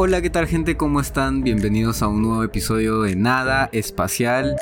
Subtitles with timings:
[0.00, 0.76] Hola, ¿qué tal gente?
[0.76, 1.42] ¿Cómo están?
[1.42, 4.54] Bienvenidos a un nuevo episodio de Nada Espacial.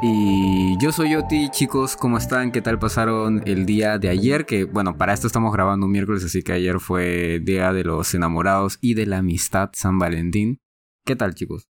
[0.00, 2.52] Y yo soy Yoti, chicos, ¿cómo están?
[2.52, 4.46] ¿Qué tal pasaron el día de ayer?
[4.46, 8.14] Que bueno, para esto estamos grabando un miércoles, así que ayer fue Día de los
[8.14, 10.60] Enamorados y de la Amistad San Valentín.
[11.04, 11.66] ¿Qué tal, chicos?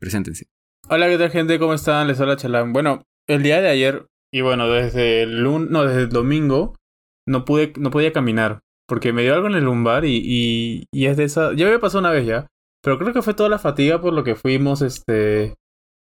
[0.00, 0.46] Preséntense.
[0.88, 1.60] Hola, ¿qué tal gente?
[1.60, 2.08] ¿Cómo están?
[2.08, 2.72] Les habla Chalán.
[2.72, 6.74] Bueno, el día de ayer, y bueno, desde el no, desde el domingo,
[7.24, 8.62] no pude, no podía caminar.
[8.92, 11.54] Porque me dio algo en el lumbar y, y, y es de esa.
[11.54, 12.46] Ya me pasó una vez ya.
[12.82, 15.54] Pero creo que fue toda la fatiga por lo que fuimos, este.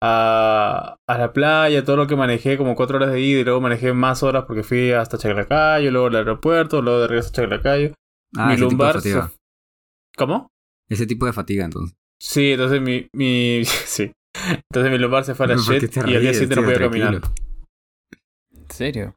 [0.03, 3.63] A, a la playa, todo lo que manejé, como cuatro horas de ida y luego
[3.63, 7.95] manejé más horas porque fui hasta Chaclacayo, luego al aeropuerto, luego de regreso a Chaclacayo.
[8.37, 8.95] Ah, mi ese tipo de lumbar.
[8.97, 9.29] fatiga.
[9.29, 9.37] se-
[10.19, 10.49] ¿Cómo?
[10.91, 11.97] Ese tipo de fatiga, entonces.
[12.21, 13.09] Sí, entonces mi.
[13.15, 14.13] mi sí.
[14.71, 16.63] Entonces mi lumbar se fue a la ¿Por qué shit y al día siguiente no
[16.65, 17.15] podía caminar.
[18.53, 19.15] ¿En serio?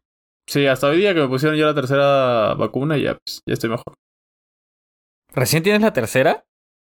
[0.47, 3.69] Sí, hasta hoy día que me pusieron ya la tercera vacuna, ya, pues, ya estoy
[3.69, 3.93] mejor.
[5.33, 6.45] ¿Recién tienes la tercera?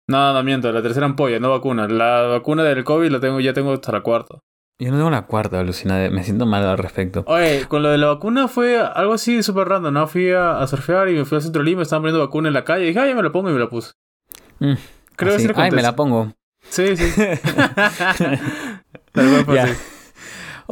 [0.08, 1.88] No, no miento, la tercera ampolla, no vacuna.
[1.88, 4.40] La vacuna del COVID la tengo, ya tengo hasta la cuarta.
[4.80, 6.10] Yo no tengo la cuarta, alucinada.
[6.10, 7.24] Me siento mal al respecto.
[7.28, 10.08] Oye, con lo de la vacuna fue algo así súper random, ¿no?
[10.08, 12.56] Fui a, a surfear y me fui al centro de Lima, estaban poniendo vacuna en
[12.56, 13.92] la calle y dije, ah, ya me la pongo y me la puse.
[14.60, 14.74] Mm,
[15.16, 16.34] Creo que sí Ay, me la pongo.
[16.68, 17.06] Sí, sí.
[19.12, 19.74] Tal fue así.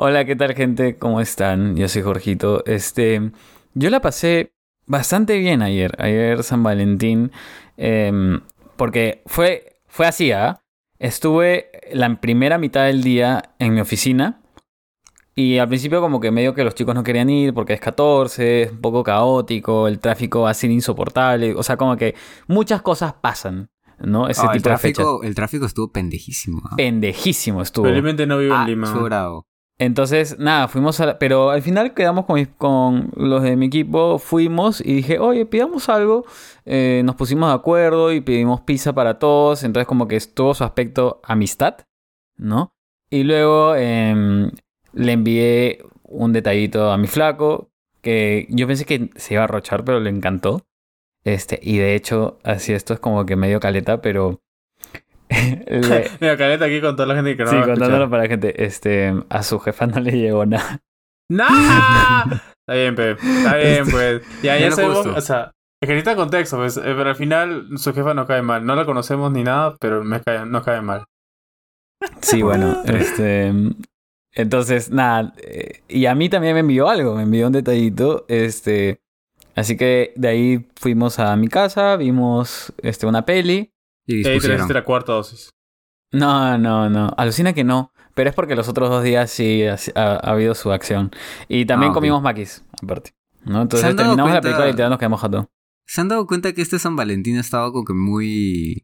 [0.02, 0.98] Hola, ¿qué tal, gente?
[0.98, 1.76] ¿Cómo están?
[1.76, 2.64] Yo soy Jorgito.
[2.66, 3.32] Este,
[3.74, 4.54] yo la pasé
[4.86, 7.32] bastante bien ayer, ayer San Valentín,
[7.76, 8.40] em,
[8.78, 10.62] porque fue, fue así, ¿ah?
[11.00, 14.42] Estuve la primera mitad del día en mi oficina
[15.36, 18.62] y al principio como que medio que los chicos no querían ir porque es 14,
[18.64, 22.16] es un poco caótico, el tráfico va a ser insoportable, o sea, como que
[22.48, 24.30] muchas cosas pasan, ¿no?
[24.30, 24.96] Ese Ah, el, tipo de fechas.
[25.04, 26.62] tráfico, el tráfico estuvo pendejísimo.
[26.72, 26.76] ¿ah?
[26.78, 27.86] Pendejísimo estuvo.
[27.86, 28.88] Felizmente no vivo en Ah, Lima.
[28.88, 29.46] sobrado.
[29.82, 34.20] Entonces, nada, fuimos a la- Pero al final quedamos con, con los de mi equipo,
[34.20, 36.26] fuimos y dije, oye, pidamos algo.
[36.66, 39.64] Eh, nos pusimos de acuerdo y pedimos pizza para todos.
[39.64, 41.78] Entonces, como que estuvo su aspecto amistad,
[42.38, 42.72] ¿no?
[43.10, 44.52] Y luego em,
[44.94, 47.70] le envié un detallito a mi flaco,
[48.02, 50.66] que yo pensé que se iba a arrochar, pero le encantó.
[51.24, 54.42] Este, y de hecho, así esto es como que medio caleta, pero...
[55.68, 58.24] le- Mira, caleta aquí con toda la gente que no Sí, va a contándolo para
[58.24, 58.64] la gente.
[58.66, 60.80] Este, a su jefa no le llegó nada.
[61.32, 61.46] ¡No!
[62.68, 63.12] Está bien, pe.
[63.12, 64.22] Está bien, pues.
[64.44, 65.06] Ya, Es ya sabemos.
[65.06, 65.52] O sea,
[65.82, 66.78] es que necesita contexto, pues.
[66.78, 68.66] eh, Pero al final su jefa no cae mal.
[68.66, 71.06] No la conocemos ni nada, pero me cae, no cae mal.
[72.22, 73.52] Sí, bueno, este.
[74.34, 75.34] Entonces, nada.
[75.42, 78.26] eh, Y a mí también me envió algo, me envió un detallito.
[78.28, 79.02] Este.
[79.56, 83.72] Así que de ahí fuimos a mi casa, vimos este, una peli.
[84.12, 85.50] Y te la cuarta dosis.
[86.12, 87.14] No, no, no.
[87.18, 87.92] Alucina que no.
[88.16, 91.12] Pero es porque los otros dos días sí ha, ha- ha habido su acción.
[91.48, 93.12] Y también Ah, comimos maquis, aparte.
[93.46, 93.56] ¿no?
[93.56, 95.50] ¿Se Entonces terminamos la película y literal nos quedamos jato.
[95.88, 98.84] ¿Se han dado cuenta que este San Valentín ha estado como que muy...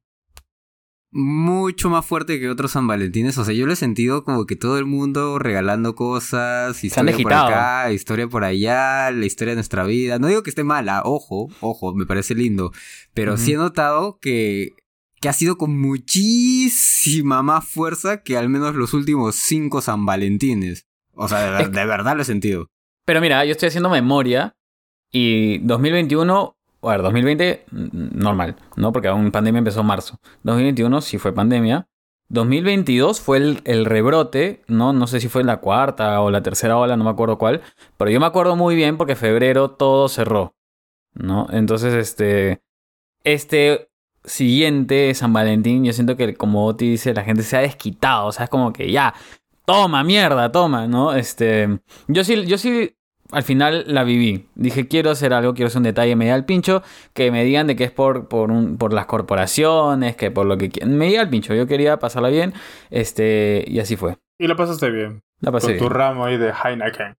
[1.11, 3.37] Mucho más fuerte que otros San Valentines?
[3.37, 7.17] O sea, yo lo he sentido como que todo el mundo regalando cosas, han historia
[7.23, 10.19] por acá, historia por allá, la historia de nuestra vida.
[10.19, 12.73] No digo que esté mala, ojo, ojo, me parece lindo.
[13.13, 14.73] Pero sí he notado que,
[15.19, 20.85] que ha sido con muchísima más fuerza que al menos los últimos cinco San Valentines.
[21.13, 22.67] O sea, de, verdad lo he sentido.
[23.05, 24.55] Pero mira, yo estoy haciendo memoria
[25.11, 27.87] y 2021, a ver, 2020 mm,
[28.19, 28.91] normal, ¿no?
[28.91, 30.19] Porque aún pandemia empezó en marzo.
[30.43, 31.87] 2021 sí fue pandemia.
[32.29, 34.93] 2022 fue el, el rebrote, ¿no?
[34.93, 37.61] No sé si fue la cuarta o la tercera ola, no me acuerdo cuál.
[37.97, 40.55] Pero yo me acuerdo muy bien porque febrero todo cerró,
[41.13, 41.47] ¿no?
[41.51, 42.61] Entonces, este...
[43.23, 43.89] Este
[44.25, 48.27] siguiente San Valentín, yo siento que como Oti dice, la gente se ha desquitado.
[48.27, 49.13] O sea, es como que ya,
[49.65, 51.13] toma, mierda, toma, ¿no?
[51.13, 51.79] Este...
[52.07, 52.95] Yo sí, yo sí
[53.31, 54.47] al final la viví.
[54.55, 57.65] Dije, quiero hacer algo, quiero hacer un detalle, me da el pincho, que me digan
[57.67, 61.07] de que es por, por, un- por las corporaciones, que por lo que qui- Me
[61.07, 62.53] diga el pincho, yo quería pasarla bien,
[62.91, 64.17] este, y así fue.
[64.39, 65.21] Y la pasaste bien.
[65.41, 67.15] La pasé con tu ramo ahí de Heineken.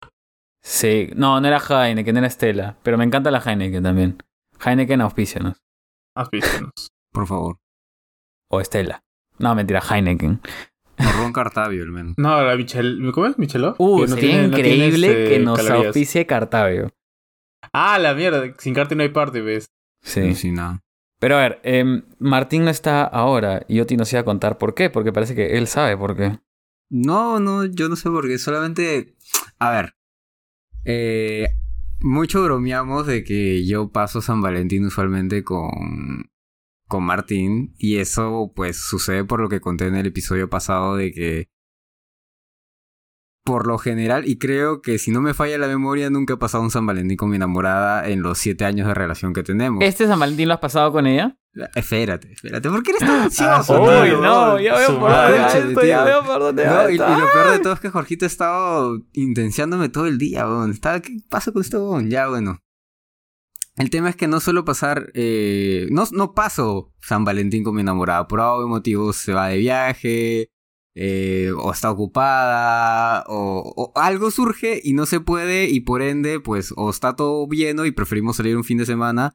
[0.62, 4.16] Sí, no, no era Heineken, era Estela, pero me encanta la Heineken también.
[4.64, 5.56] Heineken auspícianos.
[6.32, 6.70] Visto.
[7.16, 7.58] Por favor.
[8.50, 9.02] O Estela.
[9.38, 10.40] No, mentira, Heineken.
[10.98, 12.14] No Ron Cartavio, al menos.
[12.18, 13.10] No, la Michel...
[13.14, 13.38] ¿Cómo es?
[13.38, 13.74] ¿Michelov?
[13.78, 15.86] Uh, Que no sería tiene- no tiene, increíble este, que nos calorías.
[15.86, 16.90] auspicie Cartavio.
[17.72, 18.52] Ah, la mierda.
[18.58, 19.64] Sin carta no hay parte, ¿ves?
[20.02, 20.34] Sí.
[20.34, 20.80] Sin nada.
[21.18, 24.74] Pero a ver, em, Martín no está ahora y Oti nos iba a contar por
[24.74, 26.38] qué, porque parece que él sabe por qué.
[26.90, 28.36] No, no, yo no sé por qué.
[28.38, 29.16] Solamente.
[29.58, 29.94] A ver.
[30.84, 31.48] Eh,
[32.00, 36.30] mucho bromeamos de que yo paso San Valentín usualmente con.
[36.88, 37.74] Con Martín.
[37.78, 41.48] Y eso, pues, sucede por lo que conté en el episodio pasado de que.
[43.44, 46.64] por lo general, y creo que si no me falla la memoria, nunca he pasado
[46.64, 49.84] un San Valentín con mi enamorada en los siete años de relación que tenemos.
[49.84, 51.38] ¿Este San Valentín lo has pasado con ella?
[51.74, 53.76] Espérate, espérate, ¿por qué eres tan ansioso?
[53.76, 56.90] su Uy, no, ya veo por dónde va esto, ya veo por dónde va No,
[56.90, 60.74] y, lo peor de todo es que Jorgito ha estado intenciándome todo el día, weón.
[60.74, 62.10] ¿Qué pasa con esto, weón?
[62.10, 62.60] Ya, bueno.
[63.76, 67.82] El tema es que no suelo pasar, eh, no, no paso San Valentín con mi
[67.82, 68.26] enamorada.
[68.26, 70.50] Por algún motivo se va de viaje,
[70.94, 76.72] eh, o está ocupada, o, algo surge y no se puede, y por ende, pues,
[76.74, 79.34] o está todo lleno y preferimos salir un fin de semana.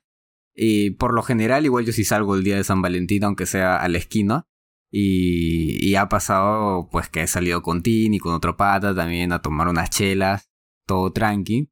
[0.55, 3.77] Y por lo general, igual yo sí salgo el día de San Valentín, aunque sea
[3.77, 4.47] a la esquina.
[4.91, 9.31] Y, y ha pasado, pues, que he salido con Tin y con otro pata también
[9.31, 10.50] a tomar unas chelas,
[10.91, 11.69] todo tranqui.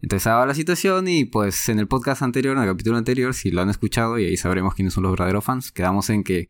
[0.00, 3.50] Entonces, daba la situación y, pues, en el podcast anterior, en el capítulo anterior, si
[3.50, 6.48] lo han escuchado y ahí sabremos quiénes son los verdaderos fans, quedamos en que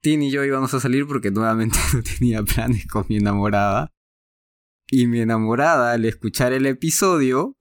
[0.00, 3.92] Tin y yo íbamos a salir porque nuevamente no tenía planes con mi enamorada.
[4.90, 7.56] Y mi enamorada, al escuchar el episodio,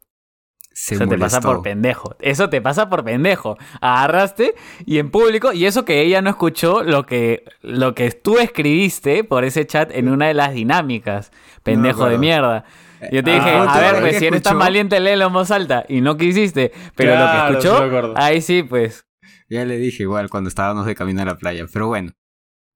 [0.71, 2.15] se Eso te pasa por pendejo.
[2.19, 3.57] Eso te pasa por pendejo.
[3.81, 4.55] Agarraste
[4.85, 9.25] y en público, y eso que ella no escuchó lo que, lo que tú escribiste
[9.25, 11.31] por ese chat en una de las dinámicas.
[11.63, 12.63] Pendejo de mierda.
[13.11, 15.33] Yo te Ah, dije, punto, a ver, ¿qué pues si eres tan valiente, léelo en
[15.33, 15.85] voz alta.
[15.88, 16.71] Y no quisiste.
[16.95, 19.05] Pero Claro, lo que escuchó, ahí sí, pues.
[19.49, 22.11] Ya le dije igual cuando estábamos de camino a la playa, pero bueno.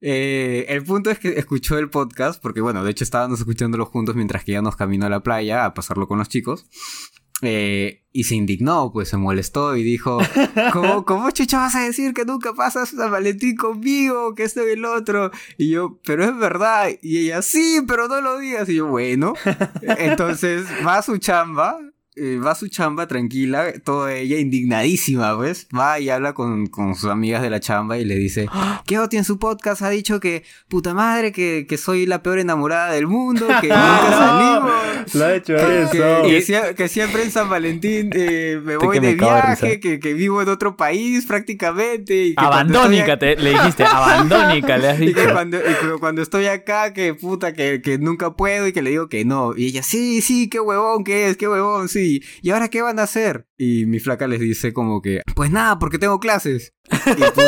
[0.04, 4.16] Eh, el punto es que escuchó el podcast, porque bueno, de hecho estábamos escuchándolo juntos
[4.16, 6.66] mientras que íbamos camino a la playa a pasarlo con los chicos.
[7.42, 10.20] Eh, y se indignó, pues se molestó y dijo,
[10.74, 14.72] ¿cómo, ¿cómo chucha vas a decir que nunca pasas San Valentín conmigo, que esto y
[14.72, 15.32] el otro?
[15.58, 16.90] Y yo, pero es verdad.
[17.02, 18.68] Y ella, sí, pero no lo digas.
[18.70, 19.34] Y yo, bueno.
[19.82, 21.80] Entonces va a su chamba,
[22.16, 25.68] eh, va a su chamba tranquila, toda ella indignadísima, pues.
[25.78, 28.48] Va y habla con, con sus amigas de la chamba y le dice,
[28.86, 32.40] que Oti en su podcast ha dicho que, puta madre, que, que soy la peor
[32.40, 34.72] enamorada del mundo, que nunca salimos.
[35.16, 35.92] Lo ha hecho Que, eso.
[35.92, 40.14] que- que que siempre en San Valentín eh, me voy me de viaje, que, que
[40.14, 42.26] vivo en otro país prácticamente.
[42.28, 43.84] Y cuando Abandónica, estoy te, le dijiste.
[43.92, 45.26] Abandónica, le has y dicho.
[45.26, 48.82] que cuando, y que cuando estoy acá, que puta, que, que nunca puedo y que
[48.82, 49.54] le digo que no.
[49.56, 52.01] Y ella, sí, sí, qué huevón que es, qué huevón, sí.
[52.42, 53.48] ¿Y ahora qué van a hacer?
[53.58, 56.74] Y mi flaca les dice como que, pues nada, porque tengo clases.
[56.92, 57.44] Y puta,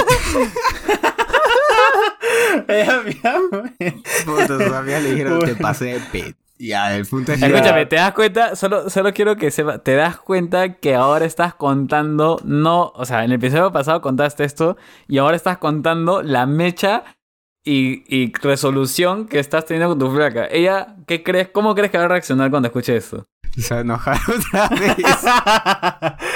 [2.67, 3.73] Ella me ama.
[4.25, 6.35] puta, sus amigas le dijeron, te pasé de pet.
[6.59, 7.45] Ya, el punto es que...
[7.47, 8.55] Escúchame, ¿te das cuenta?
[8.55, 13.19] Solo, solo quiero que sepa, ¿te das cuenta que ahora estás contando, no, o sea,
[13.19, 14.77] en el episodio pasado contaste esto
[15.07, 17.03] y ahora estás contando la mecha
[17.65, 20.47] y, y resolución que estás teniendo con tu flaca?
[20.49, 21.49] Ella, ¿qué crees?
[21.49, 23.27] ¿Cómo crees que va a reaccionar cuando escuche esto?
[23.57, 24.95] Se va a enojar otra vez.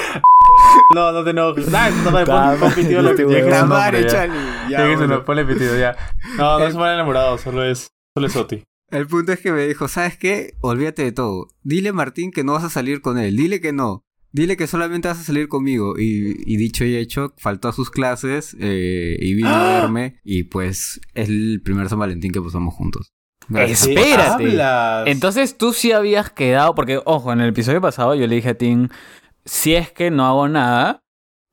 [0.95, 1.69] No, no te enojes.
[1.69, 5.95] Nah, no me pon, pon pitido lo que se nos pone pitido, ya.
[6.37, 8.63] No, no es mal enamorado, solo es, solo es Oti.
[8.89, 10.55] El punto es que me dijo, ¿sabes qué?
[10.61, 11.49] Olvídate de todo.
[11.63, 13.35] Dile a Martín que no vas a salir con él.
[13.35, 14.05] Dile que no.
[14.31, 15.99] Dile que solamente vas a salir conmigo.
[15.99, 20.19] Y, y dicho y hecho, faltó a sus clases eh, y vino a verme.
[20.23, 23.11] Y pues es el primer San Valentín que pasamos juntos.
[23.55, 24.43] Espérate.
[25.11, 28.57] Entonces tú sí habías quedado, porque ojo, en el episodio pasado yo le dije a
[28.57, 28.89] Tim,
[29.45, 31.01] si es que no hago nada,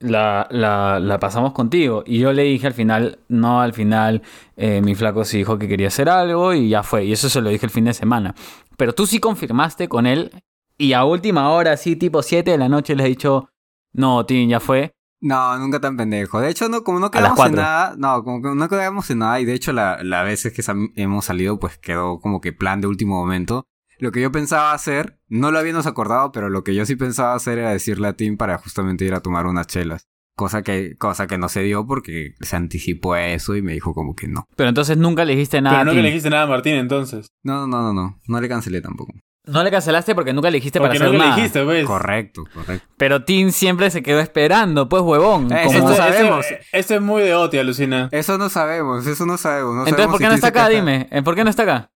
[0.00, 2.02] la, la, la pasamos contigo.
[2.06, 4.22] Y yo le dije al final, no, al final
[4.56, 7.04] eh, mi flaco sí dijo que quería hacer algo y ya fue.
[7.04, 8.34] Y eso se lo dije el fin de semana.
[8.76, 10.30] Pero tú sí confirmaste con él
[10.76, 13.48] y a última hora, así tipo 7 de la noche, le he dicho,
[13.92, 14.92] no, Tim, ya fue.
[15.24, 16.38] No, nunca tan pendejo.
[16.38, 19.40] De hecho, no, como no quedamos en nada, no, como que no quedamos en nada,
[19.40, 20.62] y de hecho la, las veces que
[20.96, 23.66] hemos salido, pues quedó como que plan de último momento.
[23.98, 27.32] Lo que yo pensaba hacer, no lo habíamos acordado, pero lo que yo sí pensaba
[27.34, 30.08] hacer era decirle a Tim para justamente ir a tomar unas chelas.
[30.36, 33.94] Cosa que, cosa que no se dio porque se anticipó a eso y me dijo
[33.94, 34.44] como que no.
[34.56, 36.02] Pero entonces nunca le dijiste nada Pero no a que Tim.
[36.02, 37.28] le dijiste nada a Martín entonces.
[37.42, 39.14] No, no, no, no, no le cancelé tampoco.
[39.46, 41.30] No le cancelaste porque nunca le dijiste para Porque hacer no que nada.
[41.30, 41.84] le dijiste, pues.
[41.86, 42.86] Correcto, correcto.
[42.96, 45.52] Pero Tim siempre se quedó esperando, pues huevón.
[45.52, 46.46] Eh, como- eso Esto, sabemos.
[46.46, 48.08] esto- esto es muy de Oti, alucina.
[48.10, 49.74] Eso no sabemos, eso no sabemos.
[49.74, 50.68] no Entonces, sabemos ¿por qué si no está acá?
[50.70, 51.08] Dime.
[51.22, 51.90] ¿Por qué no está acá?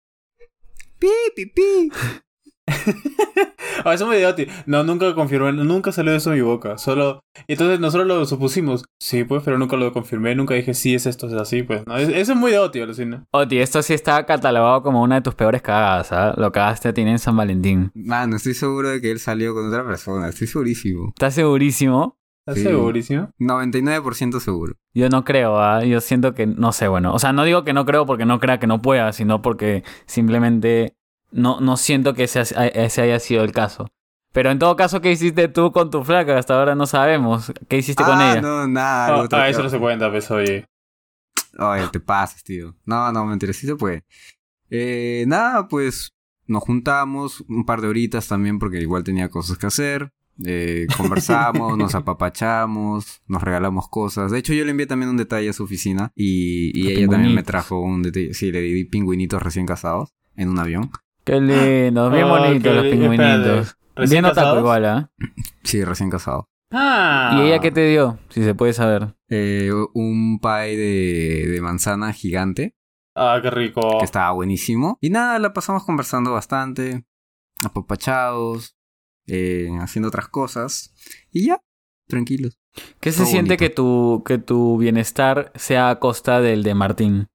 [0.99, 1.91] Pi, pi, pi.
[3.85, 4.47] Ah, eso es muy de Oti.
[4.67, 6.79] No, nunca confirmé, nunca salió eso de mi boca.
[6.79, 7.21] Solo.
[7.47, 8.85] Entonces nosotros lo supusimos.
[9.01, 10.35] Sí, pues, pero nunca lo confirmé.
[10.35, 11.87] Nunca dije, sí, es esto, es así, pues.
[11.87, 13.25] No, es- eso es muy de Oti, alucina.
[13.33, 16.35] Oti, esto sí está catalogado como una de tus peores cagadas, ¿ah?
[16.37, 17.91] Lo cagaste a ti en San Valentín.
[17.95, 21.09] Mano, estoy seguro de que él salió con otra persona, estoy segurísimo.
[21.09, 22.19] ¿Estás segurísimo?
[22.47, 22.69] ¿Estás Sí.
[22.69, 23.31] segurísimo?
[23.39, 24.75] 99% seguro.
[24.95, 25.85] Yo no creo, ¿ah?
[25.85, 27.13] Yo siento que, no sé, bueno.
[27.13, 29.85] O sea, no digo que no creo porque no crea que no pueda, sino porque
[30.07, 30.97] simplemente
[31.31, 32.43] no, no siento que ese,
[32.75, 33.89] ese haya sido el caso.
[34.33, 36.37] Pero en todo caso, ¿qué hiciste tú con tu flaca?
[36.39, 37.53] Hasta ahora no sabemos.
[37.69, 38.41] ¿Qué hiciste con ah, ella?
[38.41, 39.07] no, nada.
[39.09, 40.67] Ah, otra- ah, eso no se cuenta, pues, oye.
[41.59, 42.77] Oye, te pasas, tío.
[42.85, 44.05] No, no, mentira, sí se puede.
[44.71, 46.13] Eh, nada, pues
[46.47, 50.13] nos juntamos un par de horitas también porque igual tenía cosas que hacer.
[50.45, 54.31] Eh, conversamos, nos apapachamos, nos regalamos cosas.
[54.31, 57.35] De hecho, yo le envié también un detalle a su oficina y, y ella también
[57.35, 58.35] me trajo un detalle.
[58.35, 60.91] Sí, le di pingüinitos recién casados en un avión.
[61.29, 63.37] Qué lindo, bien Oh, bonitos los pingüinitos.
[63.37, 65.11] espérate, ¿recién Bien otaku igual, ¿ah?
[65.63, 66.47] Sí, recién casados.
[66.71, 67.37] Ah.
[67.37, 68.19] ¿Y ella qué te dio?
[68.31, 69.15] Si se puede saber.
[69.29, 72.75] Eh, un pie de, de manzana gigante
[73.15, 73.99] Ah, qué rico.
[73.99, 74.97] que estaba buenísimo.
[75.03, 77.05] Y nada, la pasamos conversando bastante,
[77.63, 78.79] apapachados,
[79.27, 80.95] eh, haciendo otras cosas.
[81.31, 81.61] Y ya,
[82.07, 82.59] tranquilos.
[83.01, 83.59] ¿Qué se siente bonito.
[83.59, 87.29] que tu, que tu bienestar sea a costa del de Martín?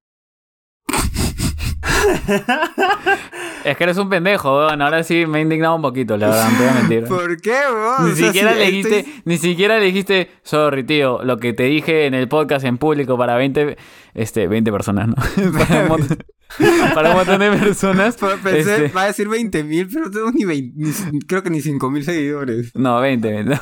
[3.64, 4.82] Es que eres un pendejo, weón.
[4.82, 7.04] Ahora sí me he indignado un poquito, la verdad, no voy a mentir.
[7.08, 8.04] ¿Por qué, weón?
[8.06, 11.38] Ni O sea, siquiera si le estoy- dijiste, ni siquiera le dijiste, sorry, tío, lo
[11.38, 13.76] que te dije en el podcast en público para 20,
[14.14, 15.14] este, 20 personas, ¿no?
[15.58, 16.18] para, un montón,
[16.94, 18.16] para un montón de personas.
[18.42, 21.50] Pensé, Este- va a decir 20 mil, pero no tengo ni 20, ni- creo que
[21.50, 22.70] ni 5 mil seguidores.
[22.74, 23.58] No, 20, 20.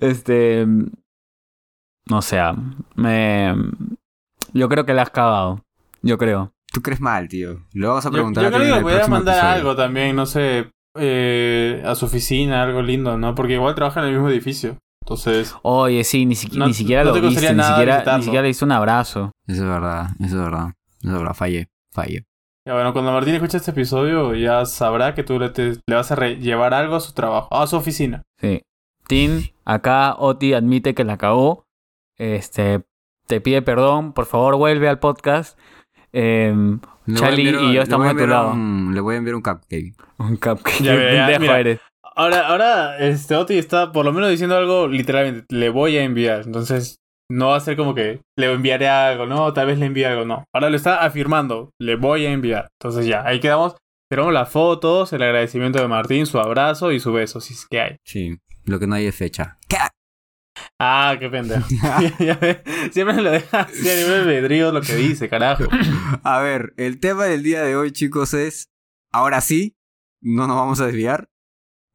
[0.00, 0.66] Este,
[2.08, 2.38] no sé,
[2.94, 3.54] me,
[4.52, 5.62] yo creo que la has cagado.
[6.02, 6.52] Yo creo.
[6.76, 7.62] Tú crees mal, tío.
[7.72, 9.54] Lo vamos a Yo, preguntar yo a ti creo que le podría próximo mandar episodio.
[9.56, 13.34] algo también, no sé, eh, a su oficina, algo lindo, ¿no?
[13.34, 14.76] Porque igual trabaja en el mismo edificio.
[15.02, 18.42] Entonces, Oye, sí, ni, No- ni siquiera no lo te viste, ni siquiera, ni siquiera
[18.42, 19.32] le hice un abrazo.
[19.46, 20.66] Eso es verdad, eso es verdad.
[21.00, 22.24] Eso es verdad, fallé, fallé.
[22.66, 26.12] ya bueno, cuando Martín escuche este episodio, ya sabrá que tú le, te- le vas
[26.12, 28.22] a llevar algo a su trabajo, a su oficina.
[28.38, 28.60] Sí.
[29.08, 31.64] Tim, acá Oti admite que la cagó.
[32.18, 32.82] Este,
[33.26, 35.58] te pide perdón, por favor vuelve al podcast.
[36.18, 36.80] Em,
[37.14, 38.52] Charlie enviar- y yo estamos a a tu lado.
[38.52, 39.94] un- le voy a enviar un cupcake.
[40.18, 40.82] un cupcake.
[40.82, 41.60] Ya, ya, mira.
[41.60, 41.80] eres.
[42.14, 46.42] Ahora, ahora, este Oti está por lo menos diciendo algo literalmente, le voy a enviar.
[46.46, 46.96] Entonces,
[47.30, 50.24] no va a ser como que le enviaré algo, no, tal vez le envíe algo,
[50.24, 50.44] no.
[50.54, 52.68] Ahora lo está afirmando, le voy a enviar.
[52.80, 53.76] Entonces ya, ahí quedamos.
[54.08, 57.80] Tenemos las fotos, el agradecimiento de Martín, su abrazo y su beso, si es que
[57.80, 57.96] hay.
[58.04, 59.58] Sí, lo que no hay es fecha.
[59.68, 59.76] ¿Qué?
[60.78, 61.66] Ah, qué pendejo.
[62.92, 65.64] Siempre lo deja así a nivel albedrío lo que dice, carajo.
[66.22, 68.70] A ver, el tema del día de hoy, chicos, es.
[69.12, 69.76] Ahora sí,
[70.20, 71.28] no nos vamos a desviar.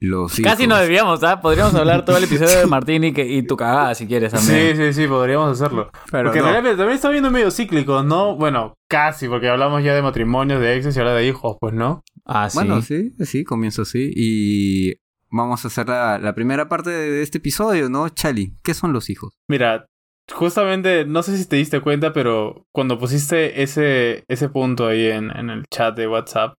[0.04, 1.42] Los Casi nos desviamos, ¿ah?
[1.42, 4.38] Podríamos hablar todo el episodio de Martín y, que, y tu cagada si quieres Sí,
[4.48, 4.76] también.
[4.76, 5.92] sí, sí, podríamos hacerlo.
[6.10, 6.48] Pero Porque no.
[6.48, 8.36] en realidad también está viendo medio cíclico, ¿no?
[8.36, 12.04] Bueno, casi, porque hablamos ya de matrimonios, de exes y ahora de hijos, pues, ¿no?
[12.26, 12.58] Ah, sí.
[12.58, 14.12] Bueno, sí, sí, comienzo así.
[14.16, 14.96] Y
[15.32, 18.10] vamos a hacer la, la primera parte de, este episodio, ¿no?
[18.10, 19.34] Chali, ¿qué son los hijos?
[19.50, 19.86] Mira,
[20.34, 25.32] justamente, no sé si te diste cuenta, pero cuando pusiste ese, ese punto ahí en,
[25.36, 26.54] en el chat de WhatsApp,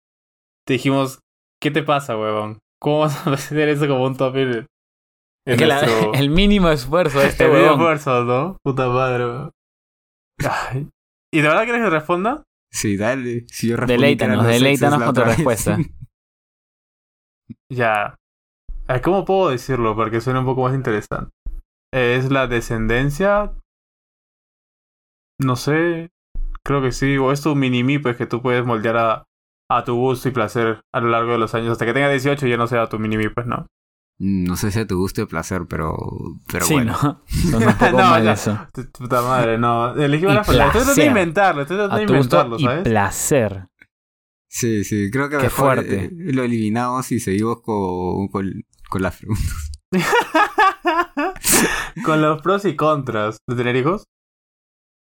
[0.67, 1.21] te dijimos,
[1.61, 2.59] ¿qué te pasa, huevón?
[2.81, 4.67] ¿Cómo vas a hacer eso como un top en, en
[5.47, 5.81] Es que la-
[6.15, 7.73] el mínimo esfuerzo de este Este weón.
[7.73, 8.57] esfuerzo, ¿no?
[8.65, 9.51] Puta madre, weón.
[10.49, 10.89] Ay.
[11.35, 12.43] ¿Y de verdad quieres que responda?
[12.71, 13.45] Sí, dale.
[13.49, 15.79] Si yo respondí Deleítanos, deleítanos con tu respuesta.
[17.71, 18.15] Ya.
[18.89, 21.31] Ay, ¿Cómo puedo decirlo para que suene un poco más interesante?
[21.93, 23.53] ¿Es la descendencia?
[25.39, 26.11] No sé.
[26.65, 27.17] Creo que sí.
[27.19, 29.25] O es tu mini pues que tú puedes moldear a,
[29.71, 31.71] a tu gusto y placer a lo largo de los años.
[31.73, 33.67] Hasta que tenga 18 ya no sea tu mini pues, ¿no?
[34.19, 35.97] No sé si a tu gusto el placer, pero,
[36.51, 36.93] pero sí, bueno.
[37.03, 37.23] ¿no?
[37.27, 38.57] Son un poco No, mal eso.
[38.97, 39.95] Puta madre, no.
[39.95, 40.77] Elegimos Y las palabras.
[40.77, 41.63] Estoy tratando de inventarlo.
[41.63, 42.83] Estoy tratando de A tu gusto inventarlo, y ¿sabes?
[42.85, 43.67] placer.
[44.49, 46.05] Sí, sí, creo que Qué mejor fuerte.
[46.05, 48.63] eh, lo eliminamos y seguimos con, con,
[48.93, 49.73] con las preguntas.
[52.05, 54.05] Con los pros y contras de tener hijos.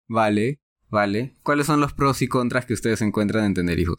[0.07, 1.35] Vale, vale.
[1.43, 3.97] ¿Cuáles son los pros y contras que ustedes encuentran en tener hijos?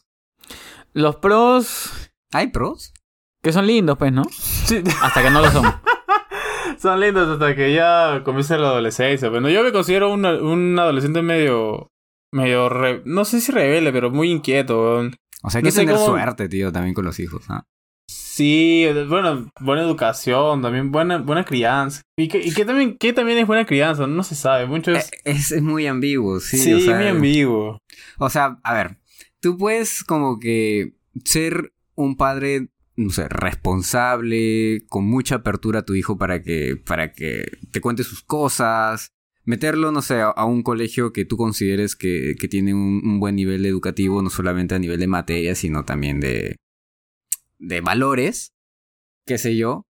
[0.93, 2.93] Los pros, ¿Hay pros?
[3.43, 4.25] que son lindos, pues, ¿no?
[4.31, 4.83] Sí.
[5.03, 5.65] Hasta que no lo son.
[6.79, 9.29] Son lindos hasta que ya comienza la adolescencia.
[9.29, 11.89] Bueno, yo me considero un, un adolescente medio.
[12.33, 12.71] medio.
[12.71, 14.95] re- no sé si rebelde, pero muy inquieto.
[15.43, 17.45] O sea, hay No que tener cómo- suerte, tío, también con los hijos.
[17.51, 17.65] ¿ah?
[18.41, 22.01] Sí, bueno, buena educación, también buena, buena crianza.
[22.17, 24.07] ¿Y qué, y qué también, qué también es buena crianza?
[24.07, 24.65] No se sabe.
[24.65, 25.09] Mucho es.
[25.13, 26.57] Eh, Es, es muy ambiguo, sí.
[26.57, 27.79] sí, o sea, muy ambiguo.
[28.19, 28.97] O sea, a ver,
[29.41, 35.95] tú puedes como que ser un padre, no sé, responsable, con mucha apertura a tu
[35.95, 39.11] hijo para que, para que te cuente sus cosas,
[39.45, 43.21] meterlo, no sé, a, a un colegio que tú consideres que, que tiene un, un
[43.21, 46.57] buen nivel educativo, no solamente a nivel de materia, sino también de,
[47.61, 48.53] de valores,
[49.27, 49.87] qué sé yo.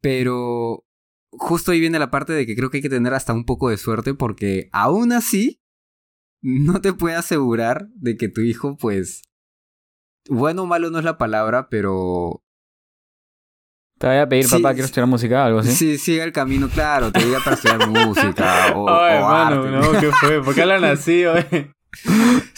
[0.00, 0.84] Pero
[1.30, 3.68] justo ahí viene la parte de que creo que hay que tener hasta un poco
[3.70, 5.60] de suerte porque aún así
[6.42, 9.22] no te puede asegurar de que tu hijo, pues,
[10.28, 12.42] bueno o malo no es la palabra, pero
[13.98, 15.70] Te voy a pedir, Sí, papá, quiero estudiar música, algo así.
[15.72, 19.70] sí siga el camino, claro, te diga para estudiar música o, Ay, o hermano, arte.
[19.70, 20.42] no, ¿qué fue?
[20.44, 21.72] ¿Por qué hablan así, oye?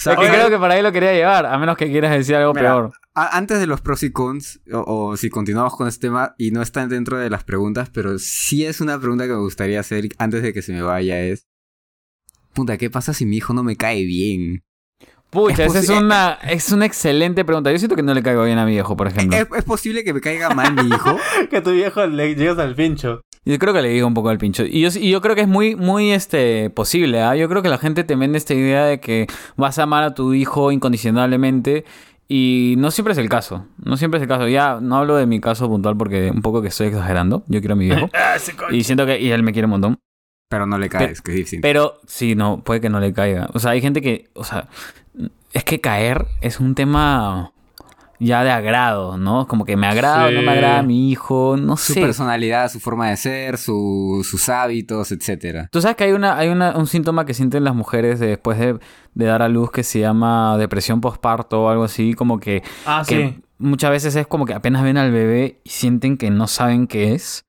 [0.04, 2.74] Porque creo que para ahí lo quería llevar, a menos que quieras decir algo Mira,
[2.74, 2.92] peor.
[3.14, 6.62] antes de los pros y cons, o, o si continuamos con este tema, y no
[6.62, 10.42] está dentro de las preguntas, pero sí es una pregunta que me gustaría hacer antes
[10.42, 11.46] de que se me vaya, es...
[12.52, 14.62] Puta, ¿qué pasa si mi hijo no me cae bien?
[15.30, 17.70] Pucha, es esa es una, es una excelente pregunta.
[17.72, 19.36] Yo siento que no le caigo bien a mi viejo, por ejemplo.
[19.36, 21.18] ¿Es, es posible que me caiga mal mi hijo?
[21.50, 23.20] que a tu viejo le llegas al pincho.
[23.46, 24.64] Yo creo que le digo un poco al pincho.
[24.64, 27.22] Y yo, y yo creo que es muy, muy este, posible.
[27.22, 27.36] ¿ah?
[27.36, 30.14] Yo creo que la gente te vende esta idea de que vas a amar a
[30.14, 31.84] tu hijo incondicionalmente.
[32.26, 33.64] Y no siempre es el caso.
[33.84, 34.48] No siempre es el caso.
[34.48, 37.44] Ya no hablo de mi caso puntual porque un poco que estoy exagerando.
[37.46, 38.10] Yo quiero a mi viejo.
[38.14, 38.36] Ah,
[38.72, 39.98] y siento que y él me quiere un montón.
[40.48, 41.62] Pero no le caes, que es distinto.
[41.62, 43.48] Pero sí, no, puede que no le caiga.
[43.54, 44.68] O sea, hay gente que, o sea,
[45.52, 47.52] es que caer es un tema
[48.18, 49.46] ya de agrado, ¿no?
[49.46, 52.00] Como que me agrada o no me agrada mi hijo, no Su sé.
[52.00, 55.68] personalidad, su forma de ser, su- sus hábitos, etcétera.
[55.72, 58.58] Tú sabes que hay una, hay una, un síntoma que sienten las mujeres de- después
[58.58, 58.78] de,
[59.14, 63.02] de dar a luz que se llama depresión postparto o algo así, como que, Ah,
[63.06, 63.42] que sí.
[63.58, 67.14] muchas veces es como que apenas ven al bebé y sienten que no saben qué
[67.14, 67.45] es.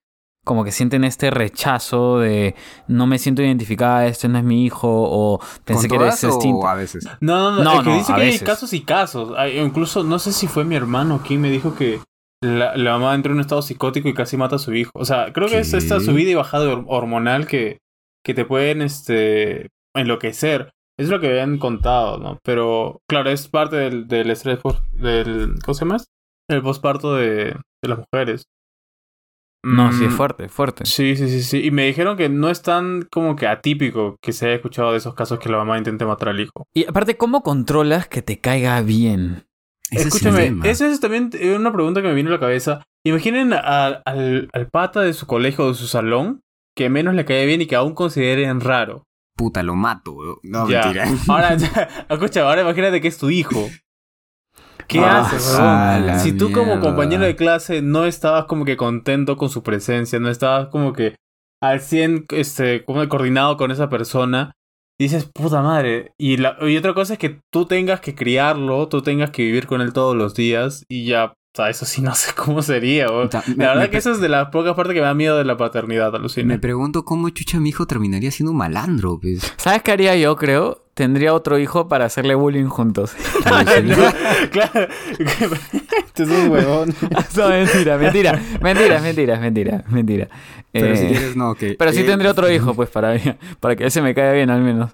[0.48, 2.56] Como que sienten este rechazo de
[2.88, 6.68] no me siento identificada, este no es mi hijo, o pensé ¿Con que eres distinto.
[6.68, 7.06] a veces?
[7.22, 7.64] No, no, no.
[7.64, 9.34] No, es que no, dice que hay casos y casos.
[9.38, 12.00] Hay- incluso, no sé si fue mi hermano quien me dijo que
[12.42, 14.92] la, la mamá entró en un estado psicótico y casi mata a su hijo.
[14.96, 17.80] O sea, creo que es esta subida y bajada hor- hormonal que,
[18.24, 20.72] que te pueden este, enloquecer.
[21.00, 22.40] Es lo que habían contado, ¿no?
[22.44, 25.54] Pero, claro, es parte del, del estrés post- del.
[25.64, 25.98] ¿Cómo se llama?
[26.50, 28.46] El posparto de, de las mujeres.
[29.64, 30.86] No, sí, es Mm, fuerte, fuerte.
[30.86, 31.66] Sí, sí, sí, sí.
[31.66, 34.98] Y me dijeron que no es tan como que atípico que se haya escuchado de
[34.98, 36.66] esos casos que la mamá intente matar al hijo.
[36.74, 39.46] Y aparte, ¿cómo controlas que te caiga bien?
[39.90, 40.66] Ese es Escúchame, tema.
[40.68, 42.84] esa es también eh, una pregunta que me vino a la cabeza.
[43.06, 46.42] Imaginen al, al, al pata de su colegio o de su salón
[46.76, 49.04] que menos le cae bien y que aún consideren raro.
[49.36, 50.36] Puta, lo mato, weón.
[50.44, 50.82] No, Ya.
[50.84, 51.08] mentira.
[51.28, 51.56] Ahora,
[52.10, 53.70] escucha, ahora imagínate que es tu hijo.
[54.88, 59.50] ¿Qué Ah, haces, Si tú como compañero de clase no estabas como que contento con
[59.50, 61.16] su presencia, no estabas como que
[61.62, 64.54] al 100 este, como coordinado con esa persona,
[65.00, 66.14] dices, puta madre.
[66.18, 69.68] Y, la, y otra cosa es que tú tengas que criarlo, tú tengas que vivir
[69.68, 73.08] con él todos los días y ya, sea, eso sí no sé cómo sería.
[73.30, 75.14] Ta- me- La verdad me que eso es de las pocas partes que me da
[75.14, 76.58] miedo de la paternidad, Me alucina.
[76.60, 79.54] pregunto cómo chucha mi hijo terminaría siendo un malandro, pues.
[79.58, 80.84] ¿Sabes qué haría yo, creo?
[80.94, 83.14] Tendría otro hijo para hacerle bullying juntos.
[84.52, 84.88] claro.
[86.16, 86.96] Tú sos un huevón.
[87.36, 90.28] no, mentira, mentira, mentira, mentira, mentira, mentira.
[90.72, 91.76] Pero Eh, si quieres, no, que.
[91.78, 93.16] pero sí eh, tendría otro hijo, pues, para,
[93.60, 94.92] para que ese me caiga bien al menos.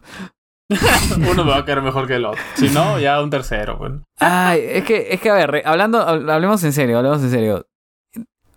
[1.31, 2.41] Uno me va a caer mejor que el otro.
[2.55, 3.93] Si no, ya un tercero, pues.
[4.19, 7.29] Ay, es que, es que a ver, re- hablando, hab- hablemos en serio, hablemos en
[7.31, 7.67] serio.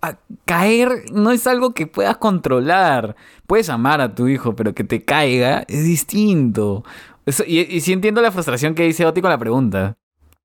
[0.01, 3.15] A- caer no es algo que puedas controlar.
[3.47, 6.83] Puedes amar a tu hijo, pero que te caiga es distinto.
[7.25, 9.97] Eso- y, y sí entiendo la frustración que dice Oti con la pregunta.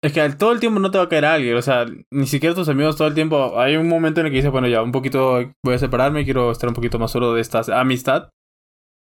[0.03, 2.27] Es que al- todo el tiempo no te va a caer alguien, o sea, ni
[2.27, 3.61] siquiera tus amigos todo el tiempo.
[3.61, 6.51] Hay un momento en el que dices, bueno, ya un poquito voy a separarme, quiero
[6.51, 8.29] estar un poquito más solo de esta amistad.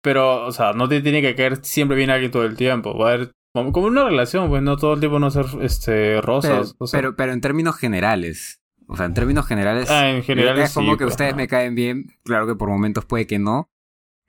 [0.08, 2.96] Pero, o sea, no te tiene que caer siempre bien alguien todo el tiempo.
[2.96, 6.22] Va a haber, como una relación, pues no todo el tiempo no ser este, Pero,
[6.22, 6.74] rosas.
[6.78, 6.98] o sea.
[6.98, 8.62] pero, pero en términos generales.
[8.86, 9.90] O sea, en términos generales.
[9.90, 12.06] Ah, en general es como sí, que pues, ustedes me caen bien.
[12.24, 13.68] Claro que por momentos puede que no.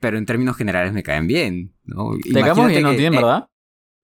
[0.00, 1.72] Pero en términos generales me caen bien.
[1.84, 2.10] ¿no?
[2.22, 3.48] Te caemos bien, Imagínate Oti, que- en eh, verdad.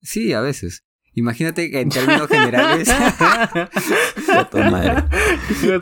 [0.00, 0.86] Sí, a veces.
[1.12, 2.88] Imagínate que en términos generales.
[4.50, 5.04] tu madre.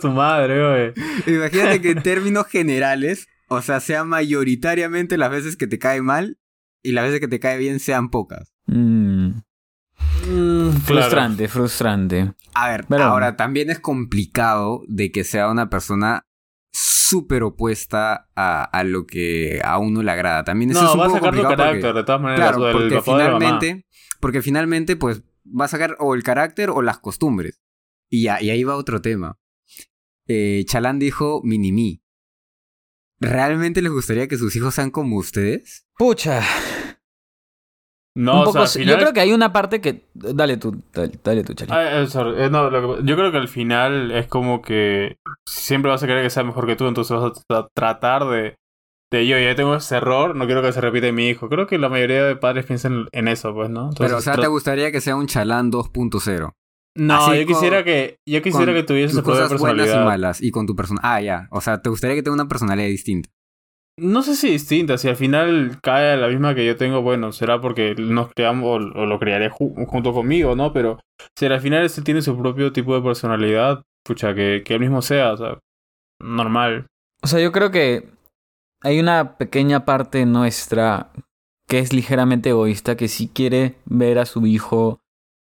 [0.00, 1.36] Tu madre, güey.
[1.36, 3.28] imagínate que en términos generales.
[3.48, 6.38] O sea, sea mayoritariamente las veces que te cae mal.
[6.82, 8.52] Y las veces que te cae bien sean pocas.
[8.66, 9.30] Mm,
[10.26, 10.72] Claro.
[10.84, 12.32] frustrante, frustrante.
[12.54, 16.26] A ver, Pero- ahora también es complicado de que sea una persona
[16.72, 20.44] súper opuesta a, a lo que a uno le agrada.
[20.44, 22.20] También eso No, es un va a poco sacar tu complicado carácter, porque, de todas
[22.20, 23.38] maneras, claro, porque papá o de la mamá.
[23.40, 23.86] finalmente,
[24.20, 27.60] porque finalmente, pues, va a sacar o el carácter o las costumbres.
[28.10, 29.38] Y ya, y ahí va otro tema.
[30.26, 32.02] Eh, Chalán dijo mini-mí.
[33.24, 35.86] ¿Realmente les gustaría que sus hijos sean como ustedes?
[35.96, 36.42] Pucha.
[38.16, 38.78] No, un o sea, poco, al sí.
[38.80, 40.04] final- Yo creo que hay una parte que.
[40.14, 41.72] Dale tú, dale, dale tú, Chali.
[41.74, 42.44] Ah, eh, sorry.
[42.44, 45.16] Eh, no, lo que- yo creo que al final es como que
[45.48, 48.54] siempre vas a querer que sea mejor que tú, entonces vas a tra- tratar de,
[49.12, 51.48] de yo ya tengo ese error, no quiero que se repita en mi hijo.
[51.48, 53.88] Creo que la mayoría de padres piensan en eso, pues, ¿no?
[53.88, 56.52] Entonces, Pero, o sea, ¿te gustaría que sea un Chalán 2.0?
[56.96, 60.04] No, así yo con- quisiera que yo quisiera que tuviese tus cosas buenas y personalidad.
[60.04, 61.00] malas y con tu persona.
[61.02, 61.48] Ah, ya.
[61.50, 63.28] O sea, ¿te gustaría que tenga una personalidad distinta?
[63.96, 67.30] No sé si distinta, si al final cae a la misma que yo tengo, bueno,
[67.32, 70.72] será porque nos creamos o, o lo crearé ju- junto conmigo, ¿no?
[70.72, 70.98] Pero
[71.38, 75.00] si al final él tiene su propio tipo de personalidad, pucha, que, que él mismo
[75.00, 75.58] sea, o sea,
[76.20, 76.86] normal.
[77.22, 78.08] O sea, yo creo que
[78.82, 81.10] hay una pequeña parte nuestra
[81.68, 85.00] que es ligeramente egoísta, que sí quiere ver a su hijo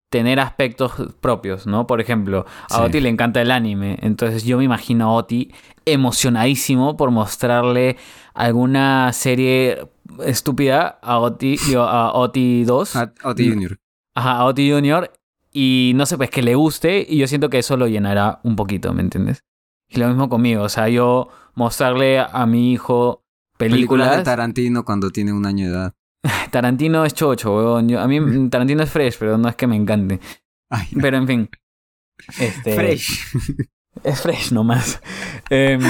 [0.10, 0.92] tener aspectos
[1.22, 1.86] propios, ¿no?
[1.86, 2.82] Por ejemplo, a Sí.
[2.82, 5.52] Oti le encanta el anime, entonces yo me imagino a Oti
[5.86, 7.98] emocionadísimo por mostrarle
[8.34, 9.88] alguna serie
[10.26, 13.50] estúpida a Oti, digo, a Oti 2, A- Oti.
[13.50, 13.78] Junior.
[14.16, 15.12] ajá, a Oti Junior,
[15.52, 18.56] y no sé, pues que le guste, y yo siento que eso lo llenará un
[18.56, 19.44] poquito, ¿me entiendes?
[19.88, 23.24] Y lo mismo conmigo, o sea, yo mostrarle a mi hijo
[23.58, 24.18] Películas películas...
[24.18, 25.94] de Tarantino cuando tiene un año de edad.
[26.52, 27.90] Tarantino es chocho, weón.
[27.90, 30.20] Yo- a mí mm, Tarantino es fresh, pero no es que me encante.
[30.70, 31.50] Ay, Pero en fin.
[32.40, 33.26] Este, fresh.
[34.04, 35.02] Es fresh nomás.
[35.50, 35.82] Em,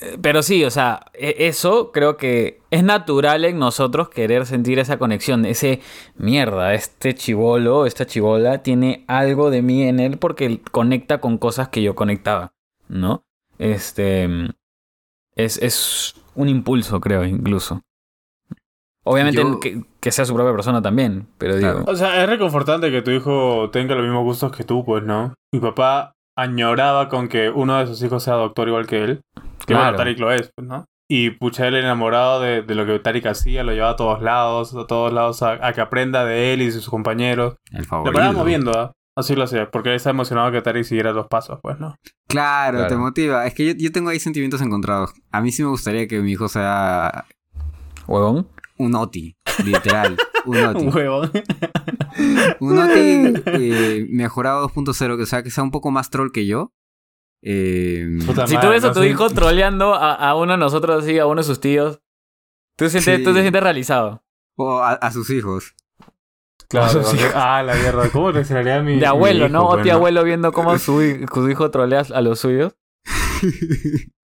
[0.00, 4.78] eh, pero sí, o sea, e- eso creo que es natural en nosotros querer sentir
[4.78, 5.44] esa conexión.
[5.44, 5.80] Ese
[6.16, 11.68] mierda, este chivolo, esta chivola tiene algo de mí en él porque conecta con cosas
[11.68, 12.54] que yo conectaba,
[12.88, 13.24] ¿no?
[13.58, 14.28] Este.
[15.36, 17.82] Es, es un impulso, creo, incluso.
[19.04, 21.70] Obviamente Yo- que, que sea su propia persona también, pero digo.
[21.72, 21.84] Claro.
[21.90, 25.34] O sea, es reconfortante que tu hijo tenga los mismos gustos que tú, pues, ¿no?
[25.52, 29.20] Mi papá añoraba con que uno de sus hijos sea doctor igual que él.
[29.60, 29.82] Que Claro.
[29.84, 30.84] bueno, Tarik lo es, pues, ¿no?
[31.10, 34.74] Y pucha, él enamorado de, de lo que Tarik hacía, lo llevaba a todos lados,
[34.74, 37.54] a todos lados, a, a que aprenda de él y de sus compañeros.
[37.72, 38.12] El Lo favorito.
[38.14, 38.92] parábamos viendo, ¿ah?
[39.16, 41.96] Así lo hacía, porque él está emocionado que Tarik siguiera los pasos, pues, ¿no?
[42.28, 42.88] Claro, Claro.
[42.90, 43.46] te motiva.
[43.46, 45.12] Es que yo, yo tengo ahí sentimientos encontrados.
[45.32, 47.24] A mí sí me gustaría que mi hijo sea
[48.06, 48.46] Huevón.
[48.78, 50.16] Un Oti, literal.
[50.46, 50.84] un Oti.
[50.86, 51.30] Un huevón.
[52.60, 56.46] Un Oti eh, mejorado 2.0, que o sea, que sea un poco más troll que
[56.46, 56.72] yo.
[57.42, 61.18] Eh, Puta Si tú ves a tu hijo troleando a, a uno de nosotros así,
[61.18, 62.00] a uno de sus tíos,
[62.76, 63.24] tú, sientes, Sí.
[63.24, 64.24] tú te sientes realizado.
[64.56, 65.74] o a, a sus hijos.
[66.68, 67.16] Claro, Sí.
[67.34, 68.10] ah, la mierda.
[68.10, 69.66] ¿Cómo reaccionaría mi De abuelo, mi ¿no?
[69.68, 71.00] O tío abuelo viendo cómo su,
[71.32, 72.76] su hijo trolea a los suyos.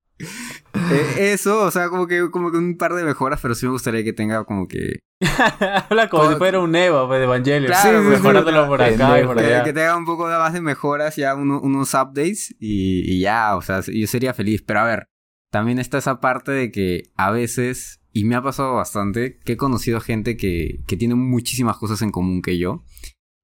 [0.74, 3.72] Eh, eso, o sea, como que, como que un par de mejoras, pero sí me
[3.72, 4.98] gustaría que tenga como que...
[5.88, 7.68] Habla como Como- si fuera un Eva pues, de Evangelio.
[7.68, 9.64] Claro, sí, mejorándolo por acá y por Que, allá.
[9.64, 13.56] que tenga un poco de más de mejoras, ya uno- unos updates y, y ya,
[13.56, 14.62] o sea, yo sería feliz.
[14.66, 15.06] Pero a ver,
[15.50, 19.56] también está esa parte de que a veces, y me ha pasado bastante, que he
[19.56, 22.84] conocido gente que, que tiene muchísimas cosas en común que yo.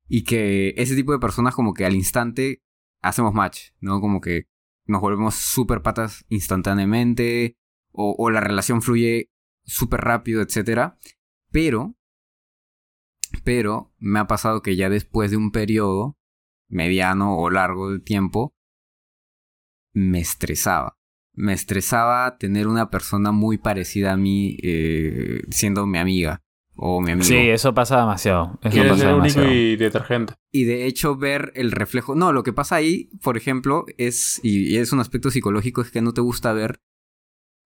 [0.08, 2.58] Y que ese tipo de personas como que al instante
[3.00, 4.00] hacemos match, ¿no?
[4.00, 4.42] Como que
[4.90, 7.56] nos volvemos súper patas instantáneamente
[7.92, 9.30] o, la relación fluye
[9.64, 10.98] súper rápido, etcétera.
[11.50, 11.96] Pero,
[13.44, 16.16] pero me ha pasado que ya después de un periodo
[16.68, 18.54] mediano o largo de tiempo,
[19.92, 20.96] me estresaba.
[21.32, 26.42] Me estresaba tener una persona muy parecida a mí eh, siendo mi amiga
[26.82, 27.26] o mi amigo.
[27.28, 28.58] Sí, eso pasa demasiado.
[28.62, 29.52] Eso Quieres pasa ser único demasiado.
[29.52, 30.34] y detergente.
[30.50, 32.14] Y de hecho ver el reflejo...
[32.14, 36.00] No, lo que pasa ahí, por ejemplo, es, y, es un aspecto psicológico, es que
[36.00, 36.80] no te gusta ver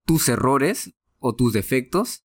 [0.05, 2.25] tus errores o tus defectos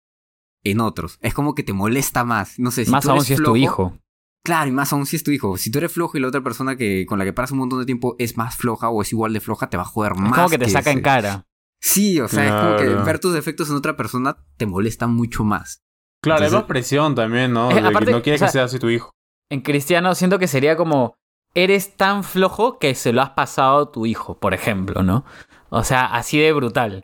[0.64, 1.20] en otros.
[1.22, 2.58] Es como que te molesta más.
[2.58, 4.00] No sé, si Más tú aún eres si es tu hijo.
[4.44, 5.58] Claro, y más aún si es tu hijo.
[5.58, 7.80] Si tú eres flojo y la otra persona que con la que pasas un montón
[7.80, 10.20] de tiempo es más floja o es igual de floja, te va a joder Es
[10.22, 10.34] más.
[10.34, 11.46] como que te saca en cara.
[11.80, 15.44] Sí, o sea, es como que ver tus defectos en otra persona te molesta mucho
[15.44, 15.84] más.
[16.22, 17.70] Claro, Entonces- más presión también, ¿no?
[17.72, 19.12] Eh, que aparte, no quieres o que sea- así tu hijo.
[19.50, 21.16] En cristiano siento que sería como,
[21.56, 25.26] eres tan flojo que se lo has pasado a tu hijo, por ejemplo, ¿no?
[25.70, 27.04] O sea, así de brutal,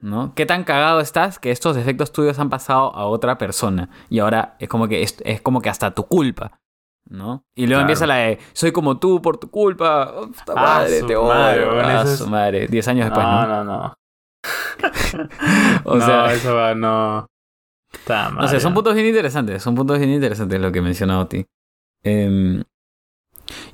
[0.00, 0.34] ¿no?
[0.34, 3.88] ¿Qué tan cagado estás que estos defectos tuyos han pasado a otra persona?
[4.10, 6.60] Y ahora es como que es, es como que hasta tu culpa,
[7.08, 7.44] ¿no?
[7.54, 7.82] Y luego Claro.
[7.82, 10.12] empieza la de, soy como tú por tu culpa.
[10.14, 11.72] Oh, puta Ah, madre, su te madre, odio.
[11.74, 12.66] weón, Ah, es- su madre.
[12.68, 13.46] Diez años después, ¿no?
[13.46, 13.94] no, no.
[15.84, 17.26] O no, sea, eso va, no.
[17.92, 19.62] Está No sé, son puntos bien interesantes.
[19.62, 21.46] Son puntos bien interesantes lo que mencionó Oti.
[22.02, 22.62] Em,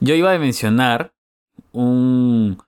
[0.01, 1.13] yo iba a mencionar
[1.73, 2.59] un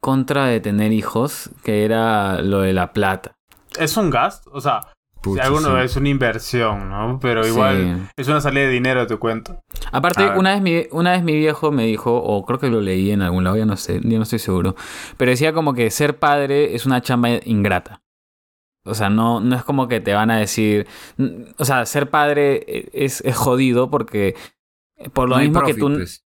[0.00, 3.36] contra de tener hijos, que era lo de la plata.
[3.78, 4.80] Es un gasto, o sea,
[5.22, 5.84] si alguno sí.
[5.84, 7.18] es una inversión, ¿no?
[7.20, 8.12] Pero igual Sí.
[8.16, 9.60] es una salida de dinero de tu cuenta.
[9.90, 12.80] Aparte, A una vez, mi, una vez mi viejo me dijo, o creo que lo
[12.80, 14.76] leí en algún lado, ya no sé, ya no estoy seguro,
[15.16, 18.00] pero decía como que ser padre es una chamba ingrata.
[18.88, 20.86] O sea, no, no es como que te van a decir,
[21.58, 24.34] o sea, ser padre es, es jodido porque
[25.12, 25.92] por lo No mismo profit, que tú...
[25.94, 26.24] pues.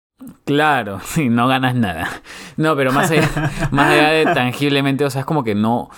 [0.46, 2.10] Claro, sí, no ganas nada.
[2.58, 3.30] No, pero más allá,
[3.72, 5.90] más allá de tangiblemente, o sea, es como que no.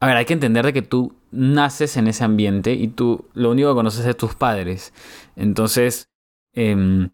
[0.00, 3.52] A ver, hay que entender de que tú naces en ese ambiente y tú lo
[3.52, 4.92] único que conoces es tus padres.
[5.36, 6.10] Entonces,
[6.54, 7.10] em,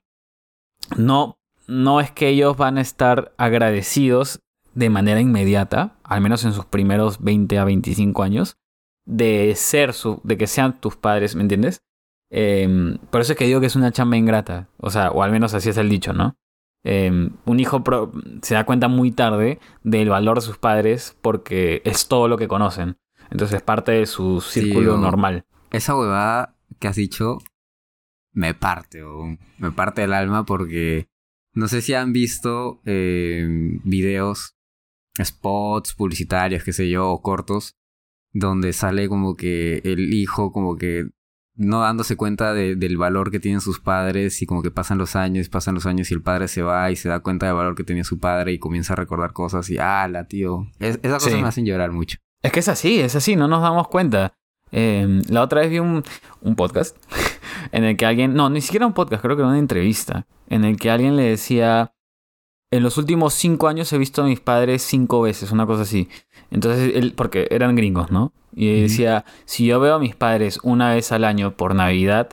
[0.96, 4.40] no, no es que ellos van a estar agradecidos
[4.74, 8.56] de manera inmediata, al menos en sus primeros 20 a 25 años,
[9.08, 11.80] de ser su, de que sean tus padres, ¿me entiendes?
[12.30, 14.68] Em, por eso es que digo que es una chamba ingrata.
[14.76, 16.36] O sea, o al menos así es el dicho, ¿no?
[16.84, 21.80] Em, un hijo pro- se da cuenta muy tarde del valor de sus padres porque
[21.84, 22.98] es todo lo que conocen.
[23.30, 25.44] Entonces es parte de su círculo normal.
[25.70, 27.38] Esa huevada que has dicho
[28.32, 31.08] me parte, o me parte el alma porque
[31.54, 33.46] no sé si han visto eh,
[33.84, 34.54] videos,
[35.22, 37.74] spots publicitarios, qué sé yo, o cortos,
[38.38, 41.06] donde sale como que el hijo como que
[41.58, 45.16] no dándose cuenta de, del valor que tienen sus padres y como que pasan los
[45.16, 47.74] años, pasan los años y el padre se va y se da cuenta del valor
[47.74, 50.68] que tenía su padre y comienza a recordar cosas y la tío!
[50.78, 52.18] Es, esas cosas me hacen llorar mucho.
[52.42, 54.34] Es que es así, es así, no nos damos cuenta.
[54.70, 56.04] Em, la otra vez vi un,
[56.42, 56.96] un podcast
[57.72, 60.64] en el que alguien, no, ni siquiera un podcast, creo que era una entrevista, en
[60.64, 61.92] el que alguien le decía,
[62.70, 66.08] en los últimos cinco años he visto a mis padres cinco veces, una cosa así.
[66.50, 68.32] Entonces, él, porque eran gringos, ¿no?
[68.52, 72.30] Y decía, si yo veo a mis padres una vez al año por Navidad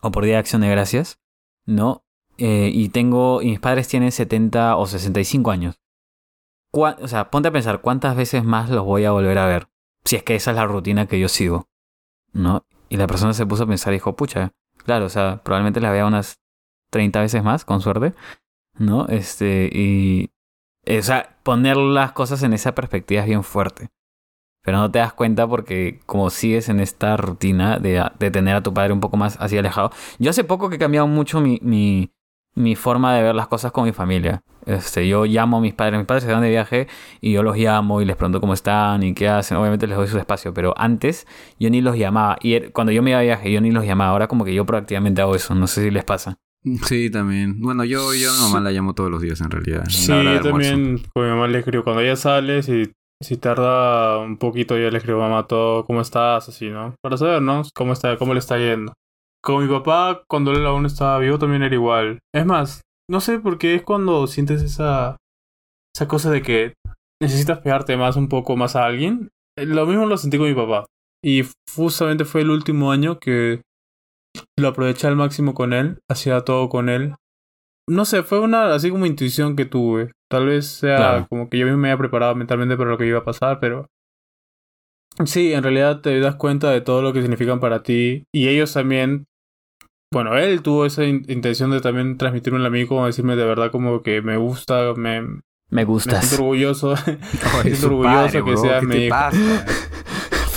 [0.00, 1.20] o por Día de Acción de Gracias,
[1.64, 2.04] ¿no?
[2.38, 5.80] Eh, y tengo, y mis padres tienen 70 o 65 años.
[6.72, 9.68] O sea, ponte a pensar cuántas veces más los voy a volver a ver.
[10.04, 11.68] Si es que esa es la rutina que yo sigo,
[12.32, 12.64] ¿no?
[12.88, 15.90] Y la persona se puso a pensar y dijo, pucha, claro, o sea, probablemente la
[15.90, 16.40] vea unas
[16.90, 18.14] 30 veces más, con suerte,
[18.82, 19.06] ¿no?
[19.08, 20.30] Este, y.
[20.86, 23.88] O sea, poner las cosas en esa perspectiva es bien fuerte.
[24.62, 28.62] Pero no te das cuenta porque como sigues en esta rutina de, de tener a
[28.62, 29.90] tu padre un poco más así alejado.
[30.18, 32.12] Yo hace poco que he cambiado mucho mi, mi,
[32.54, 34.42] mi forma de ver las cosas con mi familia.
[34.66, 36.86] Este, yo llamo a mis padres, mis padres se van de viaje
[37.20, 39.56] y yo los llamo y les pregunto cómo están y qué hacen.
[39.56, 41.26] Obviamente les doy su espacio, pero antes
[41.58, 42.36] yo ni los llamaba.
[42.40, 44.12] Y er, cuando yo me iba de viaje, yo ni los llamaba.
[44.12, 45.54] Ahora como que yo proactivamente hago eso.
[45.54, 46.38] No sé si les pasa.
[46.84, 47.60] Sí, también.
[47.60, 49.84] Bueno, yo, yo a mi mamá la llamo todos los días en realidad.
[49.88, 51.82] Sí, yo también con mi mamá le escribo.
[51.82, 56.48] Cuando ella sale, si, si tarda un poquito, yo le escribo, mamá, todo, ¿cómo estás?
[56.48, 56.94] Así, ¿no?
[57.02, 57.62] Para saber, ¿no?
[57.74, 58.92] ¿Cómo, está, cómo le está yendo?
[59.42, 62.20] Con mi papá, cuando él aún estaba vivo, también era igual.
[62.32, 65.16] Es más, no sé por qué es cuando sientes esa,
[65.96, 66.74] esa cosa de que
[67.20, 69.30] necesitas pegarte más un poco más a alguien.
[69.58, 70.86] Eh, lo mismo lo sentí con mi papá.
[71.24, 71.42] Y
[71.74, 73.62] justamente fue el último año que
[74.58, 77.14] lo aproveché al máximo con él, hacía todo con él.
[77.88, 80.12] No sé, fue una así como intuición que tuve.
[80.30, 83.18] Tal vez sea como que yo mismo me había preparado mentalmente para lo que iba
[83.18, 83.86] a pasar, pero
[85.24, 88.72] sí, en realidad te das cuenta de todo lo que significan para ti y ellos
[88.72, 89.26] también
[90.12, 94.02] bueno, él tuvo esa intención de también transmitirme a mí, como decirme de verdad como
[94.02, 95.40] que me gusta, me...
[95.70, 96.16] Me gustas.
[96.16, 96.94] Me siento orgulloso.
[97.06, 99.16] me siento orgulloso que sea mi hijo.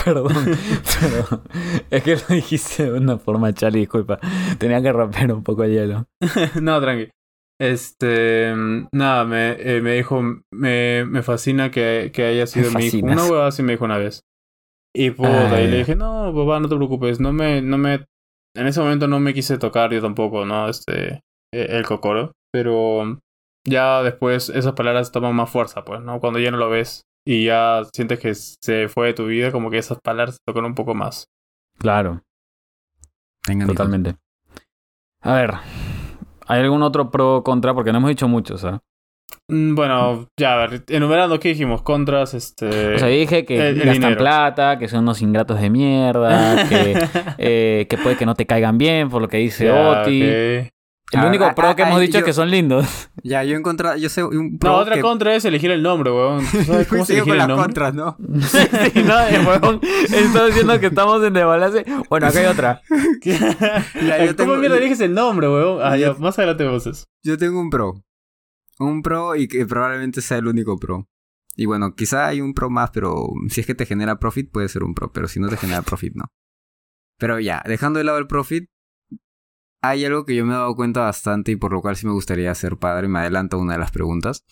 [0.05, 0.33] perdón,
[1.01, 1.41] pero
[1.89, 4.19] es que lo dijiste de una forma chali, disculpa.
[4.57, 6.05] Tenía que romper un poco el hielo.
[6.61, 7.09] no, tranqui.
[7.59, 8.53] Este,
[8.91, 12.97] nada, me, eh, me dijo, me, me fascina que, que haya sido mi hijo.
[13.05, 14.23] Una huevada así me dijo una vez.
[14.93, 18.05] Y puta, y le dije, no, papá, no te preocupes, no me, no me
[18.55, 20.69] en ese momento no me quise tocar yo tampoco, ¿no?
[20.69, 21.21] Este,
[21.53, 22.31] e, el cocoro.
[22.51, 23.19] Pero
[23.67, 26.19] ya después esas palabras toman más fuerza, pues, ¿no?
[26.19, 29.71] Cuando ya no lo ves y ya sientes que se fue de tu vida, como
[29.71, 31.27] que esas palabras te tocan un poco más.
[31.79, 32.21] Claro.
[33.65, 34.15] Totalmente.
[35.21, 35.53] A ver,
[36.47, 37.73] ¿hay algún otro pro o contra?
[37.73, 38.79] Porque no hemos dicho mucho, ¿sabes?
[39.47, 41.81] Mm, bueno, ya, a ver, enumerando, ¿qué dijimos?
[41.81, 42.95] Contras, este...
[42.95, 47.07] O sea, dije que gastan plata, que son unos ingratos de mierda, que,
[47.37, 50.71] eh, que puede que no te caigan bien, por lo que dice Oti.
[51.19, 53.09] El único pro que hemos dicho es que son lindos.
[53.23, 56.45] Ya, yo encontré, yo sé un pro No, otra contra es elegir el nombre, weón.
[56.45, 57.65] ¿Sabes cómo se elegir el nombre?
[57.65, 58.17] Contras, ¿no?
[58.41, 59.81] sí, no, weón.
[59.83, 61.85] Está diciendo que estamos en desbalance.
[62.09, 62.81] Bueno, acá hay otra.
[63.23, 65.79] ya, yo ¿Cómo mierda eliges el nombre, weón?
[65.81, 67.07] Ah, ya, más adelante vos.
[67.23, 67.95] Yo tengo un pro
[68.79, 71.07] un pro y que probablemente sea el único pro.
[71.55, 74.67] Y bueno, quizá hay un pro más, pero si es que te genera profit, puede
[74.67, 76.25] ser un pro, pero si no te genera profit, no.
[77.17, 78.69] Pero ya, dejando de lado el profit,
[79.89, 82.13] hay algo que yo me he dado cuenta bastante y por lo cual sí me
[82.13, 84.45] gustaría ser padre, me adelanto una de las preguntas.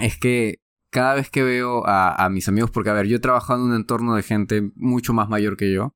[0.00, 3.60] Es que cada vez que veo a, mis amigos, porque a ver, yo he trabajado
[3.60, 5.94] en un entorno de gente mucho más mayor que yo,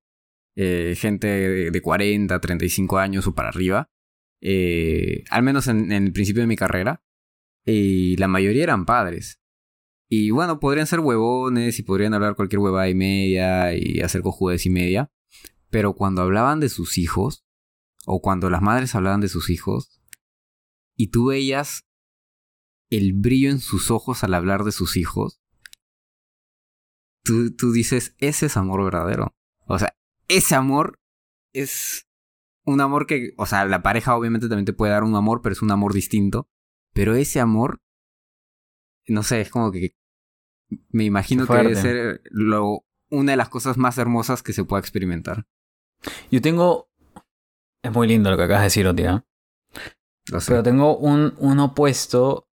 [0.56, 3.90] eh, gente de, de 40, 35 años o para arriba,
[4.42, 7.02] eh, al menos en, el principio de mi carrera,
[7.64, 9.40] y la mayoría eran padres.
[10.10, 14.66] Y bueno, podrían ser huevones y podrían hablar cualquier huevada y media y hacer cojudes
[14.66, 15.10] y media,
[15.70, 17.46] pero cuando hablaban de sus hijos,
[18.06, 20.00] o cuando las madres hablaban de sus hijos,
[20.96, 21.86] y tú veías
[22.90, 25.40] el brillo en sus ojos al hablar de sus hijos,
[27.24, 29.34] tú, tú dices, ese es amor verdadero.
[29.66, 29.96] O sea,
[30.28, 31.00] ese amor
[31.52, 32.06] es
[32.64, 35.52] un amor que, o sea, la pareja obviamente también te puede dar un amor, pero
[35.52, 36.48] es un amor distinto.
[36.92, 37.80] Pero ese amor,
[39.06, 39.96] no sé, es como que
[40.90, 44.80] me imagino que debe ser lo, una de las cosas más hermosas que se pueda
[44.80, 45.46] experimentar.
[46.30, 46.91] Yo tengo...
[47.82, 49.24] Es muy lindo lo que acabas de decir, Otia.
[50.30, 50.52] Lo sé.
[50.52, 52.48] Pero tengo un, un opuesto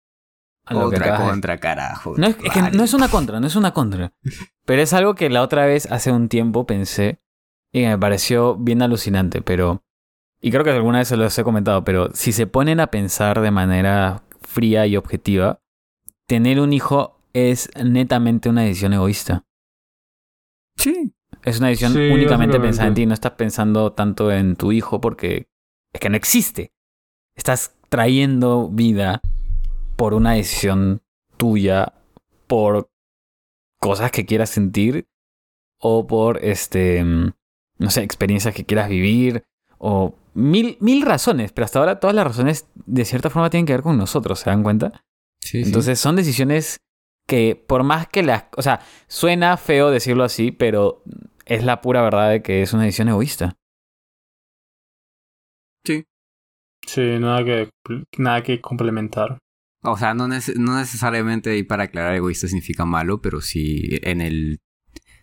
[0.64, 2.14] a lo otra contra, carajo.
[2.16, 4.12] No es, que no es una contra, no es una contra.
[4.64, 7.20] pero es algo que la otra vez, hace un tiempo, pensé
[7.72, 9.42] y me pareció bien alucinante.
[9.42, 9.84] Pero
[10.40, 13.40] y creo que alguna vez se los he comentado, pero si se ponen a pensar
[13.40, 15.60] de manera fría y objetiva,
[16.26, 19.44] tener un hijo es netamente una decisión egoísta.
[20.76, 21.15] Sí.
[21.46, 25.00] Es una decisión Sí, únicamente pensada en ti, no estás pensando tanto en tu hijo
[25.00, 25.46] porque
[25.92, 26.72] es que no existe.
[27.36, 29.22] Estás trayendo vida
[29.94, 31.02] por una decisión
[31.36, 31.92] tuya,
[32.48, 32.90] por
[33.78, 35.06] cosas que quieras sentir
[35.78, 37.32] o por este, mm,
[37.78, 39.44] no sé, experiencias que quieras vivir
[39.78, 43.72] o mil, mil razones, pero hasta ahora todas las razones de cierta forma tienen que
[43.72, 45.04] ver con nosotros, ¿se dan cuenta?
[45.40, 45.68] Sí, sí.
[45.68, 46.80] Entonces son decisiones
[47.28, 48.46] que por más que las...
[48.56, 51.04] O sea, suena feo decirlo así, pero
[51.46, 53.56] es la pura verdad de que es una decisión egoísta.
[55.84, 56.04] Sí.
[56.86, 57.70] Sí, nada que,
[58.18, 59.38] nada que complementar.
[59.82, 64.58] O sea, no, no necesariamente y para aclarar egoísta significa malo, pero sí en el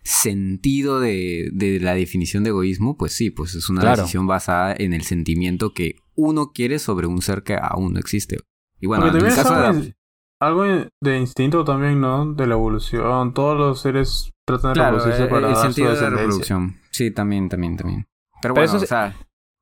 [0.02, 4.02] sentido de, de la definición de egoísmo, pues sí, pues es una Claro.
[4.02, 8.36] decisión basada en el sentimiento que uno quiere sobre un ser que aún no existe.
[8.80, 9.94] Y bueno, en el caso de,
[10.40, 10.64] algo
[11.00, 12.32] de instinto también, ¿no?
[12.34, 13.32] De la evolución.
[13.34, 16.20] Todos los seres tratan de Claro, reproducirse el, para el dar su sentido de descendencia.
[16.22, 16.80] reproducción.
[16.90, 18.04] Sí, también, también, también.
[18.42, 19.14] Pero, Pero bueno, eso o sea,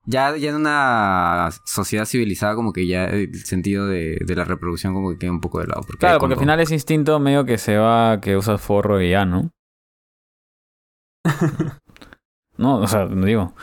[0.05, 4.93] ya, ya en una sociedad civilizada como que ya el sentido de, de la reproducción
[4.95, 5.83] como que queda un poco de lado.
[5.83, 9.11] Porque Claro, porque al final ese instinto medio que se va, que usas forro y
[9.11, 9.51] ya, ¿no?
[12.57, 13.55] no, o sea, no digo.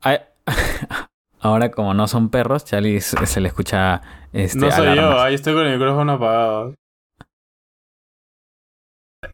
[0.00, 0.18] Ay-
[1.42, 4.00] Ahora como no son perros, Charlie se le escucha
[4.32, 6.74] este no soy yo, ahí estoy con el micrófono apagado.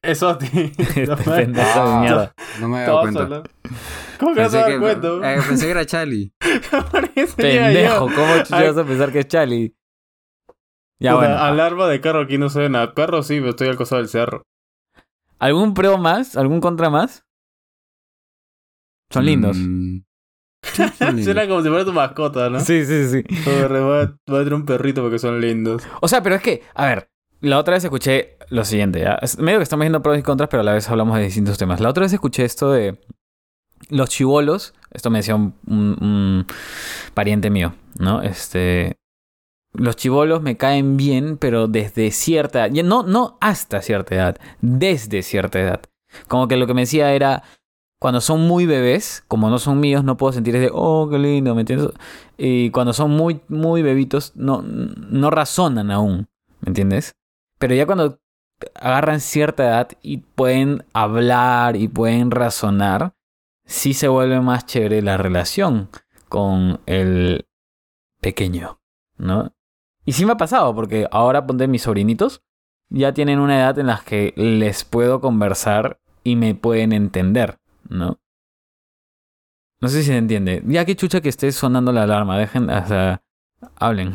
[0.03, 0.47] Eso a ti.
[0.79, 2.33] Este pendejo de mierda.
[2.61, 3.43] No me he dado cuenta.
[4.19, 5.09] ¿Cómo que no te Pensé das que, cuenta?
[5.09, 6.33] eh, pensé que era Charlie.
[7.37, 8.07] Pendejo.
[8.07, 8.67] ¿cómo Ay.
[8.69, 9.75] vas a pensar que es Charlie?
[11.01, 11.43] Ya Puta, bueno.
[11.43, 12.93] Alarma de carro aquí no suena.
[12.95, 14.43] Perro sí, pero estoy al costado del cerro.
[15.39, 16.37] ¿Algún pro más?
[16.37, 17.23] ¿Algún contra más?
[19.11, 19.57] Son lindos.
[19.59, 20.01] Mm.
[21.23, 22.61] Suena como si fuera tu mascota, ¿no?
[22.61, 23.25] Sí, sí, sí.
[23.45, 25.83] Joder, voy a, voy a tener un perrito porque son lindos.
[26.01, 29.19] O sea, pero es que, a ver, la otra vez escuché lo siguiente, ¿ya?
[29.23, 31.59] Es medio que estamos viendo pros y contras, pero a la vez hablamos de distintos
[31.59, 31.81] temas.
[31.81, 32.99] La otra vez escuché esto de
[33.91, 36.47] los chivolos, esto me decía un, un- un
[37.15, 38.23] pariente mío, ¿no?
[38.23, 38.97] Este,
[39.73, 45.23] los chivolos me caen bien, pero desde cierta edad, no, no hasta cierta edad, desde
[45.23, 45.81] cierta edad.
[46.27, 47.45] Como que lo que me decía era,
[47.99, 51.55] cuando son muy bebés, como no son míos, no puedo sentir ese, oh, qué lindo,
[51.55, 51.91] ¿me entiendes?
[52.37, 56.29] Y cuando son muy, muy bebitos, no, no razonan aún,
[56.61, 57.17] ¿me entiendes?
[57.59, 58.21] Pero ya cuando
[58.75, 63.15] agarran cierta edad y pueden hablar y pueden razonar,
[63.65, 65.89] sí se vuelve más chévere la relación
[66.29, 67.47] con el
[68.21, 68.81] pequeño,
[69.17, 69.53] ¿no?
[70.05, 72.43] Y sí me ha pasado, porque ahora ponte mis sobrinitos,
[72.89, 77.59] ya tienen una edad en la que les puedo conversar y me pueden entender,
[77.89, 78.21] ¿no?
[79.81, 80.63] No sé si se entiende.
[80.67, 83.23] Ya que chucha que esté sonando la alarma, dejen, o sea,
[83.77, 84.15] hablen.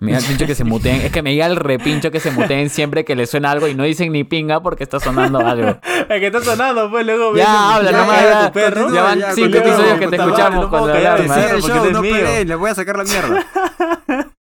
[0.00, 1.00] Me da el pincho que se muteen.
[1.00, 3.74] Es que me llega el repincho que se muteen siempre que les suena algo y
[3.74, 5.76] no dicen ni pinga porque está sonando algo.
[6.08, 8.90] Es que está sonando, pues luego Ya, habla, nomás, caga ya, perro.
[8.92, 11.34] van ya, cinco episodios que te escuchamos no puedo la alarma.
[11.60, 13.44] show, eres no peleen, le voy a sacar la mierda.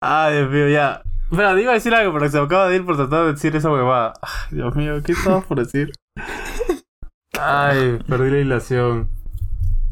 [0.00, 1.02] Ay, Dios mío, ya.
[1.30, 3.56] Pero iba a decir algo, pero se me acaba de ir por tratar de decir
[3.56, 4.12] esa huevada.
[4.50, 5.90] Dios mío, ¿qué estabas por decir?
[7.40, 9.10] Ay, perdí la hilación.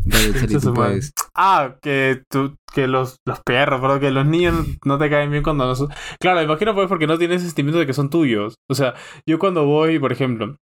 [0.04, 1.00] Dale, Charlie, Pinche tú su madre.
[1.00, 1.12] puedes.
[1.34, 4.54] Ah, que tú, que los, los perros, bro, que los niños
[4.84, 5.88] no te caen bien cuando no son...
[6.20, 8.54] Claro, imagino pues porque no tienes sentimiento de que son tuyos.
[8.70, 8.94] O sea,
[9.28, 10.56] yo cuando voy, por ejemplo,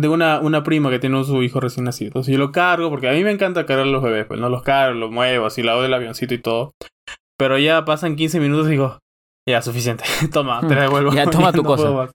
[0.00, 2.08] tengo una, una prima que tiene su hijo recién nacido.
[2.08, 4.48] Entonces yo lo cargo, porque a mí me encanta cargar a los bebés, pues no
[4.48, 6.72] los cargo, los muevo, así, lado del avioncito y todo.
[7.38, 8.98] Pero ya pasan 15 minutos y digo,
[9.48, 10.04] ya, suficiente.
[10.32, 11.12] toma, te la devuelvo.
[11.12, 12.10] Ya, toma tu no cosa.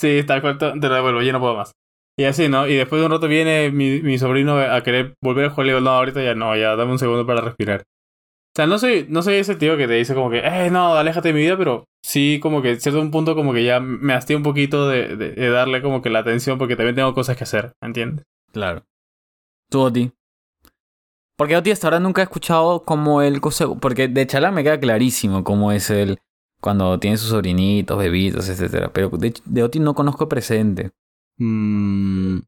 [0.00, 1.72] Sí, tal cual, te te la devuelvo, ya no puedo más.
[2.18, 2.66] Y así, ¿no?
[2.66, 5.66] Y después de un rato viene mi, sobrino a querer volver a jugar.
[5.66, 7.82] Le digo, no, ahorita ya no, ya dame un segundo para respirar.
[7.82, 10.96] O sea, no soy, no soy ese tío que te dice como que, eh, no,
[10.96, 14.14] aléjate de mi vida, pero sí, como que cierto un punto como que ya me
[14.14, 17.44] hastío un poquito de, de- darle como que la atención porque también tengo cosas que
[17.44, 18.24] hacer, ¿entiendes?
[18.52, 18.82] Claro.
[19.70, 20.10] Tú, Oti.
[21.36, 23.40] Porque Oti hasta ahora nunca he escuchado cómo él...
[23.80, 26.18] Porque de Chalán me queda clarísimo cómo es él
[26.60, 28.92] cuando tiene sus sobrinitos, bebitos, etcétera.
[28.92, 30.90] Pero de, de Oti no conozco precedente.
[31.38, 32.40] Mm,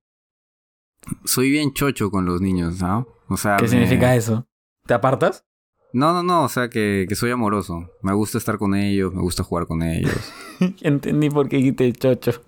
[1.25, 3.07] soy bien chocho con los niños, ¿no?
[3.29, 4.47] O sea, ¿Qué me- significa eso?
[4.87, 5.45] ¿Te apartas?
[5.93, 7.91] No, no, no, o sea que, que soy amoroso.
[8.03, 10.33] Me gusta estar con ellos, me gusta jugar con ellos.
[10.83, 12.43] Entendí por qué dijiste chocho.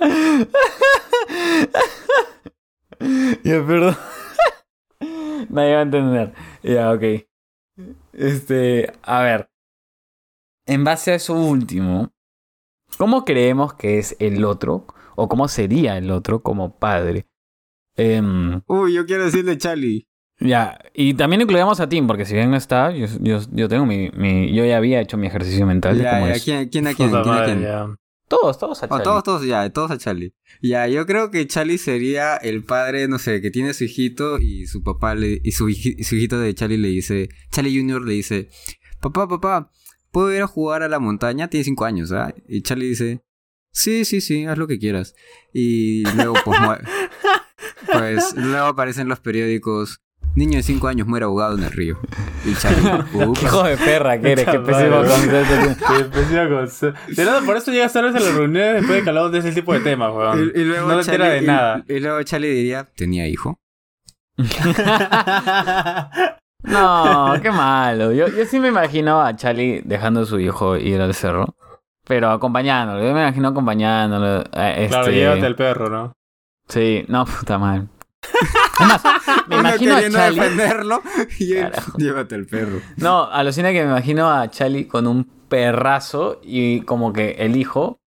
[3.44, 3.96] ya, perdón.
[5.50, 6.34] Nadie va a entender.
[6.62, 7.02] Ya, ok.
[8.12, 9.50] Este, a ver.
[10.66, 12.12] En base a eso último,
[12.98, 14.86] ¿cómo creemos que es el otro?
[15.16, 17.26] ¿O cómo sería el otro como padre?
[17.96, 20.06] Em, Uy, yo quiero decirle Charlie.
[20.40, 23.86] ya, y también incluíamos a Tim, porque si bien no está, yo, yo, yo tengo
[23.86, 26.44] mi, mi- Yo ya había hecho mi ejercicio mental de Ya, cómo ya, es.
[26.44, 27.10] ¿quién, quién a quién?
[27.10, 27.62] ¿Quién a quién?
[27.62, 27.86] ya.
[28.28, 29.04] Todos, todos a Oh, Charlie.
[29.04, 30.34] todos, todos, ya, todos a Charlie.
[30.60, 34.66] Ya, yo creo que Charlie sería el padre, no sé, que tiene su hijito y
[34.66, 38.48] su papá le, y su, su hijito de Charlie le dice, Charlie Junior le dice,
[39.00, 39.70] papá, papá,
[40.18, 41.46] ¿puedo ir a jugar a la montaña?
[41.46, 42.34] Tiene cinco años, ¿ah?
[42.48, 43.22] Y Charlie dice,
[43.72, 45.14] sí, sí, sí, haz lo que quieras.
[45.52, 46.58] Y luego, pues,
[47.92, 50.00] pues, luego aparecen los periódicos,
[50.34, 52.00] niño de cinco años muere ahogado en el río.
[52.44, 53.04] Y Charlie.
[53.38, 55.86] Qué hijo de perra que eres, qué pésimo concepto.
[55.86, 57.00] Qué especial concepto.
[57.14, 59.52] De nada, por eso llegas tarde a las reuniones después de que hablamos de ese
[59.52, 60.50] tipo de temas, weón.
[60.52, 61.84] Y, y luego no te enteras de Charlie- y- nada.
[61.88, 63.56] y luego Charlie diría, tenía hijo.
[66.64, 68.12] No, qué malo.
[68.12, 71.54] Yo, yo sí me imagino a Charlie dejando a su hijo ir al cerro.
[72.04, 73.00] Pero acompañándolo.
[73.06, 74.40] Yo me imagino acompañándolo.
[74.52, 76.12] eh, Claro, este- llévate el perro, ¿no?
[76.68, 77.88] Sí, no, puta mal.
[78.78, 79.02] Además,
[79.46, 80.40] me Uno imagino a Charlie.
[80.40, 81.02] defenderlo
[81.38, 82.80] y él, llévate el perro.
[82.96, 88.00] No, alucina que me imagino a Charlie con un perrazo y como que el hijo,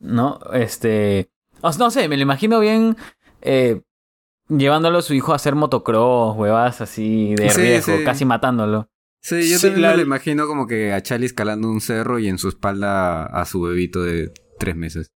[0.00, 0.38] ¿no?
[0.52, 1.30] Este.
[1.62, 2.96] no sé, me lo imagino bien
[3.42, 3.82] eh,
[4.50, 8.04] llevándolo a su hijo a hacer motocross, huevadas así de Sí, riesgo, sí.
[8.04, 8.88] casi matándolo.
[9.22, 12.18] Sí, yo Sí, también la- me lo imagino como que a Charlie escalando un cerro
[12.18, 15.08] y en su espalda a su bebito de tres meses.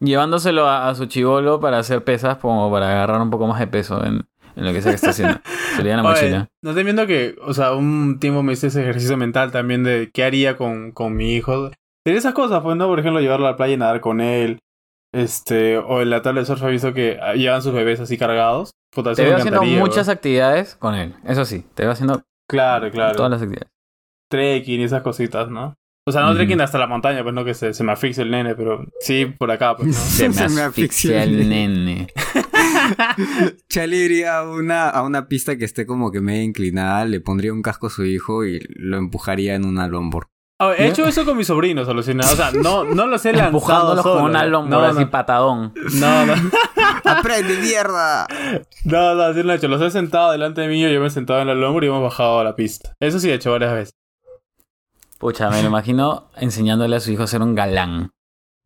[0.00, 3.66] Llevándoselo a, a su chivolo para hacer pesas, como para agarrar un poco más de
[3.66, 4.26] peso en,
[4.56, 5.40] en lo que sea que está haciendo.
[5.76, 6.48] Se le da la Oye, mochila.
[6.62, 10.10] no te viendo que, o sea, un tiempo me hice ese ejercicio mental también de
[10.12, 11.70] qué haría con, con mi hijo.
[12.06, 12.86] De esas cosas, pues, ¿no?
[12.86, 14.58] Por ejemplo, llevarlo a la playa y nadar con él.
[15.12, 18.16] Este, o en la tabla de surf he visto que ah, llevan sus bebés así
[18.16, 18.70] cargados.
[18.94, 21.14] Puta, Te veo haciendo muchas actividades con él.
[21.24, 23.14] Eso sí, te veo haciendo Claro, claro.
[23.14, 23.70] todas las actividades.
[24.28, 25.74] Trekking y esas cositas, ¿no?
[26.08, 28.30] O sea, no trekking hasta la montaña, pues no que se, se me asfixie el
[28.30, 29.92] nene, pero sí por acá, pues, ¿no?
[29.94, 32.08] Se me Se me asfixia asfixia el nene.
[33.68, 37.52] Charlie iría a una, a una pista que esté como que medio inclinada, le pondría
[37.52, 40.28] un casco a su hijo y lo empujaría en una longboard.
[40.62, 42.30] Ah, he hecho eso con mis sobrinos, alucinado.
[42.30, 44.14] O sea, no, no los he lanzado Empujándolos solo.
[44.16, 45.72] con una no, así no, patadón.
[45.94, 46.34] no, no.
[47.04, 48.26] ¡Aprende, mierda!
[48.84, 49.68] No, no, así no he hecho.
[49.68, 52.02] Los he sentado delante de mí, yo me he sentado en la longboard y hemos
[52.02, 52.94] bajado a la pista.
[53.00, 53.94] Eso sí he hecho varias veces.
[55.18, 58.10] Pucha, me lo imagino enseñándole a su hijo a ser un galán.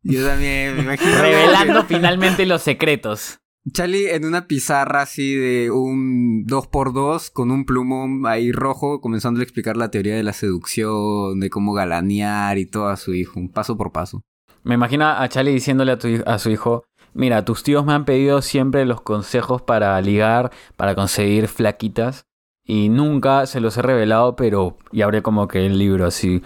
[0.03, 1.17] Yo también me imagino.
[1.17, 3.39] Revelando finalmente los secretos.
[3.71, 9.43] Charlie en una pizarra así de un 2x2 con un plumón ahí rojo, comenzando a
[9.43, 13.49] explicar la teoría de la seducción, de cómo galanear y todo a su hijo, un
[13.49, 14.21] paso por paso.
[14.63, 18.85] Me imagino a Charlie diciéndole a, su hijo, mira, tus tíos me han pedido siempre
[18.85, 22.25] los consejos para ligar, para conseguir flaquitas.
[22.67, 24.77] Y nunca se los he revelado, pero...
[24.91, 26.41] Y abre como que el libro así.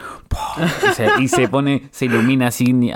[0.84, 2.92] Y se, y se pone, se ilumina así,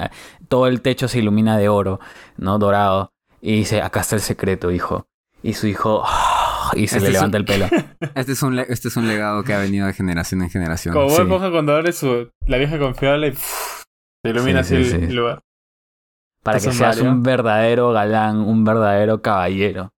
[0.49, 2.01] todo el techo se ilumina de oro,
[2.35, 2.59] ¿no?
[2.59, 3.12] Dorado.
[3.45, 5.05] Y dice, acá está el secreto, hijo.
[5.41, 6.03] Y su hijo...
[6.75, 7.67] Y se Este le un- levanta el pelo.
[8.15, 10.93] Este es un, este es un legado que ha venido de generación en generación.
[10.93, 11.23] Como Sí.
[11.51, 13.83] Cuando abre su, la vieja confiable y pff,
[14.23, 15.05] se ilumina Sí, así sí, el, sí.
[15.07, 15.41] el lugar.
[16.41, 17.11] para que seas Mario.
[17.11, 19.91] un verdadero galán, un verdadero caballero,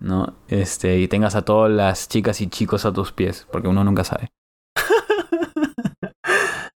[0.00, 0.34] ¿no?
[0.48, 4.04] Este, y tengas a todas las chicas y chicos a tus pies, porque uno nunca
[4.04, 4.30] sabe.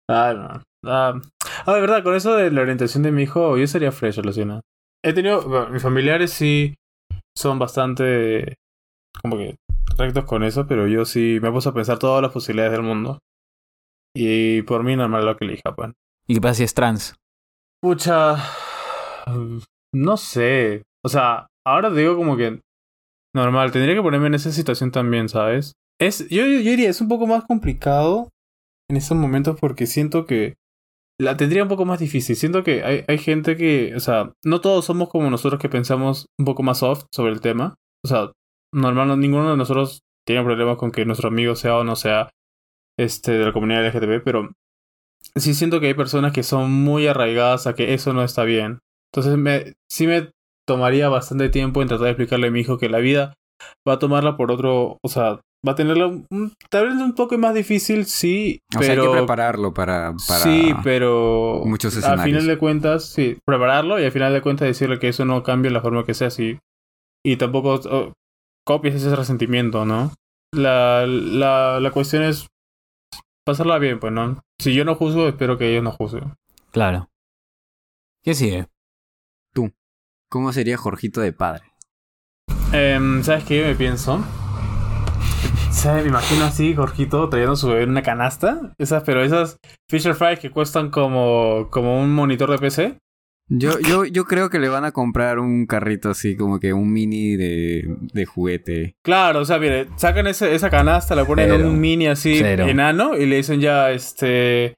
[0.08, 0.62] Ah, no.
[0.90, 1.20] Ah,
[1.66, 4.60] ah, de verdad, con eso de la orientación de mi hijo, yo sería fresh, alucina.
[5.02, 6.74] He tenido, bueno, mis familiares sí
[7.36, 8.56] son bastante
[9.22, 9.56] como que
[9.96, 13.18] rectos con eso, pero yo sí me puesto a pensar todas las posibilidades del mundo.
[14.14, 15.92] Y por mí normal lo que elija, pues.
[16.26, 17.14] ¿Y qué pasa si es trans?
[17.82, 18.36] Pucha,
[19.94, 20.82] no sé.
[21.04, 22.60] O sea, ahora digo como que
[23.34, 25.72] normal, tendría que ponerme en esa situación también, ¿sabes?
[26.00, 28.28] Es, yo, yo diría, es un poco más complicado
[28.90, 30.54] en estos momentos porque siento que
[31.20, 32.36] la tendría un poco más difícil.
[32.36, 36.26] Siento que hay, hay gente que, o sea, no todos somos como nosotros que pensamos
[36.38, 37.74] un poco más soft sobre el tema.
[38.04, 38.32] O sea,
[38.74, 42.30] normal, no- ninguno de nosotros tiene problemas con que nuestro amigo sea o no sea
[42.98, 44.50] este de la comunidad LGTB, pero
[45.36, 48.78] sí siento que hay personas que son muy arraigadas a que eso no está bien.
[49.12, 50.30] Entonces me, sí me
[50.66, 53.34] tomaría bastante tiempo en tratar de explicarle a mi hijo que la vida
[53.88, 57.36] va a tomarla por otro, o sea, va a tenerla un, tal vez un poco
[57.38, 62.00] más difícil, sí, O sea, hay pero que prepararlo para, para sí, pero muchos al
[62.00, 62.24] escenarios.
[62.24, 65.70] final de cuentas, sí, prepararlo y al final de cuentas decirle que eso no cambia
[65.70, 66.58] la forma que sea así
[67.24, 68.12] y tampoco oh,
[68.66, 70.12] copies ese resentimiento, ¿no?
[70.54, 72.46] La, la, la cuestión es
[73.46, 74.40] pasarla bien, pues, ¿no?
[74.58, 76.34] Si yo no juzgo, espero que ellos no juzguen.
[76.70, 77.08] Claro.
[78.22, 78.66] ¿Qué sigue?
[80.32, 81.64] ¿Cómo sería Jorgito de padre?
[82.72, 83.64] Em, ¿Sabes qué?
[83.64, 84.24] Me pienso.
[85.70, 86.02] ¿Sabes?
[86.04, 88.72] Me imagino así, Jorgito, trayendo su bebé en una canasta.
[88.78, 89.56] Esas, pero esas
[89.88, 92.98] Fisher Fry que cuestan como, como un monitor de PC.
[93.52, 96.92] Yo, yo, yo creo que le van a comprar un carrito así, como que un
[96.92, 98.94] mini de, de juguete.
[99.04, 102.66] Claro, o sea, mire, sacan ese- esa canasta, la ponen en un mini así Cero.
[102.68, 104.74] enano y le dicen ya, este.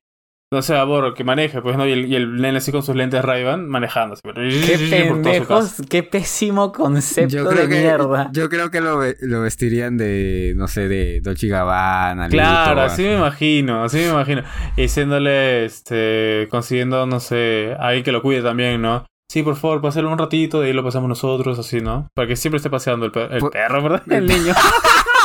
[0.52, 1.86] No sé, a Boro, que maneje, pues, ¿no?
[1.86, 4.16] Y el, y el nene así con sus lentes Ray-Ban manejando.
[4.22, 8.28] Qué pendejos, qué pésimo concepto Yo de creo, que, mierda.
[8.34, 12.28] yo creo que lo, ve- lo vestirían de, no sé, de Dolce Gabbana.
[12.28, 14.42] Claro, así me imagino, así me imagino.
[14.76, 19.06] Y diciéndole, este, consiguiendo, no sé, a alguien que lo cuide también, ¿no?
[19.30, 22.08] Sí, por favor, pásalo un ratito, de ahí lo pasamos nosotros, así, ¿no?
[22.14, 24.02] Para que siempre esté paseando el, per- el Pu- perro, ¿verdad?
[24.12, 24.52] El niño.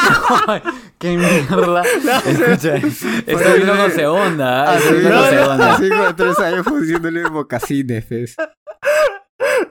[0.99, 1.83] qué mierda.
[2.25, 4.73] Escucha, esto vino con segunda.
[4.73, 4.77] ¿eh?
[4.77, 5.73] Esto Así, no, no, segunda.
[5.73, 8.35] así con tres años haciéndole mocasines, pues.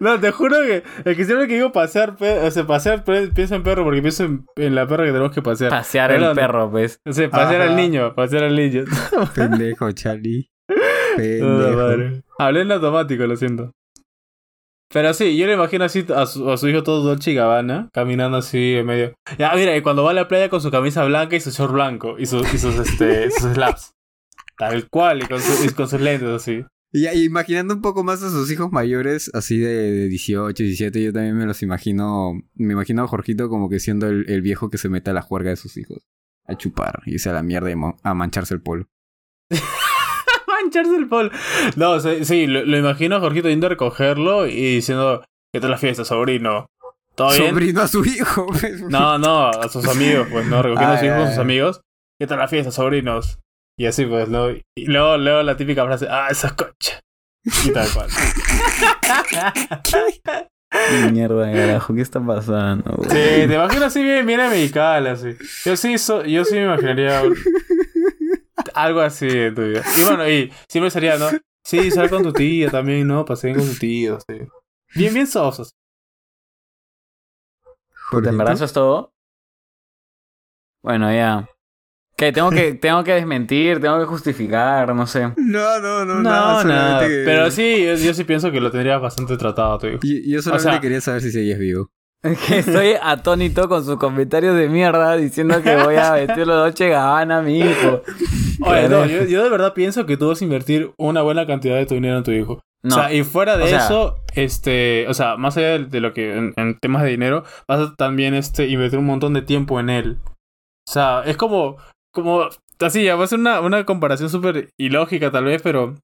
[0.00, 3.62] No, te juro que el que siempre que digo pasear, o sea, pasear, pienso en
[3.62, 5.70] perro porque pienso en, en la perra que tenemos que pasear.
[5.70, 7.00] Pasear el no, perro, pues.
[7.04, 7.70] O sea, pasear Ajá.
[7.70, 8.84] al niño, pasear al niño.
[9.34, 10.50] Pendejo, Charlie.
[11.16, 11.76] Pendejo.
[11.76, 12.22] madre.
[12.38, 13.72] Hablé en automático, lo siento.
[14.92, 17.88] Pero sí, yo le imagino así a su, a su hijo todo Dolce y Gabbana,
[17.92, 19.14] caminando así en medio.
[19.38, 21.72] Ya, mira, y cuando va a la playa con su camisa blanca y su short
[21.72, 23.92] blanco y, su- y sus, este, sus slaps.
[24.58, 26.64] Tal cual, y con, su- y con sus lentes así.
[26.92, 31.02] Y ya, imaginando un poco más a sus hijos mayores, así de, de 18, 17,
[31.02, 32.32] yo también me los imagino.
[32.54, 35.20] Me imagino a Jorgito como que siendo el, el viejo que se mete a la
[35.22, 35.98] juerga de sus hijos.
[36.46, 37.74] A chupar, y a la mierda y
[38.04, 38.86] a mancharse el polo.
[40.72, 41.30] Mancharse el polo.
[41.76, 45.70] No, sí, sí, lo, lo imagino a Jorgito yendo a recogerlo y diciendo, ¿qué tal
[45.70, 46.66] la fiesta, sobrino?
[47.14, 47.50] ¿Todo bien?
[47.50, 48.46] Sobrino a su hijo.
[48.60, 48.82] pues.
[48.82, 50.62] No, no, a sus amigos, pues, ¿no?
[50.62, 51.80] Recogiendo a su hijo ya, sus amigos.
[52.20, 53.38] ¿Qué tal la fiesta, sobrinos?
[53.78, 54.50] Y así, pues, ¿no?
[54.50, 57.00] Y luego, luego la típica frase, ah, esa concha.
[57.64, 58.08] Y tal cual.
[60.72, 61.94] Qué mierda, carajo.
[61.94, 62.90] ¿Qué está pasando?
[62.96, 63.08] güey?
[63.10, 65.28] Sí, te imaginas así bien, bien americana, así.
[65.64, 67.22] Yo sí, so- yo sí me imaginaría
[68.76, 69.82] algo así en tu vida.
[69.98, 71.30] Y bueno, y siempre sería, ¿no?
[71.64, 73.24] Sí, sal con tu tía también, ¿no?
[73.24, 74.38] Paseen con tu tío, sí.
[74.94, 75.74] Bien, bien sosos.
[78.22, 79.12] ¿Te embarazas todo?
[80.82, 81.48] Bueno, ya.
[82.16, 82.32] ¿Qué?
[82.32, 85.26] Tengo que, tengo que desmentir, tengo que justificar, no sé.
[85.36, 87.00] No, no, no, No, nada, nada.
[87.08, 89.98] que- Pero sí, yo, yo sí pienso que lo tendría bastante tratado, tu hijo.
[90.02, 91.90] Yo, yo solamente sea- quería saber si seguías vivo.
[92.48, 96.88] Que estoy atónito con sus comentarios de mierda diciendo que voy a vestirlo de Dolce
[96.88, 98.02] Gabbana a mi hijo.
[98.62, 101.76] Oye, no, yo, yo de verdad pienso que tú vas a invertir una buena cantidad
[101.76, 102.60] de tu dinero en tu hijo.
[102.82, 102.94] No.
[102.96, 106.00] O sea, y fuera de O sea- eso, este, o sea, más allá de, de
[106.00, 109.42] lo que en, en temas de dinero, vas a también este invertir un montón de
[109.42, 110.18] tiempo en él.
[110.88, 111.76] O sea, es como,
[112.12, 112.44] como,
[112.80, 115.94] así, ya va a ser una, una comparación súper ilógica tal vez, pero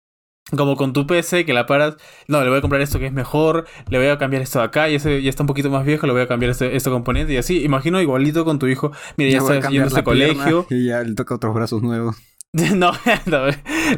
[0.51, 1.97] como con tu PC que la paras,
[2.28, 4.66] no, le voy a comprar esto que es mejor, le voy a cambiar esto de
[4.66, 6.90] acá, y ese ya está un poquito más viejo, le voy a cambiar este, este
[6.90, 10.66] componente y así, imagino igualito con tu hijo, mira, ya, está yendo a este colegio,
[10.68, 12.16] Y ya le toca otros brazos nuevos.
[12.53, 12.93] no,
[13.26, 13.47] no,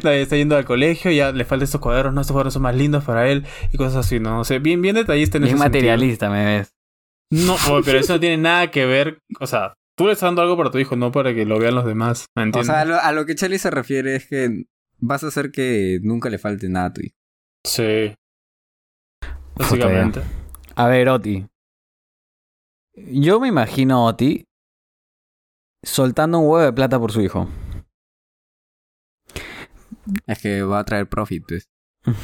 [0.03, 2.75] no, está yendo al colegio, ya le faltan estos cuadernos, no, estos cuadernos son más
[2.75, 4.39] lindos para él y cosas así, ¿no?
[4.39, 5.81] O sea, bien, bien detallista en Bien ese sentido.
[5.81, 6.73] materialista, me ves.
[7.31, 10.55] No, pero eso no tiene nada que ver, o sea, tú le estás dando algo
[10.55, 12.97] para tu hijo, no para que lo vean los demás, ¿me O sea, a lo,
[12.97, 14.63] a lo que Charlie se refiere es que
[14.99, 17.15] vas a hacer que nunca le falte nada a tu hijo.
[17.65, 18.15] sí.
[19.57, 20.21] Básicamente.
[20.75, 21.47] A ver, Oti.
[22.93, 24.45] Yo me imagino a Oti
[25.81, 27.47] soltando un huevo de plata por su hijo.
[30.27, 31.69] Es que va a traer profit, pues.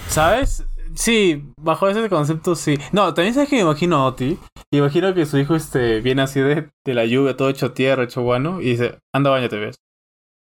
[0.08, 0.66] ¿Sabes?
[0.94, 2.78] Sí, bajo ese concepto sí.
[2.92, 4.38] No, también sabes que me imagino a Oti.
[4.72, 8.04] Y imagino que su hijo este, viene así de, de la lluvia, todo hecho tierra,
[8.04, 9.78] hecho guano, y dice, anda, bañate, ves.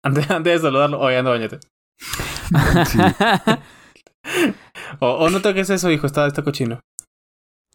[0.04, 1.58] Antes, antes de saludarlo, oye, anda, bañate.
[5.00, 6.80] O, o no toques eso, hijo, está, está cochino.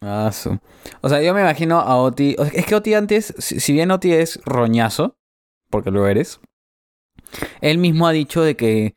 [0.01, 0.59] Ah, su.
[1.01, 2.35] O sea, yo me imagino a Oti.
[2.39, 5.15] o es que Oti antes, si si bien Oti es roñazo,
[5.69, 6.41] porque lo eres,
[7.61, 8.95] él mismo ha dicho de que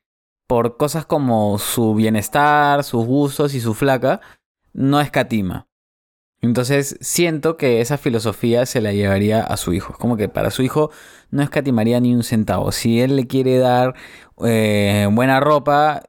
[0.49, 4.20] por cosas como su bienestar, sus gustos y su flaca,
[4.72, 5.66] no escatima.
[6.49, 9.92] Entonces siento que esa filosofía se la llevaría a su hijo.
[9.92, 10.90] Es como que para su hijo
[11.30, 12.72] no escatimaría ni un centavo.
[12.72, 13.95] Si él le quiere dar
[14.45, 16.03] eh, buena ropa,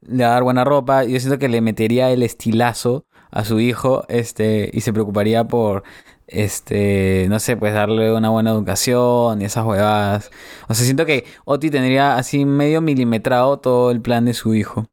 [0.00, 1.04] le va a dar buena ropa.
[1.04, 5.82] Yo siento que le metería el estilazo a su hijo este y se preocuparía por
[6.26, 10.30] este no sé pues darle una buena educación y esas huevadas
[10.68, 14.86] o sea siento que Oti tendría así medio milimetrado todo el plan de su hijo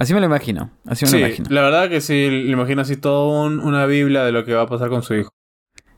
[0.00, 2.82] así me lo imagino así me Sí, lo imagino la verdad que sí, le imagino
[2.82, 5.30] así todo un- una biblia de lo que va a pasar con su hijo.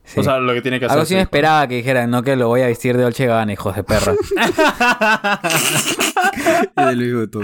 [0.05, 0.18] Sí.
[0.18, 0.98] O sea, lo que tiene que hacer.
[0.98, 3.53] algo sí me esperaba que dijeran no que lo voy a vestir de Dolce Gabbana
[3.53, 4.12] hijos de perra
[6.76, 7.42] Y de Luis Vuitton.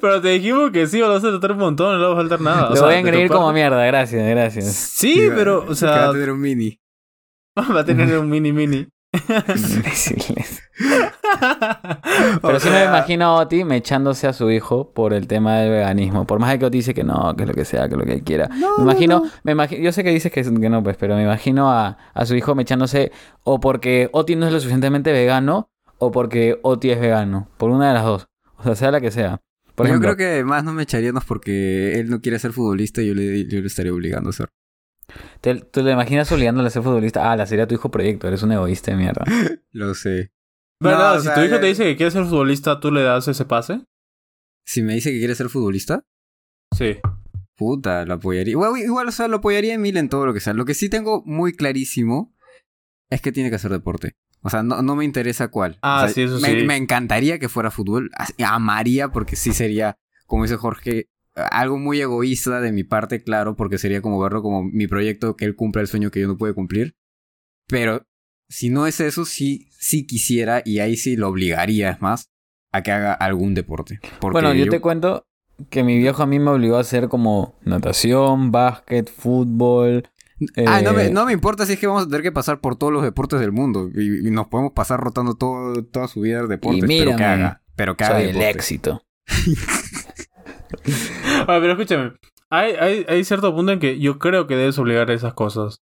[0.00, 2.16] Pero te dijimos que sí, lo vas a tratar un montón, no le va a
[2.16, 2.66] faltar nada.
[2.68, 5.62] O lo sea, voy a engreír como parte- mierda gracias gracias Sí, va- pero, o
[5.64, 6.78] que Va sea, a tener un mini.
[7.58, 8.86] va a tener un mini mini.
[9.12, 10.62] Imbéciles.
[12.42, 15.70] Pero O sí me imagino a Oti mechándose a su hijo por el tema del
[15.70, 16.26] veganismo.
[16.26, 18.04] Por más de que Oti dice que no, que es lo que sea, que lo
[18.04, 18.48] que él quiera.
[18.48, 19.30] No, me imagino, no.
[19.42, 22.26] me imagino, yo sé que dices que, que no, pues, pero me imagino a, a
[22.26, 23.10] su hijo mechándose
[23.42, 27.48] o porque Oti no es lo suficientemente vegano o porque Oti es vegano.
[27.56, 28.28] Por una de las dos.
[28.56, 29.40] O sea, sea la que sea.
[29.74, 33.02] Por yo ejemplo, creo que más no me echaríamos porque él no quiere ser futbolista
[33.02, 34.48] y yo le, yo le estaría obligando a ser.
[35.40, 37.30] Te, ¿tú le imaginas obligándole a ser futbolista?
[37.30, 39.24] Ah, la sería tu hijo proyecto, eres un egoísta de mierda.
[39.72, 40.32] Lo sé.
[40.80, 41.12] ¿Verdad?
[41.12, 43.02] No, o si sea, tu hijo ya- te dice que quiere ser futbolista, ¿tú le
[43.02, 43.82] das ese pase?
[44.66, 46.04] Si me dice que quiere ser futbolista,
[46.76, 46.98] Sí.
[47.56, 48.52] puta, lo apoyaría.
[48.52, 50.52] Igual, igual, o sea, lo apoyaría en mil en todo lo que sea.
[50.54, 52.34] Lo que sí tengo muy clarísimo
[53.10, 54.12] es que tiene que hacer deporte.
[54.42, 55.78] O sea, no, no me interesa cuál.
[55.82, 56.66] Ah, O sea, sí, eso me, sí.
[56.66, 58.10] Me encantaría que fuera fútbol.
[58.42, 63.78] Amaría porque sí sería, como dice Jorge, algo muy egoísta de mi parte, claro, porque
[63.78, 66.54] sería como verlo como mi proyecto, que él cumpla el sueño que yo no puedo
[66.54, 66.94] cumplir.
[67.68, 68.06] Pero
[68.48, 72.30] si no es eso, sí, sí quisiera y ahí sí lo obligaría, más,
[72.72, 74.00] a que haga algún deporte.
[74.20, 75.26] Bueno, yo, te cuento
[75.70, 80.08] que mi viejo a mí me obligó a hacer como natación, básquet, fútbol.
[80.66, 82.60] Ah, no me, eh, no me importa si es que vamos a tener que pasar
[82.60, 86.22] por todos los deportes del mundo y, y nos podemos pasar rotando todo, toda su
[86.22, 89.02] vida de deportes, pero que mírame, haga, pero que haga Soy el éxito.
[91.40, 92.12] Ah, pero escúchame.
[92.50, 95.80] Hay, hay, hay cierto punto en que yo creo que debes obligar a esas cosas.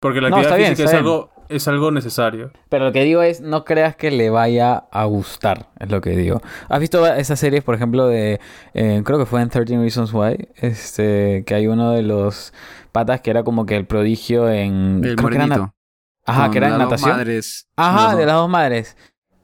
[0.00, 0.98] Porque la No, actividad bien, física es, bien.
[1.04, 2.50] algo, es algo necesario.
[2.68, 6.10] Pero lo que digo es, no creas que le vaya a gustar, es lo que
[6.10, 6.42] digo.
[6.68, 8.40] ¿Has visto esas series, por ejemplo, de,
[8.74, 12.52] eh, creo que fue en 13 Reasons Why, este, que hay uno de los
[12.92, 15.00] patas que era como que el prodigio en...
[15.04, 15.72] El creo que era.
[16.28, 17.16] Ajá, que era en las dos natación.
[17.16, 18.96] madres, Ajá, de las dos madres.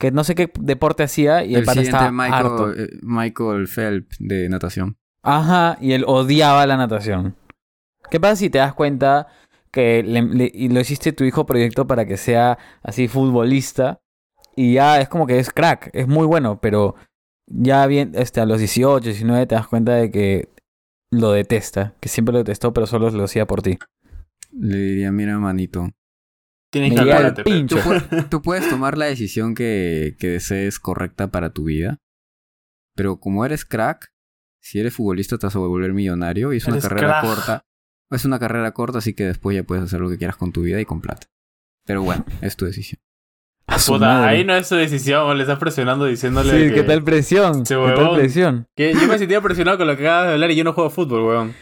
[0.02, 2.66] Que no sé qué deporte hacía y el, el pata estaba harto.
[2.66, 4.96] Michael, eh, Michael Phelps de natación.
[5.22, 7.36] Ajá, y él odiaba la natación.
[8.10, 9.28] ¿Qué pasa si te das cuenta
[9.70, 14.00] que le- le- y lo hiciste tu hijo proyecto para que sea así futbolista?
[14.56, 16.96] Y ya es como que es crack, es muy bueno, pero
[17.46, 20.48] ya bien, este, a los 18, 19 te das cuenta de que
[21.12, 23.78] lo detesta, que siempre lo detestó, pero solo lo hacía por ti.
[24.52, 25.88] Le diría, mira, manito,
[26.72, 27.76] Tienes Me que llega el pincho.
[27.76, 31.98] tú, tú puedes tomar la decisión que, que desees correcta para tu vida,
[32.96, 34.10] pero como eres crack,
[34.58, 37.24] si eres futbolista te vas a volver millonario y es una carrera crack.
[37.24, 37.66] corta.
[38.10, 40.62] Es una carrera corta, así que después ya puedes hacer lo que quieras con tu
[40.62, 41.26] vida y con plata.
[41.84, 43.00] Pero bueno, es tu decisión.
[43.86, 47.64] Puta, ahí no es su decisión, le estás presionando diciéndole Sí, que, ¿qué tal presión?
[47.64, 48.66] ¿Qué tal presión?
[48.76, 50.90] que yo me sentía presionado con lo que acabas de hablar y yo no juego
[50.90, 51.54] fútbol, weón.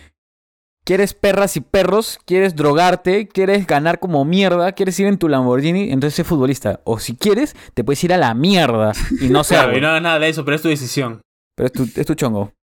[0.84, 2.18] ¿Quieres perras y perros?
[2.24, 3.28] ¿Quieres drogarte?
[3.28, 4.72] ¿Quieres ganar como mierda?
[4.72, 5.92] ¿Quieres ir en tu Lamborghini?
[5.92, 6.80] Entonces sé futbolista.
[6.84, 9.78] O si quieres, te puedes ir a la mierda y no Claro, serlo.
[9.78, 11.20] y no hagas nada de eso, pero es tu decisión.
[11.56, 12.52] Pero es tu, es tu chongo.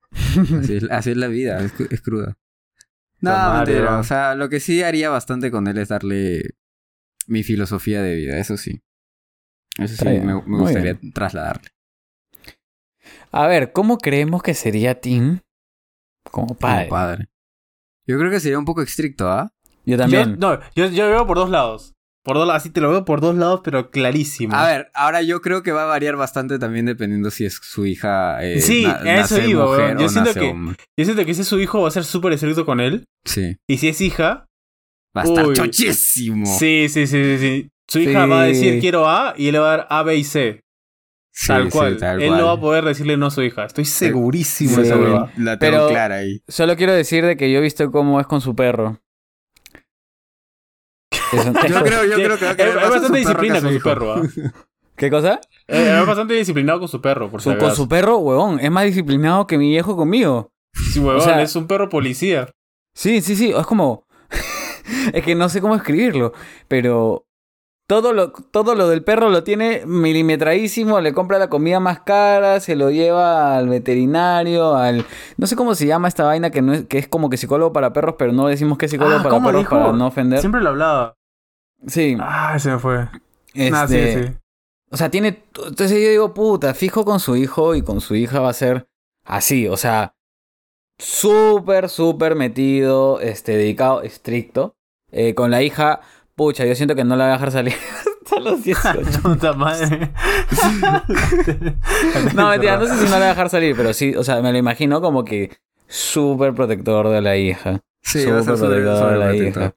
[0.62, 2.34] Así es, así es la vida, es, cru- es cruda.
[3.20, 3.90] No, mentira.
[3.90, 3.98] ¿no?
[3.98, 6.54] O sea, lo que sí haría bastante con él es darle
[7.26, 8.80] mi filosofía de vida, eso sí.
[9.76, 11.68] Eso sí, me, gustaría trasladarle.
[13.32, 15.40] A ver, ¿cómo creemos que sería Tim
[16.30, 16.88] como padre?
[16.88, 17.28] Como padre.
[18.08, 19.50] Yo creo que sería un poco estricto, ¿ah?
[19.84, 20.36] Yo Yo, también.
[20.38, 21.94] no, yo, yo veo por dos lados.
[22.24, 24.54] Por dos así te lo veo por dos lados, pero clarísimo.
[24.54, 27.86] A ver, ahora yo creo que va a variar bastante también dependiendo si es su
[27.86, 28.44] hija.
[28.44, 29.96] eh, Sí, na- a eso nace iba, mujer.
[29.98, 30.76] Yo o siento nace que- hombre.
[30.98, 33.04] Yo siento que si es su hijo va a ser súper estricto con él.
[33.24, 33.56] Sí.
[33.68, 34.44] Y si es hija,
[35.16, 35.54] Va a estar Uy.
[35.54, 36.44] chochísimo.
[36.46, 37.68] sí, sí, sí, sí, sí.
[37.90, 38.30] Su hija Sí.
[38.30, 40.60] va a decir quiero A y él le va a dar A, B y C.
[41.46, 41.96] Tal sí, cual.
[41.98, 42.40] tal él cual.
[42.40, 43.64] no va a poder decirle no a su hija.
[43.64, 44.82] Estoy segurísimo Sí.
[44.82, 44.96] de esa.
[45.36, 46.42] La tengo Pero- clara ahí.
[46.48, 49.00] Solo quiero decir de que yo he visto cómo es con su perro.
[51.32, 54.22] Eso- Yo creo, yo Sí, creo que es- bastante disciplina con su perro, ¿ah?
[54.96, 55.40] ¿Qué cosa?
[55.68, 58.58] Eh, es bastante disciplinado con su perro, por Su- con su perro, huevón.
[58.60, 60.50] Es más disciplinado que mi viejo conmigo.
[60.92, 62.50] Sí, huevón, o sea- es un perro policía.
[62.94, 63.52] Sí, sí, sí.
[63.56, 64.06] Es como.
[65.12, 66.32] es que no sé cómo escribirlo.
[66.66, 67.26] Pero.
[67.88, 71.00] Todo lo, todo lo del perro lo tiene milimetradísimo.
[71.00, 72.60] Le compra la comida más cara.
[72.60, 74.74] Se lo lleva al veterinario.
[74.76, 75.06] Al.
[75.38, 77.72] No sé cómo se llama esta vaina que, no es, que es como que psicólogo
[77.72, 78.16] para perros.
[78.18, 79.76] Pero no decimos que es psicólogo Ah, para ¿cómo perros dijo?
[79.78, 80.40] para no ofender.
[80.40, 81.14] Siempre lo hablaba.
[81.86, 82.14] Sí.
[82.20, 83.08] Ah, se me fue.
[83.54, 84.32] Este, sí, sí.
[84.90, 85.44] O sea, tiene.
[85.66, 88.86] Entonces yo digo, puta, fijo con su hijo y con su hija va a ser
[89.24, 89.66] así.
[89.66, 90.14] O sea,
[90.98, 94.74] súper, súper metido, este, dedicado, estricto.
[95.10, 96.00] Eh, con la hija,
[96.38, 97.74] pucha, yo siento que no la voy a dejar salir
[98.24, 99.00] hasta los 18.
[99.22, 100.12] Puta madre.
[102.34, 104.40] No, mentira, no sé si no la voy a dejar salir, pero sí, o sea,
[104.40, 105.50] me lo imagino como que
[105.86, 107.80] súper protector de la hija.
[108.00, 109.74] Sí, Súper protector de la hija.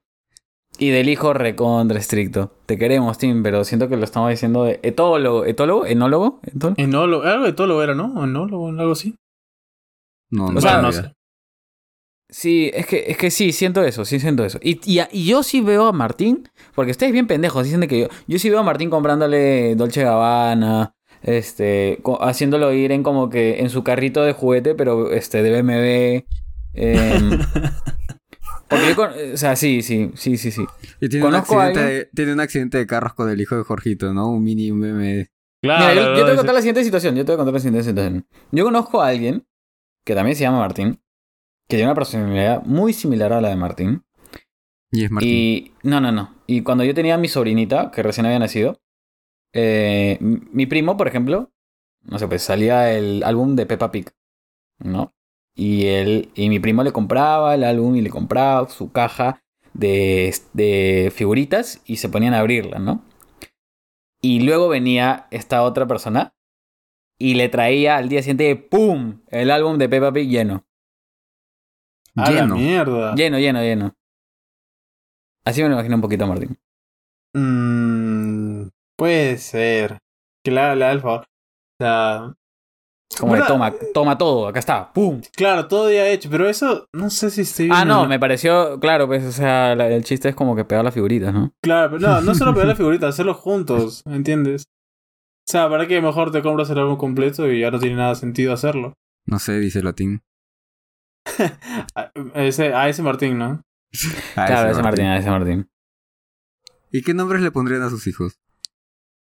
[0.78, 2.56] Y del hijo recontra estricto.
[2.66, 6.76] Te queremos, Tim, pero siento que lo estamos diciendo de etólogo, etólogo, enólogo, enólogo.
[6.78, 8.24] Enólogo, algo de lo era, ¿no?
[8.24, 9.16] Enólogo, algo así.
[10.30, 11.10] No, no O sea, no sabía.
[11.10, 11.16] sé.
[12.34, 14.58] Sí, es que, es que sí, siento eso, sí siento eso.
[14.64, 18.08] Y, y, y yo sí veo a Martín, porque ustedes bien pendejos, dicen que yo,
[18.26, 23.60] yo sí veo a Martín comprándole Dolce Gabbana, este, co- haciéndolo ir en como que
[23.60, 26.26] en su carrito de juguete, pero este, de BMW.
[26.74, 27.38] em,
[28.70, 30.66] porque yo con- o sea, sí, sí, sí, sí, sí.
[31.02, 33.64] Y tiene un, Conozco accidente, de- tiene un accidente de carros con el hijo de
[33.64, 34.30] Jorgito, ¿no?
[34.32, 35.28] Un mini meme.
[35.62, 37.16] Claro, Mira, yo, yo te voy a contar la siguiente situación.
[37.16, 38.26] Yo te voy a contar la siguiente situación.
[38.52, 39.46] Yo conozco a alguien
[40.06, 41.00] que también se llama Martín,
[41.72, 44.04] que tiene una personalidad muy similar a la de Martín.
[44.92, 45.30] Y es Martín.
[45.32, 45.72] Y.
[45.84, 46.36] No, no, no.
[46.48, 48.82] Y cuando yo tenía a mi sobrinita, que recién había nacido,
[49.54, 51.54] eh, mi primo, por ejemplo,
[52.02, 54.12] no sé, pues salía el álbum de Peppa Pig,
[54.80, 55.14] ¿no?
[55.56, 56.30] Y él.
[56.36, 59.42] Y mi primo le compraba el álbum y le compraba su caja
[59.74, 63.06] de, de figuritas y se ponían a abrirla, ¿no?
[64.22, 66.36] Y luego venía esta otra persona
[67.18, 69.22] y le traía al día siguiente, ¡pum!
[69.30, 70.66] El álbum de Peppa Pig lleno.
[72.16, 72.56] A la Lleno.
[72.56, 73.16] mierda.
[73.16, 73.94] Lleno, lleno, lleno.
[75.46, 76.58] Así me lo imagino un poquito Martín.
[77.34, 79.98] Mm, puede ser.
[80.46, 81.22] Haga el favor.
[81.22, 82.34] O sea,
[83.20, 85.22] Como de toma, toma todo, acá está, ¡pum!
[85.36, 89.06] claro, todo ya hecho, pero eso no sé si estoy Ah, no, me pareció, claro,
[89.08, 91.52] pues, o sea, la- el chiste es como que pegar las figuritas, ¿no?
[91.62, 94.66] Claro, pero no, no solo pegar la figurita, hacerlo juntos, ¿entiendes?
[95.48, 98.16] O sea, para que mejor te compras el álbum completo y ya no tiene nada
[98.16, 98.94] sentido hacerlo.
[99.26, 100.22] No sé, dice Latín.
[101.96, 103.64] A ese, a ese Martín, ¿no?
[104.36, 105.70] Ah, claro, ese Martín, ese Martín.
[106.92, 108.40] ¿Y qué nombres le pondrían a sus hijos?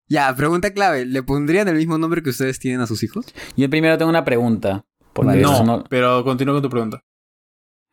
[0.07, 1.05] Ya, pregunta clave.
[1.05, 3.25] ¿Le pondrían el mismo nombre que ustedes tienen a sus hijos?
[3.57, 4.85] Yo primero tengo una pregunta.
[5.13, 7.03] Porque No, no- pero continúa con tu pregunta.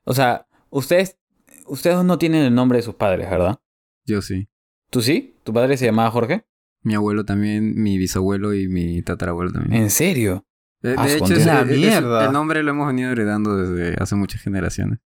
[0.05, 1.19] O sea, ustedes,
[1.67, 3.59] ustedes no tienen el nombre de sus padres, ¿verdad?
[4.07, 4.49] Yo sí.
[4.91, 5.37] ¿Tú sí?
[5.43, 6.45] ¿Tu padre se llamaba Jorge?
[6.83, 9.83] Mi abuelo también, mi bisabuelo y mi tatarabuelo también.
[9.83, 10.47] ¿En serio?
[10.85, 12.26] De, hecho, ese- La ese- mierda.
[12.26, 14.99] el nombre lo hemos venido heredando desde hace muchas generaciones.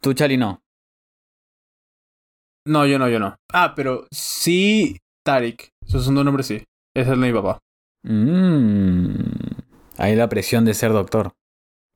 [0.00, 0.60] Tú, Chali, no.
[2.66, 3.36] No, yo no, yo no.
[3.52, 5.70] Ah, pero sí, Tarik.
[5.86, 6.54] Esos son dos nombres, sí.
[6.54, 7.58] Ese es el de mi papá.
[8.04, 9.14] Mm.
[9.98, 11.32] Ahí la presión de ser doctor.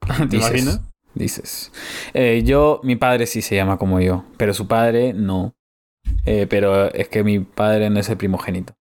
[0.18, 0.50] ¿Te Dices.
[0.50, 0.80] imaginas?
[1.14, 1.72] Dices.
[2.14, 5.54] Eh, yo, mi padre sí se llama como yo, pero su padre no.
[6.24, 8.74] Eh, pero es que mi padre no es el primogénito.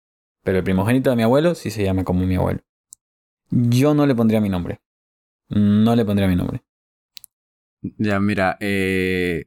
[0.43, 2.61] Pero el primogénito de mi abuelo sí se llama como mi abuelo.
[3.51, 4.79] Yo no le pondría mi nombre.
[5.49, 6.61] No le pondría mi nombre.
[7.81, 9.45] Ya, mira, eh,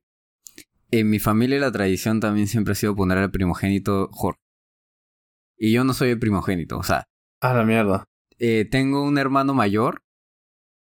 [0.90, 4.40] en mi familia la tradición también siempre ha sido poner al primogénito Jorge.
[5.56, 7.04] Y yo no soy el primogénito, o sea,
[7.40, 8.04] Ah, la mierda.
[8.38, 10.02] eh, tengo un hermano mayor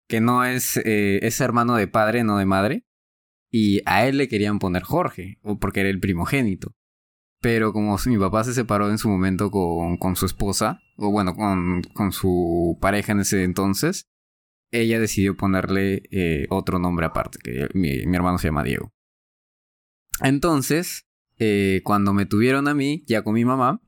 [0.08, 2.86] que no es, eh, es hermano de padre, no de madre.
[3.50, 6.74] Y a él le querían poner Jorge, o porque era el primogénito.
[7.42, 11.36] Pero como mi papá se separó en su momento con, con su esposa, o bueno,
[11.36, 14.06] con, con su pareja en ese entonces,
[14.72, 18.92] ella decidió ponerle eh, otro nombre aparte, que mi, mi hermano se llama Diego.
[20.22, 21.06] Entonces,
[21.40, 23.82] eh, cuando me tuvieron a mí, ya con mi mamá,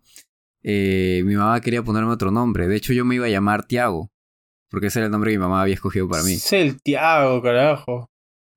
[0.64, 2.68] eh, mi mamá quería ponerme otro nombre.
[2.68, 4.10] De hecho, yo me iba a llamar Tiago,
[4.70, 6.34] porque ese era el nombre que mi mamá había escogido para mí.
[6.34, 8.08] Es el Tiago, carajo.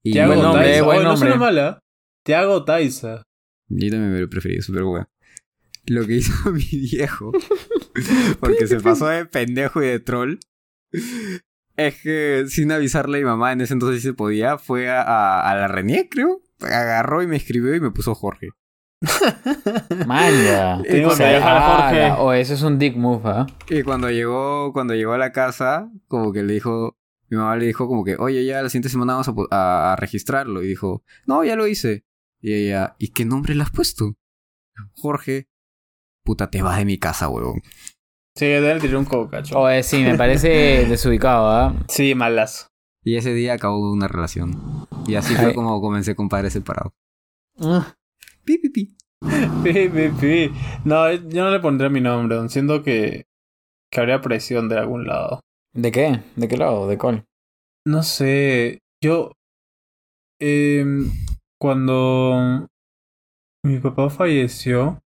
[0.02, 0.84] Y Tiago Buen nombre, Taisa.
[0.84, 1.46] buen no suena nombre.
[1.52, 1.78] mala.
[2.24, 3.22] Tiago Taisa.
[3.68, 5.08] Yo también me lo preferí, súper bueno.
[5.86, 7.32] Lo que hizo mi viejo,
[8.40, 10.38] porque se pasó de pendejo y de troll,
[11.76, 15.02] es que sin avisarle a mi mamá, en ese entonces sí se podía, fue a,
[15.02, 16.40] a, a la Renier, creo.
[16.60, 18.48] Agarró y me escribió y me puso Jorge.
[20.06, 20.82] Manja.
[20.88, 22.10] Tengo O que dejar a Jorge.
[22.22, 23.46] O ese es un dick move, ¿ah?
[23.68, 26.96] Y cuando llegó, cuando llegó a la casa, como que le dijo,
[27.28, 29.96] mi mamá le dijo como que, oye, ya la siguiente semana vamos a, a- a
[29.96, 30.62] registrarlo.
[30.62, 32.04] Y dijo, no, ya lo hice.
[32.40, 34.14] Y ella, ¿y qué nombre le has puesto?
[34.96, 35.48] Jorge.
[36.24, 37.62] Puta, te vas de mi casa, huevón.
[38.34, 39.58] Sí, debe tirar un cocacho.
[39.58, 40.48] Oye, sí, me parece
[40.88, 41.74] desubicado, ¿ah?
[41.88, 42.68] Sí, malas.
[43.02, 44.86] Y ese día acabó una relación.
[45.06, 45.54] Y así fue Ay.
[45.54, 46.92] como comencé con padres separados.
[48.44, 48.96] Pi, pi, pi.
[49.64, 50.52] Pi, pi, pi.
[50.84, 52.48] No, eh, yo no le pondré mi nombre.
[52.50, 53.26] Siento que,
[53.90, 55.40] que habría presión de algún lado.
[55.72, 56.22] ¿De qué?
[56.36, 56.86] ¿De qué lado?
[56.86, 57.24] ¿De cuál?
[57.86, 58.80] No sé.
[59.02, 59.32] Yo.
[60.38, 61.10] em,
[61.60, 62.66] cuando
[63.64, 65.00] mi papá falleció,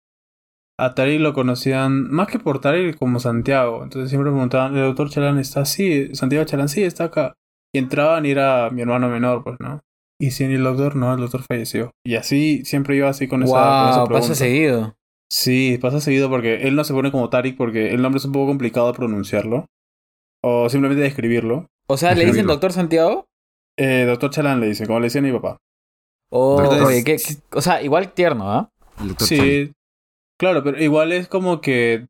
[0.79, 3.83] a Tari lo conocían más que por Tari como Santiago.
[3.83, 6.15] Entonces siempre preguntaban: ¿el doctor Chalán está así?
[6.15, 7.35] ¿Santiago Chalán sí está acá?
[7.75, 9.81] Y entraban y era mi hermano menor, pues, ¿no?
[10.19, 11.91] Y si el doctor, no, el doctor falleció.
[12.05, 14.35] Y así siempre iba así con esa, con esa Wow, pasa pregunta.
[14.35, 14.95] seguido.
[15.31, 18.33] Sí, pasa seguido porque él no se pone como Tarik porque el nombre es un
[18.33, 19.67] poco complicado de pronunciarlo.
[20.43, 21.67] O simplemente de escribirlo.
[21.89, 23.27] O sea, ¿le dicen doctor Santiago?
[23.79, 25.59] Eh, doctor Chalán le dice, como le decía a mi papá.
[26.31, 28.71] Oh, Doctor- oye, qué- qué- o sea, igual tierno, ¿ah?
[29.19, 29.73] Sí, Chan.
[30.39, 32.07] claro, pero igual es como que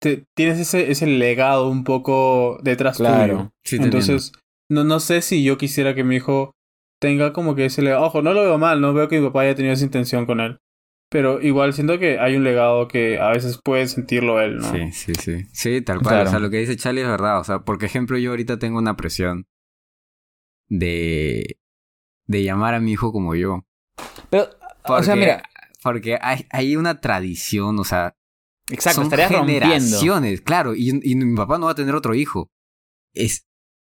[0.00, 3.08] te- tienes ese, ese legado un poco detrás tuyo.
[3.08, 3.52] Claro.
[3.64, 4.32] Sí, te Entonces,
[4.70, 6.52] no, no sé si yo quisiera que mi hijo
[7.00, 8.04] tenga como que ese legado.
[8.04, 10.40] Ojo, no lo veo mal, no veo que mi papá haya tenido esa intención con
[10.40, 10.58] él.
[11.10, 14.70] Pero igual siento que hay un legado que a veces puede sentirlo él, ¿no?
[14.70, 15.44] Sí, sí, sí.
[15.52, 16.16] Sí, tal cual.
[16.16, 16.28] Claro.
[16.28, 17.40] O sea, lo que dice Charlie es verdad.
[17.40, 19.46] O sea, por ejemplo, yo ahorita tengo una presión
[20.68, 21.56] de,
[22.28, 23.64] de llamar a mi hijo como yo.
[24.30, 24.48] Pero,
[24.86, 25.42] Porque, o sea, mira,
[25.82, 28.14] Porque hay, hay una tradición, o sea,
[28.70, 29.44] exacto, son rompiendo.
[29.46, 30.74] generaciones, claro.
[30.74, 32.50] Y, y mi papá no va a tener otro hijo.
[33.14, 33.46] Es.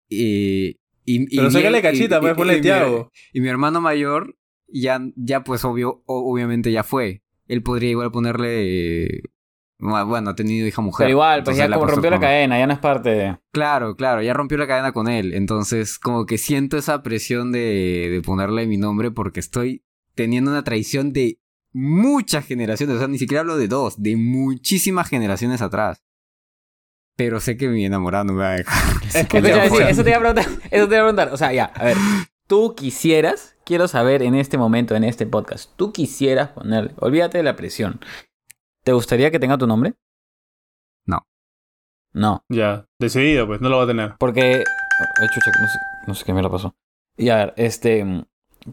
[0.09, 0.75] eh,
[1.05, 3.11] y, y Pero mi- sácale y- cachita, y- pues y- ponle y mi- Tiago.
[3.33, 4.35] Y mi hermano mayor,
[4.67, 7.21] ya, ya pues obvio, obviamente ya fue.
[7.47, 9.23] Él podría igual ponerle.
[9.79, 11.05] Bueno, ha tenido hija mujer.
[11.05, 13.37] Pero igual, pues ya como rompió la cadena, ya no es parte de...
[13.51, 15.33] Claro, claro, ya rompió la cadena con él.
[15.33, 19.83] Entonces, como que siento esa presión de, de ponerle mi nombre porque estoy
[20.15, 21.39] teniendo una traición de
[21.71, 22.97] muchas generaciones.
[22.97, 26.03] O sea, ni siquiera hablo de dos, de muchísimas generaciones atrás.
[27.15, 28.83] Pero sé que mi enamorado no me va a dejar.
[29.13, 31.29] Es que Escucha, te- sí, eso te iba a preguntar, eso te iba a preguntar.
[31.33, 31.97] O sea, ya, a ver,
[32.47, 37.43] tú quisieras, quiero saber en este momento, en este podcast, tú quisieras ponerle, olvídate de
[37.43, 37.99] la presión.
[38.89, 39.93] ¿Te gustaría que tenga tu nombre?
[41.05, 41.19] No.
[42.11, 44.15] No, Ya, decidido, pues, no lo va a tener.
[44.17, 44.63] porque...
[45.21, 45.77] Ay, chucha, no sé,
[46.07, 46.73] no sé qué me lo pasó.
[47.15, 48.25] Y a ver, este,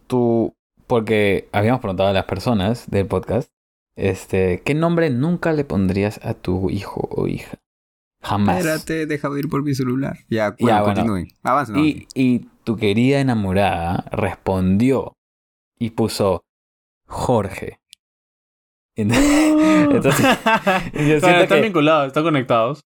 [0.06, 0.56] tú,
[0.86, 3.50] porque habíamos preguntado a las personas del podcast,
[3.94, 7.58] este, ¿qué nombre nunca le pondrías a tu hijo o hija?
[8.22, 8.56] Jamás.
[8.60, 10.16] Espérate, déjame ir por mi celular.
[10.30, 10.84] Ya, Ya, bueno, bueno.
[10.94, 11.28] continúen.
[11.42, 11.78] Avance, no.
[11.84, 15.12] Y, y tu querida enamorada respondió
[15.78, 16.42] y puso
[17.06, 17.80] Jorge.
[19.92, 20.26] Entonces,
[20.94, 22.80] yo están que- vinculados, están conectados.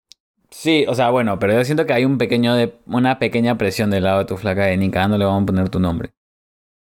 [0.49, 3.91] sí, o sea, bueno, pero yo siento que hay un pequeño de, una pequeña presión
[3.91, 6.11] del lado de tu flaca de ni cagando le vamos a poner tu nombre.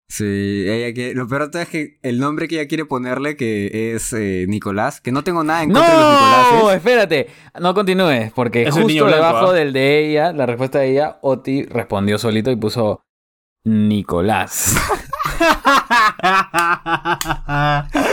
[0.10, 4.14] Sí, ella que lo peor es que el nombre que ella quiere ponerle, que es
[4.14, 6.12] eh, Nicolás, que no tengo nada en contra de los ¡No!
[6.12, 6.78] Nicoláses.
[6.78, 7.28] Espérate,
[7.60, 9.54] no continúes, porque Es justo debajo ¿ah?
[9.54, 13.02] del de ella, la respuesta de ella, Oti respondió solito y puso
[13.64, 14.76] Nicolás.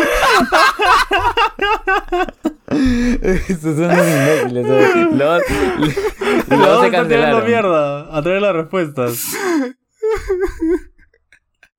[3.49, 4.65] Estos son unos imbéciles.
[4.65, 5.43] Los, los,
[5.81, 5.95] Los
[6.47, 7.47] se dos están tirando cancelaron.
[7.47, 9.25] mierda a traer las respuestas.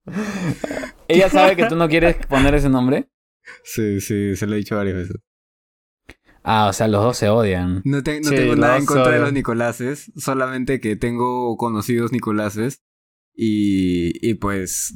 [1.08, 3.10] ¿Ella sabe que tú no quieres poner ese nombre?
[3.64, 5.18] Sí, sí, se lo he dicho varias veces.
[6.43, 7.82] Ah, o sea, los dos se odian.
[7.86, 11.56] No, te- no Sí, tengo los nada en contra de los Nicoláses, solamente que tengo
[11.56, 12.82] conocidos Nicoláses
[13.36, 14.93] y, y pues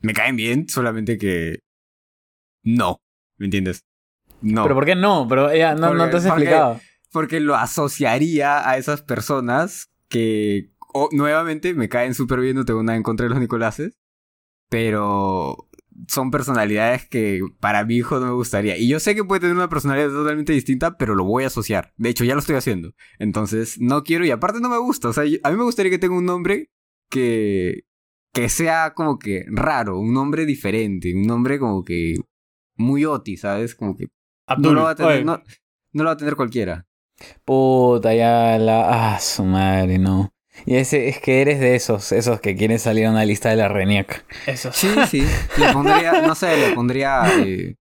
[0.00, 1.58] me caen bien, solamente que
[2.66, 3.00] no,
[3.38, 3.84] ¿me entiendes?
[4.42, 5.26] No, ¿Pero por qué no?
[5.28, 6.80] Pero ella no, no te has explicado.
[7.12, 10.72] porque lo asociaría a esas personas que
[11.12, 13.96] nuevamente me caen súper bien, no tengo nada en contra de los Nicoláses,
[14.68, 15.68] pero
[16.08, 18.76] son personalidades que para mi hijo no me gustaría.
[18.76, 21.92] Y yo sé que puede tener una personalidad totalmente distinta, pero lo voy a asociar.
[21.96, 22.92] De hecho, ya lo estoy haciendo.
[23.18, 25.08] Entonces, no quiero y aparte no me gusta.
[25.08, 26.70] O sea, yo- a mí me gustaría que tenga un nombre
[27.10, 27.84] que,
[28.34, 32.16] que sea como que raro, un nombre diferente, un nombre como que
[32.76, 33.74] muy oti, ¿sabes?
[33.74, 34.10] Como que no
[34.46, 35.42] Abdul, lo va a tener, no,
[35.92, 36.86] no lo va a tener cualquiera.
[37.44, 39.14] Puta, ya la.
[39.14, 40.32] Ah, su madre, no.
[40.64, 43.56] Y ese es que eres de esos, esos que quieren salir a una lista de
[43.56, 44.24] la RENIAC.
[44.46, 44.70] Eso.
[44.72, 45.22] Sí, sí.
[45.58, 47.74] Le pondría, no sé, le pondría eh,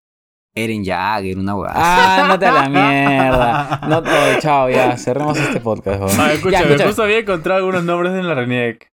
[0.53, 1.73] Eren Jagger, una huevada.
[1.77, 3.81] Ah, ándate a la mierda.
[3.87, 4.03] No,
[4.39, 5.99] chao, ya, cerremos este podcast.
[6.01, 6.15] joder.
[6.19, 6.87] Ah, Ya, escúchame, escúchame.
[6.87, 8.91] justo había encontrado algunos nombres en la RENIEC.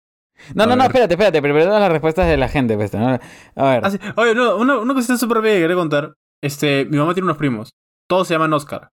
[0.55, 0.86] No, no, a no, ver.
[0.91, 3.07] espérate, espérate, pero perdón las respuestas de la gente, pues, ¿no?
[3.09, 3.80] A ver.
[3.84, 3.99] Ah, sí.
[4.16, 6.14] Oye, no, una, una cosita súper bella que quería contar.
[6.43, 7.70] Este, mi mamá tiene unos primos.
[8.09, 8.88] Todos se llaman Oscar.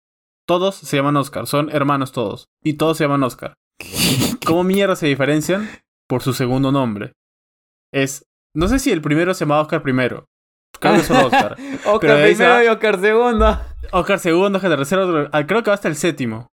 [0.47, 1.47] Todos se llaman Oscar.
[1.47, 2.47] Son hermanos todos.
[2.63, 3.55] Y todos se llaman Oscar.
[4.47, 5.69] ¿Cómo mierda se diferencian?
[6.09, 7.13] Por su segundo nombre.
[7.93, 8.25] Es.
[8.55, 10.27] No sé si el primero se llamaba Oscar primero.
[10.81, 11.57] Creo que solo Oscar.
[11.85, 13.61] Oscar pero primero y Oscar segundo.
[13.93, 15.29] Oscar segundo, Oscar tercero.
[15.33, 16.49] ah, Creo que va hasta el séptimo.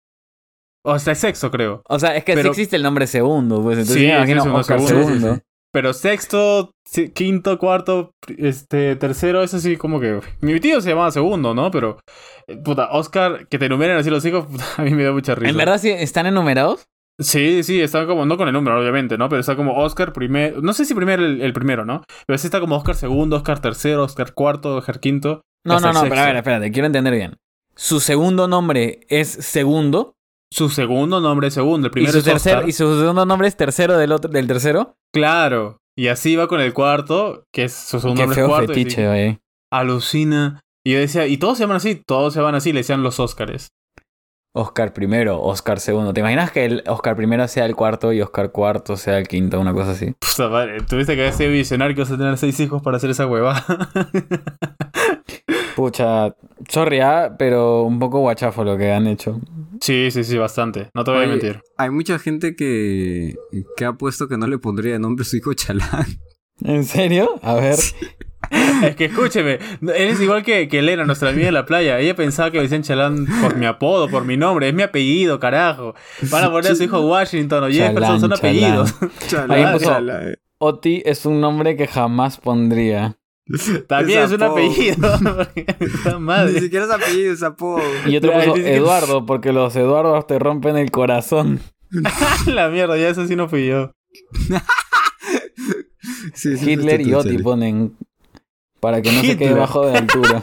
[0.86, 1.82] O hasta el sexto, creo.
[1.88, 4.50] O sea, es que sí existe el nombre segundo, pues entonces Sí, me imagino sí,
[4.50, 5.36] Oscar segundo, sí, segundo.
[5.36, 6.72] sí, Pero sexto,
[7.14, 10.20] quinto, cuarto, este, tercero, eso sí, como que.
[10.42, 11.70] Mi tío se llamaba segundo, ¿no?
[11.72, 12.00] Pero.
[12.48, 15.36] eh, Puta, Oscar, que te enumeren así los hijos, puta, a mí me da mucha
[15.36, 15.50] risa.
[15.52, 16.86] ¿En verdad sí están enumerados?
[17.22, 19.28] Sí, sí, están como, no con el número, obviamente, ¿no?
[19.28, 20.62] Pero está como Oscar primero.
[20.62, 22.02] No sé si primero el, el primero, ¿no?
[22.26, 25.42] Pero sí está como Oscar segundo, Oscar tercero, Oscar cuarto, Oscar quinto.
[25.66, 27.36] No, no, no, pero a ver, espérate, quiero entender bien.
[27.76, 30.16] Su segundo nombre es segundo
[30.52, 32.70] Su segundo nombre es segundo, el y primero su es tercer Oscar.
[32.70, 34.96] y su segundo nombre es tercero del otro del tercero.
[35.14, 35.78] Claro.
[35.98, 38.72] Y así va con el cuarto, que es su segundo Qué nombre es feo cuarto.
[38.72, 39.40] y fetiche, güey.
[39.72, 40.62] Alucina.
[40.86, 43.20] Y yo decía, y todos se llaman así, todos se llaman así, le decían los
[43.20, 43.70] Óscares.
[44.56, 46.12] Oscar primero, Oscar segundo.
[46.14, 49.60] ¿Te imaginas que el Oscar primero sea el cuarto y Oscar cuarto sea el quinto,
[49.60, 50.14] una cosa así?
[50.20, 53.12] Puta madre, tuviste que haber sido visionario que vas a tener seis hijos para hacer
[53.12, 53.64] esa hueva.
[55.80, 56.36] Pucha,
[56.68, 59.40] sorry, ah, pero un poco guachafo lo que han hecho.
[59.80, 60.90] sí, sí, sí, bastante.
[60.94, 61.62] No te voy a mentir.
[61.78, 63.36] Hay mucha gente que,
[63.78, 66.06] que ha puesto que no le pondría de nombre a su hijo Chalán.
[66.64, 67.40] ¿En serio?
[67.42, 67.76] A ver.
[68.84, 69.60] Es que escúcheme,
[69.96, 72.00] eres igual que, que Elena, nuestra amiga de la playa.
[72.00, 74.68] Ella pensaba que me decían Chalán por mi apodo, por mi nombre.
[74.70, 75.94] Es mi apellido, carajo.
[76.32, 78.96] Van a poner a su hijo Washington o Jefferson, son Chalán, apellidos.
[79.28, 80.36] Chala, Ahí puso- chala, eh.
[80.58, 83.19] Oti es un nombre que jamás pondría.
[83.88, 85.10] También es un apellido.
[86.54, 87.82] Ni siquiera es apellido, es apodo.
[88.06, 91.60] Y yo te Ay, puso Eduardo, porque los Eduardos te rompen el corazón.
[92.46, 93.92] La mierda, ya eso sí no fui yo.
[96.34, 97.98] Sí, sí, Hitler y Oti ponen
[98.80, 100.42] para que no se quede bajo de altura.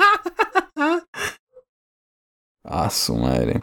[2.64, 3.62] A su madre.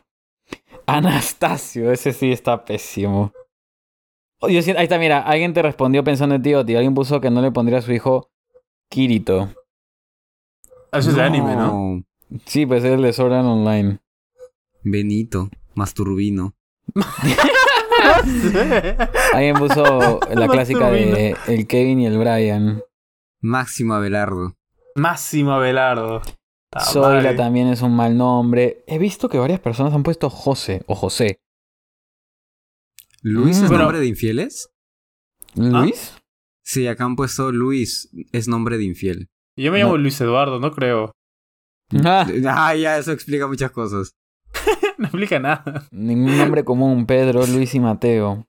[0.86, 3.32] Anastasio, ese sí está pésimo.
[4.40, 6.76] Oh, yo siento- ahí está, mira, alguien te respondió pensando en ti, Oti.
[6.76, 8.33] Alguien puso que no le pondría a su hijo
[8.94, 9.50] Kirito.
[10.92, 12.04] Eso es de anime, ¿no?
[12.46, 13.98] Sí, pues es el de Sword Art Online.
[14.84, 16.54] Benito, Masturbino.
[19.34, 22.84] Alguien puso la clásica de el Kevin y el Brian.
[23.42, 24.56] Máximo Abelardo.
[24.96, 26.22] Máximo Abelardo.
[26.70, 28.84] Ta Zoila también es un mal nombre.
[28.88, 31.40] He visto que varias personas han puesto José o José.
[33.24, 33.64] ¿Luis Mm.
[33.64, 33.84] es Bueno.
[33.86, 34.70] nombre de infieles?
[35.56, 36.16] ¿Luis?
[36.66, 39.30] Sí, acá han puesto Luis es nombre de infiel.
[39.58, 39.98] Yo me llamo No.
[39.98, 41.12] Luis Eduardo, no creo.
[42.06, 44.16] Ah, Ah, ya, eso explica muchas cosas.
[44.98, 45.88] No explica nada.
[45.92, 47.06] ningún nombre común.
[47.06, 48.46] Pedro, Luis y Mateo.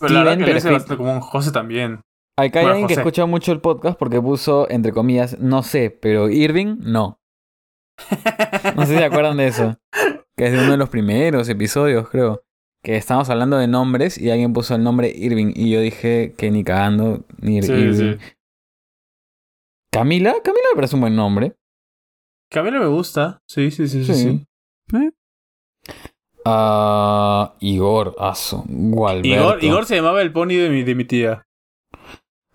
[0.00, 0.72] Pero la verdad Steven, que Luis es perfecto.
[0.72, 2.00] bastante como un José también.
[2.36, 5.90] Acá hay Bueno, alguien que escucha mucho el podcast porque puso, entre comillas, no sé,
[5.90, 7.18] pero Irving, no.
[8.76, 9.76] No sé si se acuerdan de eso.
[10.36, 12.42] Que es de uno de los primeros episodios, creo.
[12.82, 15.52] Que estamos hablando de nombres y alguien puso el nombre Irving.
[15.54, 18.18] Y yo dije que ni cagando, ni Ir- Sí, Irving.
[18.18, 18.34] sí.
[19.92, 21.54] Camila, Camila me parece un buen nombre.
[22.50, 23.40] Camila me gusta.
[23.46, 24.14] Sí, sí, sí, sí.
[24.14, 24.46] Sí.
[24.90, 25.10] sí.
[26.44, 31.46] Ah, Igor, Aso, Igor, Igor se llamaba el pony de mi, de mi tía.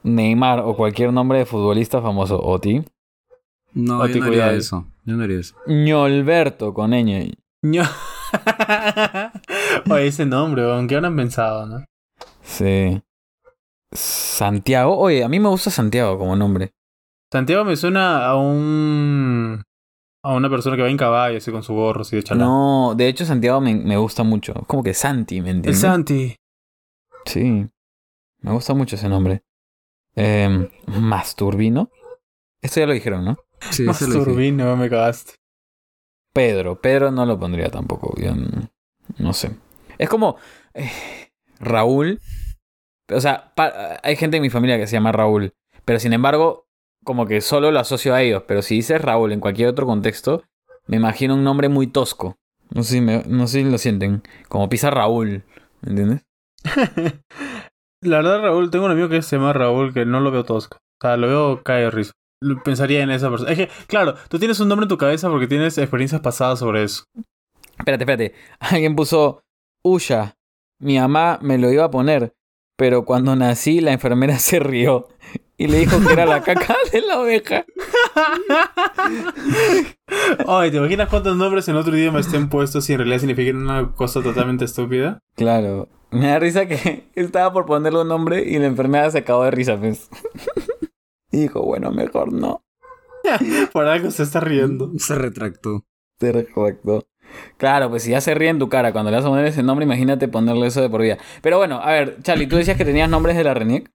[0.03, 2.37] Neymar o cualquier nombre de futbolista famoso.
[2.41, 2.83] Oti.
[3.73, 4.51] No, Oti, yo no haría cuidado.
[4.57, 4.87] eso.
[5.05, 5.55] Yo no haría eso.
[5.67, 7.33] Ñolberto con ñ.
[7.69, 7.83] Ño.
[9.89, 11.85] Oye, ese nombre, aunque habrán pensado, ¿no?
[12.41, 13.01] Sí.
[13.91, 14.97] Santiago.
[14.97, 16.71] Oye, a mí me gusta Santiago como nombre.
[17.31, 19.63] Santiago me suena a un.
[20.23, 22.47] a una persona que va en caballo, así con su gorro, así de chalán.
[22.47, 24.53] No, de hecho Santiago me, me gusta mucho.
[24.61, 25.81] Es como que Santi, ¿me El entiendes?
[25.81, 26.35] Santi.
[27.25, 27.67] Sí.
[28.39, 29.43] Me gusta mucho ese nombre.
[30.15, 31.89] Eh, Masturbino.
[32.61, 33.37] Esto ya lo dijeron, ¿no?
[33.71, 33.83] Sí.
[33.83, 35.33] Masturbino, me cagaste.
[36.37, 36.79] Pedro.
[36.79, 38.13] Pedro no lo pondría tampoco.
[38.15, 38.31] Yo
[39.17, 39.55] no sé.
[39.97, 40.37] Es como
[40.75, 40.91] eh,
[41.59, 42.21] Raúl.
[43.11, 43.53] O sea,
[44.03, 45.55] hay gente en mi familia que se llama Raúl.
[45.83, 46.67] Pero sin embargo,
[47.03, 48.43] como que solo lo asocio a ellos.
[48.47, 50.43] Pero si dices Raúl en cualquier otro contexto,
[50.85, 52.37] me imagino un nombre muy tosco.
[52.69, 54.21] No sé si, no sé lo sienten.
[54.47, 55.43] Como Pisa Raúl.
[55.81, 56.23] ¿Me entiendes?
[58.03, 60.77] La verdad, Raúl, tengo un amigo que se llama Raúl que no lo veo tosco.
[60.77, 62.11] O sea, lo veo cae risa.
[62.63, 63.51] Pensaría en esa persona.
[63.51, 66.83] Es que, claro, tú tienes un nombre en tu cabeza porque tienes experiencias pasadas sobre
[66.83, 67.03] eso.
[67.79, 68.33] Espérate, espérate.
[68.59, 69.43] Alguien puso
[69.83, 70.35] Usha.
[70.79, 72.33] Mi mamá me lo iba a poner.
[72.77, 75.07] Pero cuando nací, la enfermera se rió.
[75.59, 77.65] Y le dijo que era la caca de la oveja.
[80.47, 83.91] Ay, ¿te imaginas cuántos nombres en otro idioma estén puestos y en realidad significan una
[83.93, 85.17] cosa totalmente estúpida?
[85.35, 85.89] Claro.
[86.11, 89.51] Me da risa que estaba por ponerle un nombre y la enfermera se acabó de
[89.51, 90.09] risa, pues.
[91.37, 92.65] Y dijo, bueno, mejor no.
[93.71, 94.91] Por algo se está riendo.
[94.97, 95.85] Se retractó.
[96.19, 97.07] Se recorrectó.
[97.57, 99.61] Claro, pues si ya se ríe en tu cara cuando le vas a poner ese
[99.61, 101.19] nombre, imagínate ponerle eso de por vida.
[101.43, 103.91] Pero bueno, a ver, Charlie, tú decías que tenías nombres de la RENIEC.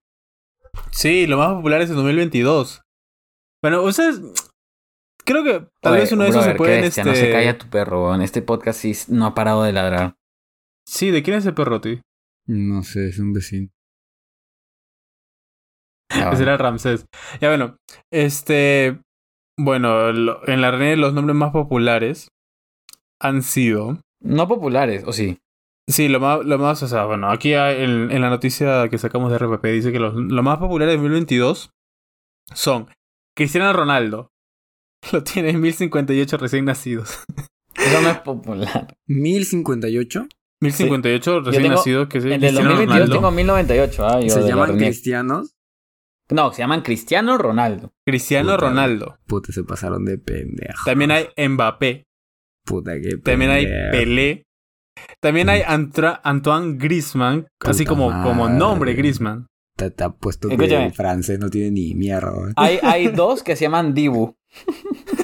[0.93, 2.83] Sí, lo más popular es en 2022.
[3.61, 4.21] Bueno, ustedes.
[5.25, 7.05] Creo que tal Oye, vez uno de esos se bestia, Este...
[7.05, 8.23] No se calla tu perro, weón.
[8.23, 10.17] Este podcast sí no ha parado de ladrar.
[10.87, 12.01] Sí, ¿de quién es el perroti?
[12.47, 13.71] No sé, es un vecino.
[16.15, 17.07] Ah, Ese era Ramsés.
[17.41, 17.77] Ya bueno,
[18.13, 18.99] este.
[19.59, 22.29] Bueno, lo- en la red los nombres más populares
[23.21, 23.99] han sido.
[24.23, 25.39] No populares, o sí.
[25.89, 28.99] Sí, lo más, lo más, o sea, bueno, aquí hay- en, en la noticia que
[28.99, 31.71] sacamos de RPP dice que los, lo más popular de 2022
[32.55, 32.89] son
[33.37, 34.29] Cristiano Ronaldo.
[35.13, 37.25] Lo tiene 1058 recién nacidos.
[37.75, 38.95] Eso no es popular.
[39.09, 40.29] ¿1058?
[40.63, 43.15] 1058 recién tengo- nacidos, que es El del Cristiano 2022 Ronaldo.
[43.17, 44.07] tengo 1098.
[44.07, 45.55] Ah, yo ¿Se de llaman cristianos?
[46.31, 47.93] No, se llaman Cristiano Ronaldo.
[48.07, 48.69] Cristiano Puta.
[48.69, 49.19] Ronaldo.
[49.27, 50.83] Puta, se pasaron de pendejo.
[50.87, 52.05] También hay Mbappé.
[52.65, 53.67] Puta, qué También hay.
[53.91, 54.45] Pelé.
[55.21, 58.59] También hay Antra- Antoine Griezmann, así Puta como, como madre.
[58.59, 59.47] nombre Griezmann.
[59.77, 60.87] Te, te apuesto que Escúchame.
[60.87, 62.31] el francés no tiene ni mierda.
[62.57, 64.37] Hay, hay dos que se llaman Dibu.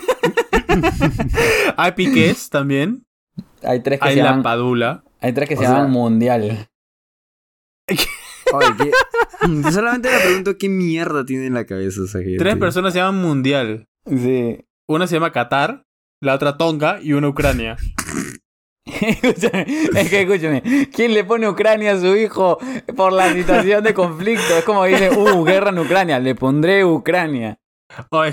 [1.76, 3.04] Hay Piqués también.
[3.62, 5.04] Hay tres que Hay se La llaman, Padula.
[5.20, 6.68] hay tres que O se sea- llaman Mundial.
[8.52, 8.90] Oye, ¿qué-
[9.62, 12.38] Yo solamente me pregunto qué mierda tiene en la cabeza esa gente.
[12.38, 13.86] Tres personas se llaman Mundial.
[14.06, 14.64] Sí.
[14.88, 15.84] Una se llama Qatar,
[16.22, 17.76] la otra Tonga y una Ucrania.
[18.86, 22.58] Escúchame, es que escúchame, ¿quién le pone Ucrania a su hijo
[22.96, 24.56] por la situación de conflicto?
[24.58, 27.58] Es como dice, uh, guerra en Ucrania, le pondré Ucrania.
[28.10, 28.24] Oh,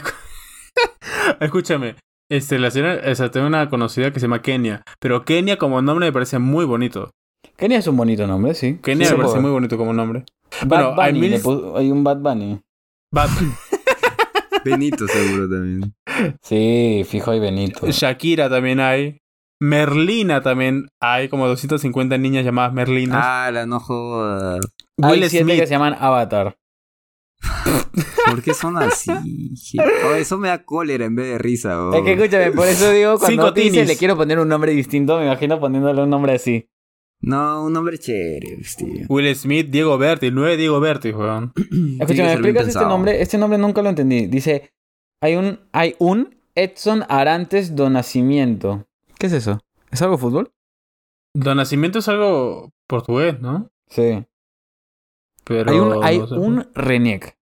[1.40, 1.96] Escúchame.
[2.30, 4.82] Este, la señora, o sea, tengo una conocida que se llama Kenia.
[5.00, 7.12] Pero Kenia como nombre me parece muy bonito.
[7.58, 8.80] Kenia es un bonito nombre, sí.
[8.82, 10.26] Kenia Sí, me parece muy bonito como nombre.
[10.62, 12.60] Bad Bueno, hay Bunny, mil- pu- hay un Bad Bunny.
[13.14, 13.30] Bad-
[14.66, 15.94] Benito seguro también.
[16.42, 17.86] Sí, fijo y Benito.
[17.90, 19.20] Shakira también hay.
[19.62, 21.30] Merlina también hay.
[21.30, 23.22] Como 250 niñas llamadas Merlinas.
[23.24, 24.66] Ah, la no jodas.
[25.02, 25.60] Hay Will siete Smith.
[25.60, 26.58] que se llaman Avatar.
[28.30, 29.12] ¿Por qué son así?
[30.08, 31.80] Oh, eso me da cólera en vez de risa.
[31.82, 31.94] oh.
[31.94, 33.88] Es que escúchame, por eso digo, cuando Cinco te dice tinis.
[33.88, 36.68] le quiero poner un nombre distinto, me imagino poniéndole un nombre así.
[37.26, 39.08] No, un nombre chévere, tío.
[39.10, 41.54] Will Smith, Diego Berti, el 9 Diego Berti, weón.
[42.00, 43.20] Escúchame, ¿me explicas este nombre?
[43.20, 44.28] Este nombre nunca lo entendí.
[44.28, 44.72] Dice,
[45.22, 48.86] hay un, hay un Edson Arantes do Nascimento.
[49.18, 49.60] ¿Qué es eso?
[49.90, 50.52] ¿Es algo fútbol?
[51.34, 53.72] Don Nacimiento es algo portugués, ¿no?
[53.88, 54.24] Sí.
[55.46, 55.72] Pero.
[55.72, 56.36] hay un, hay no sé.
[56.36, 57.36] un Reniec.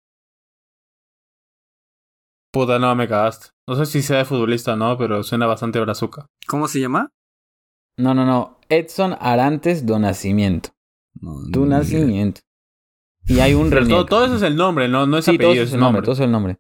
[2.52, 3.48] Puta, no, me cagaste.
[3.68, 6.28] No sé si sea de futbolista o no, pero suena bastante brazuca.
[6.48, 7.10] ¿Cómo se llama?
[7.98, 8.58] No, no, no.
[8.70, 10.70] Edson Arantes do Nascimento.
[11.20, 12.42] No, Tu no, nacimiento.
[13.28, 15.50] Y hay un Pero todo, todo eso es el nombre, no, no es sí, todo
[15.50, 15.98] apellido, eso es el nombre.
[16.00, 16.06] nombre.
[16.06, 16.58] Todo eso es el nombre.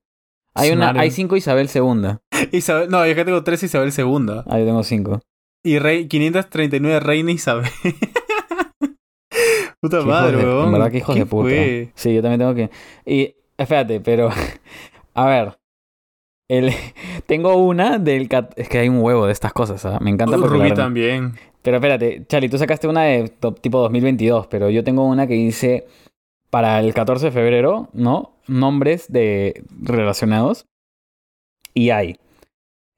[0.53, 2.17] Hay, una, hay cinco Isabel II.
[2.51, 4.43] Isabel, no, yo que tengo tres Isabel II.
[4.45, 5.21] Ah, yo tengo cinco.
[5.63, 7.69] Y rey, 539 Reina Isabel.
[9.79, 10.65] Puta Qué madre, weón.
[10.67, 11.43] En verdad que hijos ¿Qué de puta.
[11.49, 11.91] fue?
[11.95, 12.69] Sí, yo también tengo que.
[13.05, 14.29] Y espérate, pero.
[15.13, 15.57] A ver.
[16.52, 16.72] El...
[17.28, 18.28] Tengo una del.
[18.28, 19.99] cat- Es que hay un huevo de estas cosas, ¿ah?
[20.02, 21.34] Me encanta Uh, verdad- también.
[21.62, 25.36] Pero espérate, Charlie, tú sacaste una de top- tipo 2022, pero yo tengo una que
[25.36, 25.88] dice.
[26.49, 28.34] Para el 14 de febrero, ¿no?
[28.47, 30.66] Nombres de relacionados.
[31.74, 32.18] Y hay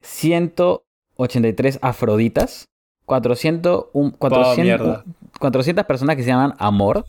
[0.02, 2.66] 183 afroditas.
[3.06, 5.04] 400, un- 400, mierda.
[5.40, 7.06] 400 personas que se llaman amor.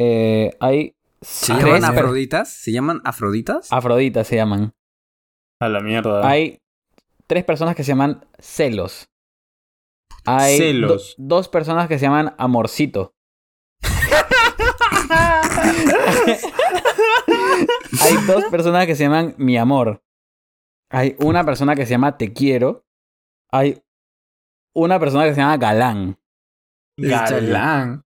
[0.00, 2.48] Eh, hay ¿Se tres llaman afroditas?
[2.48, 3.68] ¿Se llaman afroditas?
[3.72, 4.72] Afroditas se llaman.
[5.60, 6.28] A la mierda.
[6.28, 6.60] Hay
[7.26, 9.08] tres personas que se llaman celos.
[10.24, 11.14] Hay Celos.
[11.16, 13.14] do- dos personas que se llaman amorcito.
[18.02, 20.02] Hay dos personas que se llaman mi amor.
[20.90, 22.84] Hay una persona que se llama te quiero.
[23.50, 23.82] Hay
[24.74, 26.18] una persona que se llama galán.
[26.96, 28.02] Galán.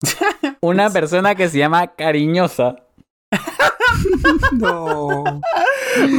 [0.60, 2.76] Una persona que se llama cariñosa.
[4.52, 5.24] No.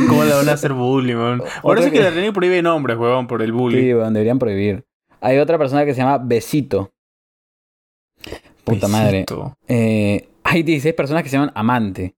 [0.07, 1.41] ¿Cómo le van a hacer bullying, weón?
[1.41, 3.81] Eso es que que- la ley prohíbe nombres, weón, por el bullying.
[3.81, 4.85] Sí, weón, deberían prohibir.
[5.21, 6.91] Hay otra persona que se llama besito.
[8.63, 9.25] Puta madre.
[9.67, 12.15] Eh, hay 16 personas que se llaman amante.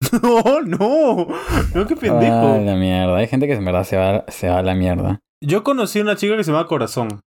[0.22, 1.26] No, no.
[1.74, 2.52] No, qué pendejo.
[2.54, 3.16] Ay, la mierda.
[3.18, 5.20] Hay gente que en verdad se va, se va a la mierda.
[5.42, 7.20] Yo conocí una chica que se llama Corazón.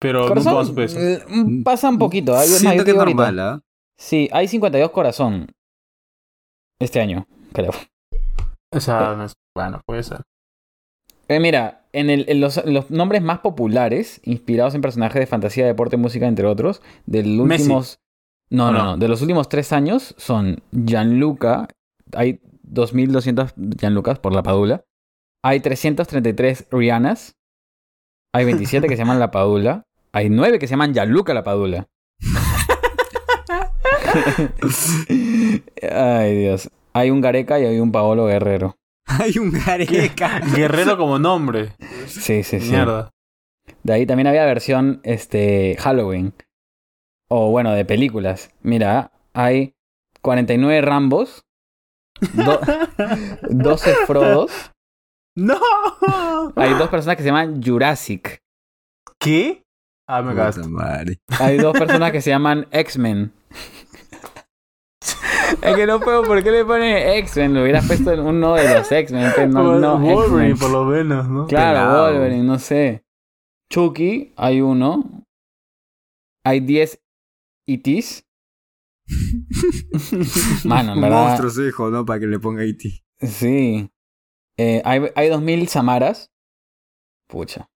[0.00, 0.98] Pero nunca más supe eso.
[1.00, 2.32] eh, mm, pasa un poquito.
[2.32, 3.60] Más, Siento que es normal, ¿ah?
[3.96, 5.46] Sí, hay 52 corazón.
[6.80, 7.70] Este año, creo.
[8.72, 10.22] O sea, no es- bueno, puede ser.
[11.28, 15.66] Eh, mira, en, el, en los, los nombres más populares, inspirados en personajes de fantasía,
[15.66, 17.62] deporte, música, entre otros, del Messi.
[17.64, 17.98] últimos.
[18.50, 18.84] No, ¿O no, no?
[18.84, 18.96] no.
[18.98, 21.66] De los últimos tres años son Gianluca.
[22.14, 24.84] Hay 2.200 Gianlucas por la Padula.
[25.42, 27.34] Hay 333 Rihannas.
[28.32, 29.82] Hay 27 que se llaman La Padula.
[30.12, 31.88] Hay 9 que se llaman Gianluca La Padula.
[35.90, 36.70] Ay, Dios.
[36.92, 38.76] Hay un Gareca y hay un Paolo Guerrero.
[39.06, 40.40] Hay un gareca.
[40.40, 41.74] Guerrero como nombre.
[42.06, 42.70] Sí, sí, sí.
[42.70, 43.10] Mierda.
[43.84, 46.34] De ahí también había versión este, Halloween.
[47.28, 48.50] O bueno, de películas.
[48.62, 49.74] Mira, hay
[50.22, 51.44] 49 Rambos.
[52.32, 52.60] do-
[53.50, 54.72] 12 Frodos.
[55.36, 55.60] ¡No!
[56.56, 58.40] Hay dos personas que se llaman Jurassic.
[59.20, 59.62] ¿Qué?
[60.08, 60.62] Ah, me cagaste.
[61.38, 63.32] Hay dos personas que se llaman X-Men.
[65.62, 67.54] Es que no puedo, ¿por qué le pone X-Men?
[67.54, 71.46] Lo hubieras puesto en uno de los X-Men, no, Wolverine, por lo menos, ¿no?
[71.46, 72.12] Claro, Pelado.
[72.12, 73.04] Wolverine, no sé.
[73.70, 75.24] Chucky, hay uno.
[76.44, 77.00] Hay 10
[77.66, 78.24] ETs.
[80.64, 81.24] Mano, en Un verdad.
[81.28, 82.04] monstruo su hijo, ¿no?
[82.04, 82.82] Para que le ponga IT.
[83.20, 83.90] Sí.
[84.58, 86.30] Eh, hay, hay 2000 Samaras.
[87.28, 87.68] Pucha.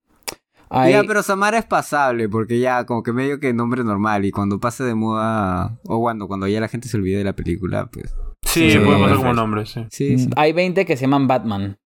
[0.70, 4.24] Hay, Ya, pero Samara es pasable, porque ya como que medio que nombre normal.
[4.24, 7.34] Y cuando pase de moda, o cuando, cuando ya la gente se olvide de la
[7.34, 8.14] película, pues.
[8.42, 9.84] Sí, Sí, puede pasar como nombre, sí.
[9.90, 10.30] Sí, sí.
[10.36, 11.76] hay 20 que se llaman Batman.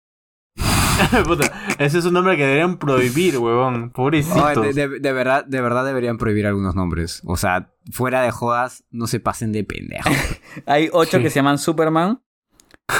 [1.26, 3.90] Puta, ese es un nombre que deberían prohibir, huevón.
[3.94, 7.20] De, de- de verdad, de verdad deberían prohibir algunos nombres.
[7.24, 10.08] O sea, fuera de jodas, no se pasen de pendejo.
[10.66, 11.22] Hay ocho Sí.
[11.24, 12.22] que se llaman Superman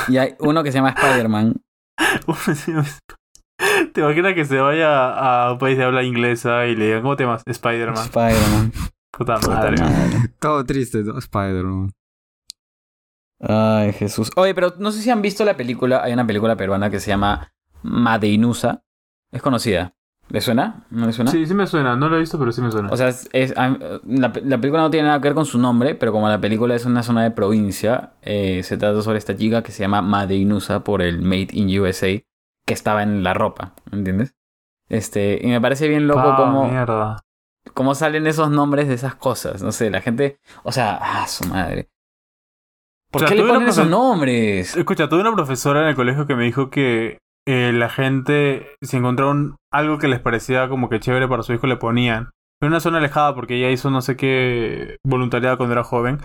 [0.09, 1.63] y hay uno que se llama Spider-Man.
[3.95, 7.15] ¿Te imaginas que se vaya a un país de habla inglesa y le digan, ¿cómo
[7.17, 7.43] te llamas?
[7.47, 8.05] Spider-Man.
[8.05, 8.73] Spider-Man.
[9.17, 9.77] Puta madre.
[9.81, 10.31] madre.
[10.41, 11.17] Todo triste, ¿no?
[11.17, 11.93] Spider-Man.
[13.41, 14.31] Ay, Jesús.
[14.37, 16.03] Oye, pero no sé si han visto la película.
[16.03, 17.53] Hay una película peruana que se llama
[17.83, 18.83] Madeinusa.
[19.31, 19.95] Es conocida.
[20.29, 20.87] ¿Le suena?
[20.91, 21.31] ¿No le suena?
[21.31, 21.97] Sí, sí me suena.
[21.97, 22.89] No lo he visto, pero sí me suena.
[22.91, 23.77] O sea, es, es- a-
[24.07, 26.75] la, la película no tiene nada que ver con su nombre, pero como la película
[26.75, 30.83] es una zona de provincia, eh, se trata sobre esta chica que se llama Madeinusa
[30.83, 32.09] por el Made in USA,
[32.67, 34.35] que estaba en la ropa, ¿entiendes?
[34.89, 37.17] Este, y me parece bien loco Ah, cómo, mierda.
[37.73, 39.63] cómo salen esos nombres de esas cosas.
[39.63, 40.39] No sé, la gente.
[40.63, 41.89] O sea, ah, su madre.
[43.11, 44.77] ¿Por O sea, qué le ponen esos nombres?
[44.77, 48.97] Escucha, tuve una profesora en el colegio que me dijo que eh, la gente, si
[48.97, 52.31] encontraron algo que les parecía como que chévere para su hijo, le ponían.
[52.61, 56.19] En una zona alejada, porque ella hizo no sé qué voluntariado cuando era joven.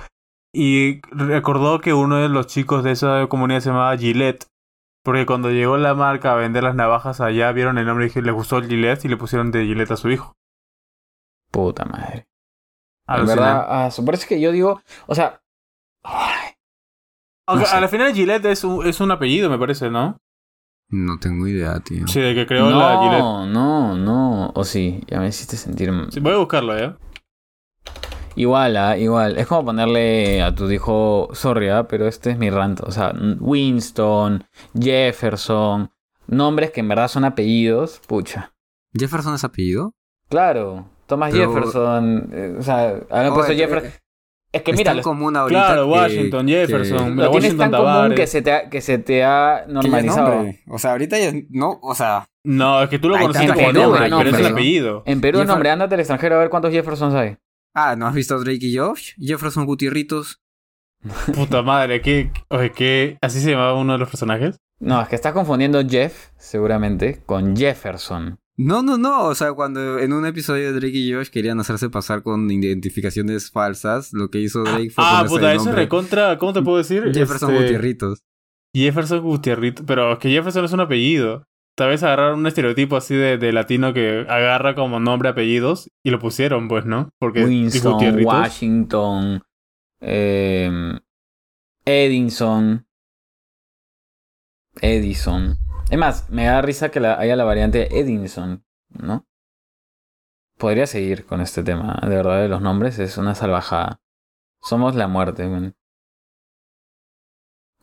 [0.54, 4.46] Y recordó que uno de los chicos de esa comunidad se llamaba Gillette.
[5.10, 8.32] Porque cuando llegó la marca a vender las navajas allá, vieron el nombre y les
[8.32, 10.36] gustó el Gillette y le pusieron de Gillette a su hijo.
[11.50, 12.28] Puta madre.
[13.08, 14.84] En verdad, ah, su- por eso es que yo digo.
[15.08, 15.42] O sea.
[16.04, 16.52] ay,
[17.48, 20.20] a la final Gillette es un, es un apellido, me parece, ¿no?
[20.92, 22.08] No tengo idea, tío.
[22.08, 23.20] Sí, de que creó la Gillette.
[23.20, 24.52] No, no, no.
[24.54, 25.92] O sí, ya me hiciste sentir.
[26.12, 26.96] Sí, voy a buscarlo, ¿eh?
[28.40, 29.38] Igual, ah, igual.
[29.38, 32.80] Es como ponerle a tu hijo, sorry, ah, pero este es mi rant.
[32.84, 34.46] O sea, Winston,
[34.80, 35.92] Jefferson,
[36.28, 38.54] nombres que en verdad son apellidos, pucha.
[38.94, 39.94] ¿Jefferson es apellido?
[40.30, 43.90] Claro, Thomas Pero- Jefferson, eh, o sea, habían puesto Oye, Jefferson.
[43.90, 44.00] eh,
[44.52, 47.82] Es que es mira, común ahorita Claro, que- Washington, que- Jefferson, lo tienes Washington tan
[47.84, 50.46] común que se te ha, que se te ha que normalizado.
[50.70, 54.10] O sea, ahorita ya no, o sea, No, es que tú lo tanta como nombre,
[54.10, 55.04] no, pero es un apellido.
[55.06, 57.36] En Perú es Jeffer- nombre, ándate al extranjero a ver cuántos Jeffersons hay.
[57.74, 59.14] Ah, ¿no has visto a Drake y Josh?
[59.20, 60.42] Jefferson Gutierritos.
[61.34, 63.18] Puta madre, ¿qué, oye, ¿qué?
[63.22, 64.58] ¿Así se llamaba uno de los personajes?
[64.80, 68.40] No, es que estás confundiendo Jeff, seguramente, con Jefferson.
[68.58, 69.24] No, no, no.
[69.26, 73.52] O sea, cuando en un episodio de Drake y Josh querían hacerse pasar con identificaciones
[73.52, 76.78] falsas, lo que hizo Drake fue Ah, puta, el eso nombre recontra, ¿cómo te puedo
[76.78, 77.04] decir?
[77.14, 78.24] Jefferson Este, Gutierritos.
[78.74, 81.46] Jefferson Gutierrito, pero es que Jefferson es un apellido.
[81.80, 86.10] Tal vez agarraron un estereotipo así de, de latino que agarra como nombre apellidos y
[86.10, 87.10] lo pusieron, pues, ¿no?
[87.20, 88.22] Porque Winston.
[88.22, 89.42] Washington,
[90.02, 90.70] eh,
[91.86, 92.86] Edinson,
[94.82, 95.58] Edison.
[95.90, 99.26] Es más, me da risa que la- haya la variante Edinson, ¿no?
[100.58, 104.02] Podría seguir con este tema, de verdad, de los nombres, es una salvajada.
[104.62, 105.76] Somos la muerte, man.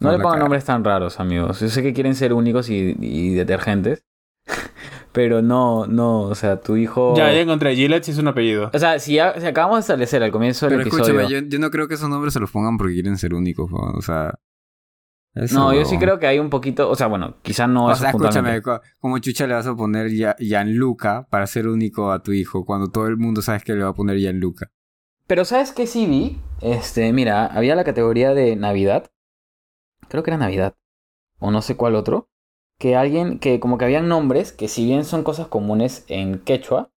[0.01, 0.41] No le pongan cara.
[0.45, 1.61] nombres tan raros, amigos.
[1.61, 4.05] Yo sé que quieren ser únicos y, y detergentes.
[5.13, 7.15] Pero no, no, o sea, tu hijo.
[7.17, 7.75] Ya, ya encontré.
[7.75, 8.71] Gillette sí es un apellido.
[8.75, 11.21] O sea, si, ya- si acabamos de establecer al comienzo del Pero episodio.
[11.21, 13.71] escúchame, yo, yo no creo que esos nombres se los pongan porque quieren ser únicos,
[13.71, 13.79] ¿no?
[13.79, 14.35] o sea...
[15.35, 16.91] eso No, yo sí creo que hay un poquito.
[16.91, 18.61] O sea, bueno, quizá no O sea, escúchame,
[19.01, 22.91] como chucha le vas a poner Ya- Gianluca para ser único a tu hijo cuando
[22.91, 24.69] todo el mundo sabes que le va a poner Gianluca.
[25.27, 26.39] Pero ¿sabes qué sí vi?
[26.61, 29.11] Este, mira, había la categoría de Navidad.
[30.09, 30.75] Creo que era Navidad.
[31.39, 32.29] O no sé cuál otro.
[32.79, 36.91] Que alguien, que como que habían nombres que si bien son cosas comunes en quechua.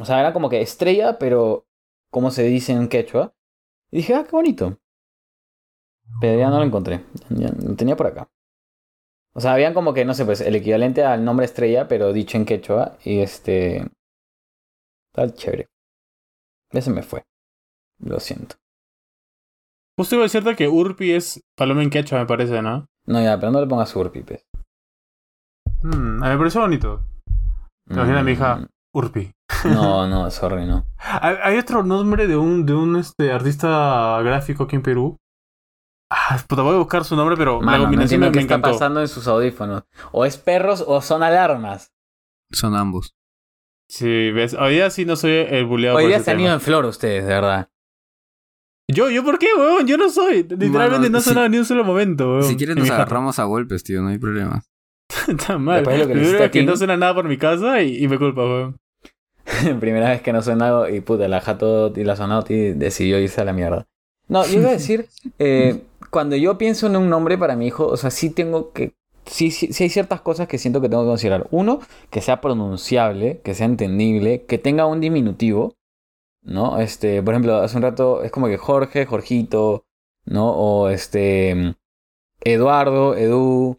[0.00, 1.66] O sea, era como que estrella, pero
[2.10, 3.34] ¿cómo se dice en quechua?
[3.90, 4.78] Y dije, ah, qué bonito.
[6.20, 7.04] Pero ya no lo encontré.
[7.30, 8.28] Ya lo tenía por acá.
[9.34, 12.36] O sea, habían como que, no sé, pues el equivalente al nombre estrella, pero dicho
[12.36, 12.98] en quechua.
[13.04, 13.86] Y este.
[15.12, 15.68] Tal chévere.
[16.72, 17.24] Ya se me fue.
[17.98, 18.56] Lo siento.
[19.98, 22.86] Justo iba a decirte que Urpi es paloma en quechua, me parece, ¿no?
[23.06, 24.44] No, ya, pero no le pongas Urpi, pues.
[25.82, 27.04] Mm, a mí me pareció bonito.
[27.86, 28.66] ¿Te imaginas a mi hija?
[28.94, 29.32] Urpi.
[29.64, 30.86] Mm, No, no, sorry, no.
[30.98, 35.16] Hay, hay otro nombre de un, de un este, artista gráfico aquí en Perú.
[36.10, 38.36] Ah, puta, voy a buscar su nombre, pero la Mano, no combinación entiendo me, qué
[38.38, 38.72] me está encantó.
[38.78, 39.82] pasando en sus audífonos.
[40.12, 41.88] O es perros o son alarmas.
[42.52, 43.12] Son ambos.
[43.90, 46.52] Sí, ves, hoy día sí no soy el buleado Hoy por día se han ido
[46.52, 47.68] en flor ustedes, de verdad.
[48.90, 49.86] Yo, ¿yo por qué, weón?
[49.86, 50.38] Yo no soy.
[50.44, 52.44] Literalmente Mano, no he si- sonado ni un solo momento, weón.
[52.44, 54.62] Si quieres nos agarramos a golpes, tío, no hay problema.
[55.28, 55.76] Está mal.
[55.84, 58.76] Después de lo que no suena nada por mi casa y, y me culpa, weón.
[59.80, 63.40] Primera vez que no suena algo y puta, la Jato y la Sonotti decidió irse
[63.40, 63.86] a la mierda.
[64.28, 65.06] No, yo iba a decir,
[65.38, 68.94] eh, cuando yo pienso en un nombre para mi hijo, o sea, sí tengo que.
[69.26, 71.46] Sí, sí, sí hay ciertas cosas que siento que tengo que considerar.
[71.50, 75.74] Uno, que sea pronunciable, que sea entendible, que tenga un diminutivo,
[76.48, 76.80] ¿no?
[76.80, 79.84] Este, por ejemplo, hace un rato es como que Jorge, Jorgito,
[80.24, 80.50] ¿no?
[80.52, 81.76] O este.
[82.40, 83.78] Eduardo, Edu,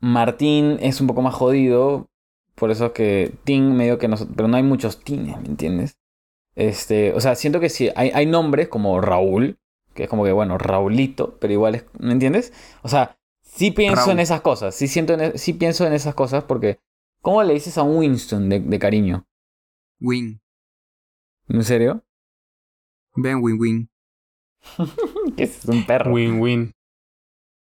[0.00, 2.08] Martín es un poco más jodido.
[2.54, 4.16] Por eso es que Tim medio que no...
[4.34, 5.98] Pero no hay muchos Tines, ¿me entiendes?
[6.54, 9.58] Este, o sea, siento que sí, hay, hay nombres como Raúl,
[9.94, 12.54] que es como que, bueno, Raulito, pero igual es, ¿me entiendes?
[12.82, 14.12] O sea, sí pienso Raúl.
[14.12, 16.78] en esas cosas, sí, siento en- e, sí pienso en esas cosas porque,
[17.20, 19.26] ¿cómo le dices a un Winston de, de cariño?
[20.00, 20.40] Win.
[21.48, 22.04] ¿En serio?
[23.14, 23.90] Ven, win, win.
[25.36, 26.12] Que es un perro.
[26.12, 26.72] Win-win.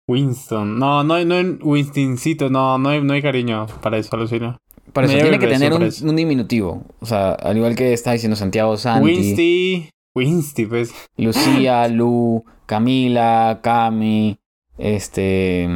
[0.07, 0.77] Winston.
[0.77, 2.49] No, no hay, no hay Winstoncito.
[2.49, 4.57] No, no hay, no hay cariño para eso, alucina.
[4.91, 6.83] Por eso Me tiene que tener un, diminutivo.
[6.99, 9.89] O sea, al igual que está diciendo Santiago Santi, Winsty.
[10.13, 10.93] Winsty, pues.
[11.15, 14.37] Lucía, Lu, Camila, Cami,
[14.77, 15.69] este,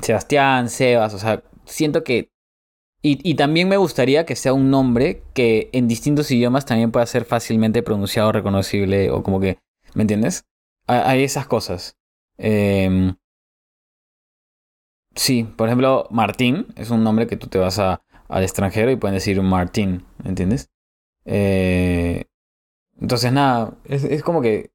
[0.00, 1.14] Sebastián, Sebas.
[1.14, 2.30] O sea, siento que...
[3.06, 7.26] Y, también me gustaría que sea un nombre que en distintos idiomas también pueda ser
[7.26, 9.58] fácilmente pronunciado, reconocible o como que...
[9.94, 10.46] ¿Me entiendes?
[10.86, 11.98] Hay, hay esas cosas.
[12.38, 13.14] Em,
[15.14, 18.96] sí, por ejemplo, Martín es un nombre que tú te vas a, al extranjero y
[18.96, 20.70] pueden decir Martín, ¿me entiendes?
[21.26, 22.24] Eh,
[22.98, 24.72] entonces, nada, es, es como que.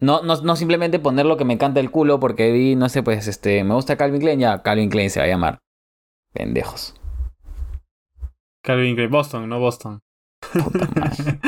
[0.00, 3.02] No, no, no simplemente poner lo que me canta el culo porque vi, no sé,
[3.02, 5.58] pues, este, me gusta Calvin Klein, ya, Calvin Klein se va a llamar.
[6.32, 6.94] Pendejos.
[8.66, 9.10] Calvin Klein.
[9.10, 10.02] Boston, no Boston.
[10.52, 11.40] Puta madre.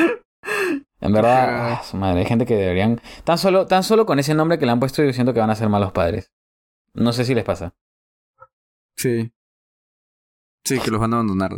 [1.01, 2.99] En verdad, ah, su madre, hay gente que deberían.
[3.23, 5.49] Tan solo, tan solo con ese nombre que le han puesto, yo siento que van
[5.49, 6.31] a ser malos padres.
[6.93, 7.73] No sé si les pasa.
[8.97, 9.31] Sí.
[10.65, 11.51] Sí, que los van a abandonar.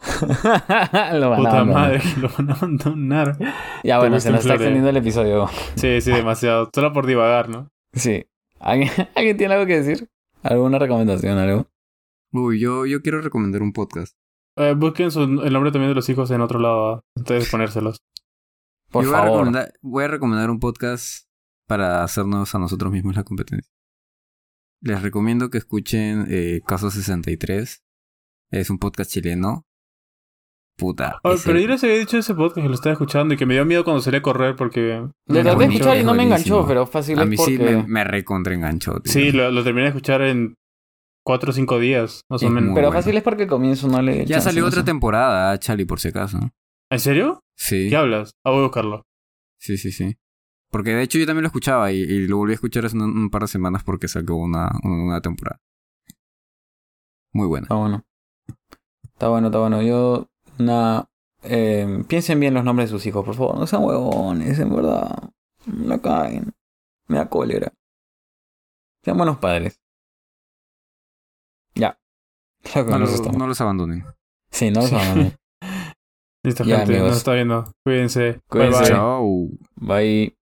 [1.12, 1.66] Lo van a Puta abandonar.
[1.66, 3.36] madre, que lo van a abandonar.
[3.84, 5.48] Ya bueno, se nos está extendiendo el episodio.
[5.76, 6.70] Sí, sí, demasiado.
[6.74, 7.70] Solo por divagar, ¿no?
[7.92, 8.24] Sí.
[8.58, 10.08] ¿Alguien, ¿Alguien tiene algo que decir?
[10.42, 11.66] ¿Alguna recomendación, algo?
[12.32, 14.16] Uy, yo, yo quiero recomendar un podcast.
[14.62, 16.94] Eh, busquen su- el nombre también de los hijos en otro lado.
[16.94, 17.00] ¿ah?
[17.16, 17.98] Entonces ponérselos.
[18.90, 19.38] Por yo voy a, favor.
[19.38, 21.26] recomendar, voy a recomendar un podcast
[21.68, 23.70] para hacernos a nosotros mismos la competencia.
[24.82, 27.82] Les recomiendo que escuchen eh, Caso 63.
[28.50, 29.66] Es un podcast chileno.
[30.76, 31.20] Puta.
[31.22, 33.36] Oh, es pero el- yo les había dicho ese podcast que lo estaba escuchando y
[33.36, 34.96] que me dio miedo cuando salí a correr porque...
[35.26, 37.52] Es traté de escuchar y no me enganchó, pero fácil A es mí porque...
[37.56, 38.98] sí me, me recontra enganchó.
[39.00, 39.12] tío.
[39.12, 40.54] Sí, lo, lo terminé de escuchar en
[41.30, 42.74] cuatro o cinco días, más o menos.
[42.74, 43.00] Pero bueno.
[43.00, 44.26] fácil es porque el comienzo no le...
[44.26, 46.40] Ya salió no otra temporada, Chali, por si acaso.
[46.90, 47.44] ¿En serio?
[47.56, 47.88] Sí.
[47.88, 48.32] ¿Qué hablas?
[48.42, 49.06] Ah, voy a buscarlo.
[49.60, 50.16] Sí, sí, sí.
[50.72, 53.02] Porque de hecho yo también lo escuchaba y, y lo volví a escuchar hace un,
[53.02, 55.60] un par de semanas porque sacó una, una, una temporada.
[57.32, 57.66] Muy buena.
[57.66, 58.02] Está bueno.
[59.04, 59.82] Está bueno, está bueno.
[59.82, 60.26] Yo...
[60.58, 61.08] Nada...
[61.44, 63.56] eh, piensen bien los nombres de sus hijos, por favor.
[63.56, 65.30] No sean huevones, en verdad.
[65.64, 66.52] Me la caen.
[67.06, 67.72] Me da cólera.
[69.04, 69.79] Sean buenos padres.
[72.76, 73.36] No, con eso lo- estamos.
[73.38, 74.04] no los abandonen.
[74.50, 75.34] Sí, no los abandonen.
[76.44, 76.92] Listo, Ya, gente.
[76.94, 77.08] amigos.
[77.10, 77.64] Nos está viendo.
[77.84, 78.40] Cuídense.
[78.48, 78.78] Cuídense.
[78.78, 78.90] Bye, bye.
[78.90, 79.48] Chao.
[79.76, 80.39] Bye.